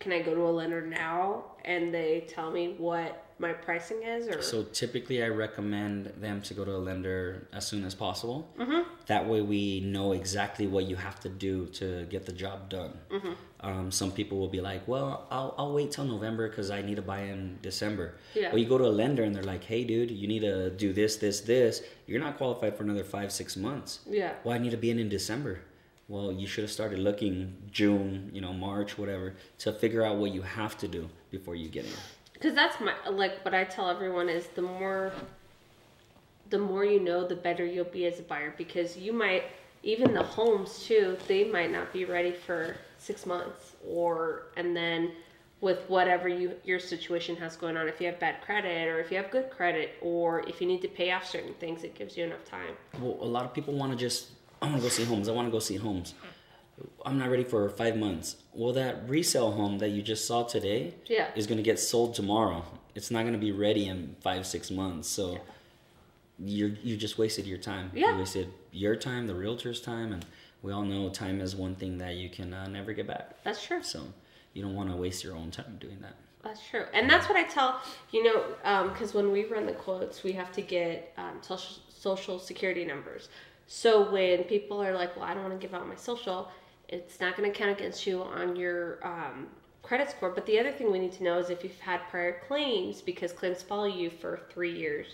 Can 0.00 0.12
I 0.12 0.22
go 0.22 0.34
to 0.34 0.42
a 0.42 0.50
lender 0.50 0.82
now 0.86 1.44
and 1.64 1.92
they 1.94 2.24
tell 2.28 2.50
me 2.50 2.74
what 2.76 3.24
my 3.42 3.52
pricing 3.52 4.02
is, 4.04 4.28
or 4.28 4.40
So 4.40 4.62
typically, 4.62 5.22
I 5.22 5.28
recommend 5.28 6.06
them 6.20 6.40
to 6.42 6.54
go 6.54 6.64
to 6.64 6.76
a 6.76 6.78
lender 6.78 7.48
as 7.52 7.66
soon 7.66 7.84
as 7.84 7.94
possible. 7.94 8.48
Mm-hmm. 8.58 8.82
That 9.06 9.28
way, 9.28 9.40
we 9.40 9.80
know 9.80 10.12
exactly 10.12 10.66
what 10.68 10.84
you 10.84 10.94
have 10.96 11.18
to 11.20 11.28
do 11.28 11.66
to 11.80 12.06
get 12.08 12.24
the 12.24 12.32
job 12.32 12.68
done. 12.68 12.92
Mm-hmm. 13.10 13.32
Um, 13.60 13.90
some 13.90 14.12
people 14.12 14.38
will 14.38 14.48
be 14.48 14.60
like, 14.60 14.86
"Well, 14.86 15.26
I'll, 15.30 15.54
I'll 15.58 15.72
wait 15.72 15.90
till 15.90 16.04
November 16.04 16.48
because 16.48 16.70
I 16.70 16.82
need 16.82 16.96
to 16.96 17.02
buy 17.02 17.22
in 17.22 17.58
December." 17.62 18.14
Yeah. 18.34 18.50
Well, 18.50 18.58
you 18.58 18.66
go 18.66 18.78
to 18.78 18.86
a 18.86 18.96
lender 19.02 19.24
and 19.24 19.34
they're 19.34 19.42
like, 19.42 19.64
"Hey, 19.64 19.82
dude, 19.84 20.10
you 20.10 20.28
need 20.28 20.40
to 20.40 20.70
do 20.70 20.92
this, 20.92 21.16
this, 21.16 21.40
this. 21.40 21.82
You're 22.06 22.20
not 22.20 22.36
qualified 22.36 22.76
for 22.76 22.84
another 22.84 23.04
five, 23.04 23.32
six 23.32 23.56
months. 23.56 24.00
yeah, 24.08 24.34
Well, 24.44 24.54
I 24.54 24.58
need 24.58 24.70
to 24.70 24.76
be 24.76 24.90
in 24.90 24.98
in 25.00 25.08
December." 25.08 25.60
Well, 26.12 26.30
you 26.30 26.46
should 26.46 26.64
have 26.64 26.70
started 26.70 26.98
looking 26.98 27.56
June, 27.70 28.30
you 28.34 28.42
know, 28.42 28.52
March, 28.52 28.98
whatever, 28.98 29.34
to 29.60 29.72
figure 29.72 30.04
out 30.04 30.18
what 30.18 30.30
you 30.30 30.42
have 30.42 30.76
to 30.78 30.86
do 30.86 31.08
before 31.30 31.54
you 31.54 31.70
get 31.70 31.86
in. 31.86 31.92
because 32.34 32.54
that's 32.54 32.78
my 32.80 32.92
like 33.10 33.42
what 33.46 33.54
I 33.54 33.64
tell 33.64 33.88
everyone 33.88 34.28
is 34.28 34.48
the 34.48 34.60
more 34.60 35.14
the 36.50 36.58
more 36.58 36.84
you 36.84 37.00
know, 37.00 37.26
the 37.26 37.34
better 37.34 37.64
you'll 37.64 37.86
be 38.00 38.04
as 38.04 38.18
a 38.18 38.22
buyer 38.24 38.52
because 38.58 38.94
you 38.94 39.14
might 39.14 39.44
even 39.82 40.12
the 40.12 40.22
homes 40.22 40.84
too, 40.86 41.16
they 41.28 41.44
might 41.44 41.72
not 41.72 41.94
be 41.94 42.04
ready 42.04 42.32
for 42.32 42.76
six 42.98 43.24
months 43.24 43.72
or 43.88 44.42
and 44.58 44.76
then 44.76 45.12
with 45.62 45.80
whatever 45.88 46.28
you 46.28 46.52
your 46.62 46.78
situation 46.78 47.36
has 47.36 47.56
going 47.56 47.78
on, 47.78 47.88
if 47.88 48.02
you 48.02 48.06
have 48.08 48.20
bad 48.20 48.42
credit 48.42 48.86
or 48.86 49.00
if 49.00 49.10
you 49.10 49.16
have 49.16 49.30
good 49.30 49.48
credit 49.48 49.94
or 50.02 50.40
if 50.46 50.60
you 50.60 50.66
need 50.66 50.82
to 50.82 50.88
pay 50.88 51.10
off 51.10 51.24
certain 51.26 51.54
things, 51.54 51.84
it 51.84 51.94
gives 51.94 52.18
you 52.18 52.24
enough 52.24 52.44
time. 52.44 52.74
Well, 53.00 53.16
a 53.22 53.30
lot 53.36 53.46
of 53.46 53.54
people 53.54 53.72
want 53.72 53.92
to 53.92 53.96
just, 53.96 54.28
I 54.62 54.66
want 54.66 54.76
to 54.76 54.82
go 54.82 54.88
see 54.88 55.04
homes. 55.04 55.28
I 55.28 55.32
want 55.32 55.48
to 55.48 55.52
go 55.52 55.58
see 55.58 55.76
homes. 55.76 56.14
I'm 57.04 57.18
not 57.18 57.30
ready 57.30 57.44
for 57.44 57.68
five 57.68 57.96
months. 57.96 58.36
Well, 58.52 58.72
that 58.74 59.08
resale 59.08 59.50
home 59.52 59.78
that 59.78 59.88
you 59.90 60.02
just 60.02 60.26
saw 60.26 60.44
today 60.44 60.94
Yeah. 61.06 61.28
is 61.34 61.46
going 61.46 61.58
to 61.58 61.62
get 61.62 61.78
sold 61.78 62.14
tomorrow. 62.14 62.64
It's 62.94 63.10
not 63.10 63.22
going 63.22 63.32
to 63.34 63.38
be 63.38 63.52
ready 63.52 63.86
in 63.88 64.16
five, 64.20 64.46
six 64.46 64.70
months. 64.70 65.08
So 65.08 65.38
you 66.38 66.76
you 66.82 66.96
just 66.96 67.18
wasted 67.18 67.46
your 67.46 67.58
time. 67.58 67.90
Yeah. 67.94 68.12
You 68.12 68.18
wasted 68.20 68.52
your 68.72 68.96
time, 68.96 69.26
the 69.26 69.34
realtor's 69.34 69.80
time, 69.80 70.12
and 70.12 70.24
we 70.62 70.72
all 70.72 70.82
know 70.82 71.08
time 71.10 71.40
is 71.40 71.54
one 71.56 71.74
thing 71.74 71.98
that 71.98 72.14
you 72.16 72.28
can 72.30 72.54
uh, 72.54 72.66
never 72.68 72.92
get 72.92 73.06
back. 73.06 73.42
That's 73.44 73.64
true. 73.64 73.82
So 73.82 74.00
you 74.54 74.62
don't 74.62 74.74
want 74.74 74.90
to 74.90 74.96
waste 74.96 75.24
your 75.24 75.36
own 75.36 75.50
time 75.50 75.76
doing 75.80 75.98
that. 76.02 76.14
That's 76.42 76.60
true, 76.68 76.86
and 76.92 77.08
that's 77.08 77.28
what 77.28 77.36
I 77.38 77.44
tell 77.44 77.80
you 78.10 78.24
know 78.24 78.88
because 78.92 79.14
when 79.14 79.30
we 79.30 79.44
run 79.44 79.64
the 79.66 79.72
quotes, 79.72 80.24
we 80.24 80.32
have 80.32 80.50
to 80.52 80.62
get 80.62 81.12
um, 81.16 81.38
social 81.40 81.76
social 81.88 82.38
security 82.40 82.84
numbers. 82.84 83.28
So 83.74 84.12
when 84.12 84.44
people 84.44 84.82
are 84.82 84.92
like, 84.92 85.16
"Well, 85.16 85.24
I 85.24 85.32
don't 85.32 85.44
want 85.44 85.58
to 85.58 85.66
give 85.66 85.74
out 85.74 85.88
my 85.88 85.94
social," 85.94 86.50
it's 86.88 87.18
not 87.20 87.38
going 87.38 87.50
to 87.50 87.58
count 87.58 87.70
against 87.70 88.06
you 88.06 88.22
on 88.22 88.54
your 88.54 88.98
um, 89.02 89.48
credit 89.82 90.10
score. 90.10 90.28
But 90.28 90.44
the 90.44 90.60
other 90.60 90.70
thing 90.70 90.92
we 90.92 90.98
need 90.98 91.12
to 91.12 91.24
know 91.24 91.38
is 91.38 91.48
if 91.48 91.64
you've 91.64 91.80
had 91.80 92.00
prior 92.10 92.38
claims, 92.46 93.00
because 93.00 93.32
claims 93.32 93.62
follow 93.62 93.86
you 93.86 94.10
for 94.10 94.40
three 94.50 94.78
years, 94.78 95.06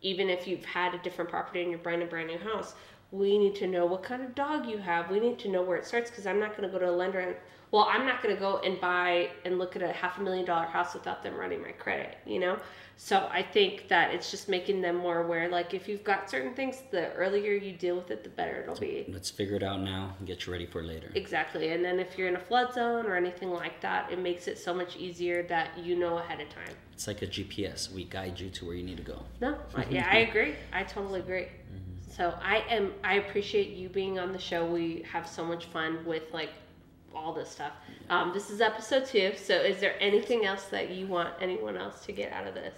even 0.00 0.30
if 0.30 0.48
you've 0.48 0.64
had 0.64 0.94
a 0.94 0.98
different 0.98 1.28
property 1.28 1.60
in 1.60 1.68
your 1.68 1.80
brand 1.80 2.00
new 2.00 2.06
brand 2.06 2.28
new 2.28 2.38
house. 2.38 2.72
We 3.10 3.36
need 3.36 3.54
to 3.56 3.66
know 3.66 3.84
what 3.84 4.02
kind 4.02 4.22
of 4.22 4.34
dog 4.34 4.66
you 4.66 4.78
have. 4.78 5.10
We 5.10 5.20
need 5.20 5.38
to 5.40 5.48
know 5.50 5.60
where 5.60 5.76
it 5.76 5.84
starts 5.84 6.08
because 6.10 6.26
I'm 6.26 6.40
not 6.40 6.56
going 6.56 6.66
to 6.66 6.72
go 6.72 6.78
to 6.78 6.90
a 6.90 6.96
lender 7.02 7.20
and 7.20 7.36
well, 7.70 7.86
I'm 7.90 8.06
not 8.06 8.22
going 8.22 8.34
to 8.34 8.40
go 8.40 8.58
and 8.58 8.80
buy 8.80 9.30
and 9.44 9.58
look 9.58 9.76
at 9.76 9.82
a 9.82 9.92
half 9.92 10.18
a 10.18 10.22
million 10.22 10.44
dollar 10.46 10.66
house 10.66 10.94
without 10.94 11.22
them 11.22 11.34
running 11.36 11.60
my 11.60 11.72
credit, 11.72 12.16
you 12.24 12.38
know? 12.38 12.58
So 12.96 13.28
I 13.30 13.42
think 13.42 13.86
that 13.88 14.12
it's 14.12 14.30
just 14.30 14.48
making 14.48 14.80
them 14.80 14.96
more 14.96 15.20
aware. 15.20 15.48
Like, 15.48 15.72
if 15.72 15.86
you've 15.86 16.02
got 16.02 16.28
certain 16.28 16.52
things, 16.54 16.82
the 16.90 17.12
earlier 17.12 17.52
you 17.52 17.72
deal 17.72 17.94
with 17.94 18.10
it, 18.10 18.24
the 18.24 18.30
better 18.30 18.62
it'll 18.62 18.74
be. 18.74 19.06
Let's 19.08 19.30
figure 19.30 19.54
it 19.54 19.62
out 19.62 19.80
now 19.80 20.14
and 20.18 20.26
get 20.26 20.46
you 20.46 20.52
ready 20.52 20.66
for 20.66 20.82
later. 20.82 21.12
Exactly. 21.14 21.72
And 21.72 21.84
then 21.84 22.00
if 22.00 22.18
you're 22.18 22.26
in 22.26 22.34
a 22.34 22.40
flood 22.40 22.74
zone 22.74 23.06
or 23.06 23.14
anything 23.14 23.50
like 23.50 23.80
that, 23.82 24.10
it 24.10 24.18
makes 24.18 24.48
it 24.48 24.58
so 24.58 24.74
much 24.74 24.96
easier 24.96 25.44
that 25.44 25.78
you 25.78 25.94
know 25.94 26.18
ahead 26.18 26.40
of 26.40 26.48
time. 26.48 26.74
It's 26.92 27.06
like 27.06 27.22
a 27.22 27.26
GPS. 27.28 27.92
We 27.92 28.02
guide 28.02 28.40
you 28.40 28.50
to 28.50 28.66
where 28.66 28.74
you 28.74 28.82
need 28.82 28.96
to 28.96 29.04
go. 29.04 29.22
No, 29.40 29.56
I- 29.76 29.86
yeah, 29.90 30.08
I 30.10 30.18
agree. 30.18 30.54
I 30.72 30.82
totally 30.82 31.20
agree. 31.20 31.42
Mm-hmm. 31.42 32.10
So 32.10 32.34
I 32.42 32.64
am. 32.68 32.92
I 33.04 33.14
appreciate 33.14 33.76
you 33.76 33.88
being 33.88 34.18
on 34.18 34.32
the 34.32 34.38
show. 34.40 34.66
We 34.66 35.04
have 35.12 35.28
so 35.28 35.44
much 35.44 35.66
fun 35.66 36.04
with 36.04 36.24
like 36.32 36.50
all 37.14 37.32
this 37.32 37.50
stuff. 37.50 37.72
Um, 38.10 38.32
this 38.32 38.50
is 38.50 38.60
episode 38.60 39.06
two. 39.06 39.32
So 39.36 39.54
is 39.54 39.80
there 39.80 39.94
anything 40.00 40.44
else 40.46 40.64
that 40.66 40.90
you 40.90 41.06
want 41.06 41.30
anyone 41.40 41.76
else 41.76 42.04
to 42.06 42.12
get 42.12 42.32
out 42.32 42.46
of 42.46 42.54
this? 42.54 42.74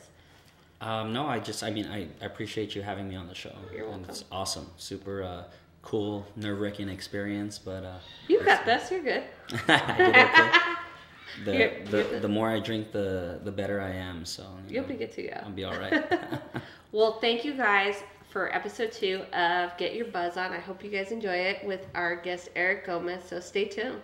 Um, 0.80 1.12
no, 1.12 1.26
I 1.26 1.38
just, 1.40 1.62
I 1.62 1.70
mean, 1.70 1.86
I, 1.86 2.08
I 2.22 2.24
appreciate 2.26 2.74
you 2.74 2.80
having 2.82 3.08
me 3.08 3.14
on 3.16 3.26
the 3.28 3.34
show. 3.34 3.52
You're 3.70 3.82
And 3.82 3.90
welcome. 3.90 4.10
It's 4.10 4.24
awesome. 4.32 4.70
Super 4.78 5.22
uh, 5.22 5.44
cool, 5.82 6.26
nerve 6.36 6.58
wracking 6.60 6.88
experience, 6.88 7.58
but 7.58 7.84
uh, 7.84 7.98
You 8.28 8.42
got 8.42 8.64
this. 8.66 8.90
You're 8.90 9.02
good. 9.02 9.24
I 9.68 9.96
did 9.96 10.08
okay. 10.08 10.50
The, 11.44 11.52
You're- 11.56 11.84
the, 11.84 11.96
you're 11.98 12.10
the- 12.14 12.20
the 12.20 12.28
more 12.28 12.48
I 12.50 12.58
drink, 12.58 12.90
the, 12.90 13.40
the 13.44 13.52
better 13.52 13.80
I 13.80 13.90
am. 13.90 14.24
So 14.24 14.42
you 14.66 14.74
You'll 14.74 14.82
know, 14.82 14.88
be 14.88 14.94
good 14.96 15.12
to 15.12 15.22
go. 15.22 15.40
I'll 15.44 15.50
be 15.52 15.62
all 15.64 15.78
right. 15.78 16.04
Well, 16.90 17.20
thank 17.20 17.44
you 17.44 17.54
guys 17.54 18.02
for 18.30 18.52
episode 18.54 18.90
two 18.90 19.22
of 19.32 19.76
Get 19.76 19.94
Your 19.94 20.06
Buzz 20.06 20.36
On. 20.36 20.52
I 20.52 20.58
hope 20.58 20.82
you 20.82 20.90
guys 20.90 21.12
enjoy 21.12 21.34
it 21.36 21.64
with 21.64 21.86
our 21.94 22.16
guest 22.16 22.48
Eric 22.56 22.84
Gomez. 22.84 23.22
So 23.24 23.38
stay 23.38 23.64
tuned. 23.66 24.00